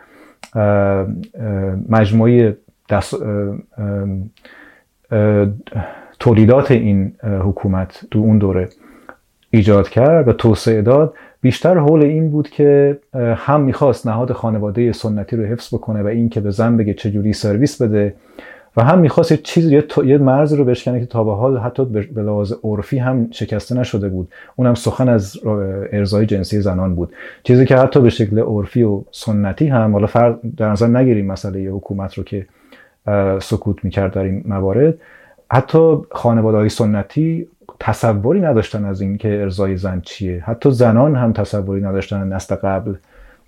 مجموعه 1.90 2.58
تولیدات 6.20 6.72
این 6.72 7.12
حکومت 7.24 8.06
تو 8.12 8.20
اون 8.20 8.38
دوره 8.38 8.70
ایجاد 9.50 9.90
کرد 9.90 10.28
و 10.28 10.34
توسعه 10.34 10.82
داد. 10.82 11.14
بیشتر 11.42 11.78
حول 11.78 12.04
این 12.04 12.30
بود 12.30 12.50
که 12.50 13.00
هم 13.36 13.62
می‌خواست 13.62 14.08
نهاد 14.08 14.32
خانواده 14.32 14.92
سنتی 14.92 15.36
رو 15.36 15.44
حفظ 15.44 15.74
بکنه 15.74 16.04
و 16.04 16.08
این 16.08 16.30
که 16.30 16.40
به 16.40 16.52
زن 16.52 16.78
بگه 16.78 16.94
چجوری 16.94 17.34
سرویس 17.34 17.82
بده. 17.82 18.16
و 18.78 18.84
هم 18.84 19.00
می‌خواست 19.00 19.32
یه 19.32 19.38
چیز 19.38 19.72
یه, 19.72 19.84
یه 20.06 20.18
مرز 20.18 20.54
رو 20.54 20.66
بشکنه 20.66 21.00
که 21.00 21.06
تا 21.06 21.24
به 21.24 21.36
حال 21.36 21.58
حتی 21.58 21.86
به 21.86 22.22
لحاظ 22.22 22.54
عرفی 22.64 22.98
هم 22.98 23.28
شکسته 23.32 23.76
نشده 23.76 24.10
بود. 24.10 24.30
اونم 24.56 24.74
سخن 24.74 25.10
از 25.10 25.38
ارزای 25.92 26.26
جنسی 26.26 26.62
زنان 26.62 26.96
بود. 26.96 27.14
چیزی 27.44 27.66
که 27.66 27.78
حتی 27.78 28.02
به 28.02 28.10
شکل 28.10 28.40
عرفی 28.40 28.84
و 28.84 29.02
سنتی 29.12 29.68
هم 29.68 29.94
حالا 29.94 30.08
فرد 30.08 30.40
در 30.58 30.70
نظر 30.70 30.88
نگیریم 30.88 31.26
مسئله 31.26 31.60
حکومت 31.60 32.14
رو 32.14 32.24
که 32.24 32.46
سکوت 33.42 33.86
می‌کرد 33.86 34.14
در 34.14 34.24
این 34.24 34.44
موارد. 34.46 34.94
حتی 35.52 35.98
خانواده 36.12 36.58
های 36.58 36.70
سنتی 36.70 37.48
تصوری 37.80 38.42
نداشتن 38.42 38.86
از 38.86 39.02
اینکه 39.02 39.42
ارزای 39.42 39.78
زن 39.78 40.02
چیه. 40.06 40.44
حتی 40.46 40.72
زنان 40.72 41.16
هم 41.16 41.34
تصوری 41.34 41.82
نداشتن 41.82 42.28
نسل 42.28 42.56
قبل. 42.56 42.94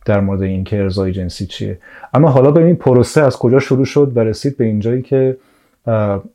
در 0.10 0.20
مورد 0.20 0.42
اینکه 0.42 0.80
ارزای 0.80 1.12
جنسی 1.12 1.46
چیه. 1.46 1.80
اما 2.14 2.30
حالا 2.30 2.52
ببین 2.52 2.76
پروسه 2.76 3.22
از 3.22 3.38
کجا 3.38 3.60
شروع 3.60 3.86
شد 3.86 4.12
و 4.16 4.20
رسید 4.20 4.58
به 4.58 4.66
این 4.66 4.80
جایی 4.80 5.02
که 5.02 5.38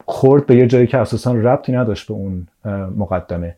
خورد 0.07 0.47
به 0.47 0.57
یه 0.57 0.67
جایی 0.67 0.87
که 0.87 0.99
اساسا 0.99 1.33
ربطی 1.33 1.73
نداشت 1.73 2.09
به 2.09 2.15
اون 2.15 2.47
مقدمه. 2.97 3.57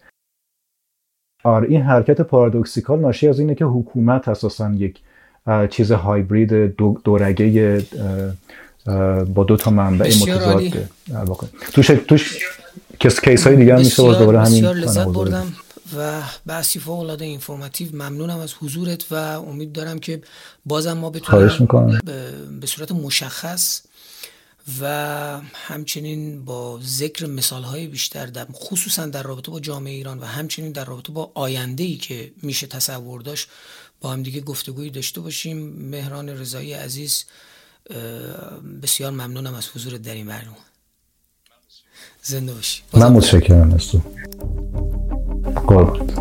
آره 1.45 1.69
این 1.69 1.83
حرکت 1.83 2.21
پارادوکسیکال 2.21 3.01
ناشی 3.01 3.29
از 3.29 3.41
اینه 3.41 3.55
که 3.55 3.65
حکومت 3.65 4.29
اساسا 4.29 4.71
یک 4.71 5.01
چیز 5.71 5.93
هایبرید 5.93 6.53
دو 6.55 6.97
دورگه 7.05 7.83
با 9.35 9.45
دو 9.45 9.57
تا 9.57 9.71
منبع 9.71 10.07
متضاد 10.07 10.63
توش 11.73 11.87
توش 11.87 12.39
کس 13.01 13.21
کیس 13.21 13.47
های 13.47 13.57
دیگه 13.57 13.75
هم 13.75 13.79
میشه 13.79 14.03
باز 14.03 14.19
دوباره 14.19 14.41
همین 14.41 14.65
لذت 14.65 15.09
بردم. 15.09 15.47
و 15.97 16.23
بحثی 16.47 16.79
فوق 16.79 16.99
العاده 16.99 17.25
اینفورماتیو. 17.25 17.89
ممنونم 17.93 18.39
از 18.39 18.55
حضورت 18.55 19.13
و 19.13 19.15
امید 19.15 19.73
دارم 19.73 19.99
که 19.99 20.23
بازم 20.67 20.93
ما 20.93 21.11
بتونیم 21.11 22.01
به 22.61 22.67
صورت 22.67 22.93
مشخص 22.93 23.83
و 24.81 25.41
همچنین 25.55 26.45
با 26.45 26.81
ذکر 26.83 27.27
مثال 27.27 27.63
های 27.63 27.87
بیشتر 27.87 28.27
در 28.27 28.47
خصوصا 28.53 29.07
در 29.07 29.23
رابطه 29.23 29.51
با 29.51 29.61
جامعه 29.61 29.93
ایران 29.93 30.19
و 30.19 30.25
همچنین 30.25 30.73
در 30.73 30.85
رابطه 30.85 31.13
با 31.13 31.31
آینده 31.35 31.85
ای 31.85 31.97
که 31.97 32.33
میشه 32.43 32.67
تصور 32.67 33.21
داشت 33.21 33.49
با 34.01 34.13
هم 34.13 34.23
دیگه 34.23 34.41
گفتگویی 34.41 34.91
داشته 34.91 35.21
باشیم. 35.21 35.59
مهران 35.91 36.29
رضایی 36.29 36.73
عزیز 36.73 37.25
بسیار 38.83 39.11
ممنونم 39.11 39.55
از 39.55 39.69
حضور 39.75 39.99
در 39.99 40.15
این 40.15 40.27
برنامه. 40.27 40.57
زنده 42.23 42.55
باشی. 42.55 42.83
من 42.93 43.13
متشکرم 43.13 43.75
از 43.75 43.89
تو. 43.89 44.03
Корпус. 45.65 46.17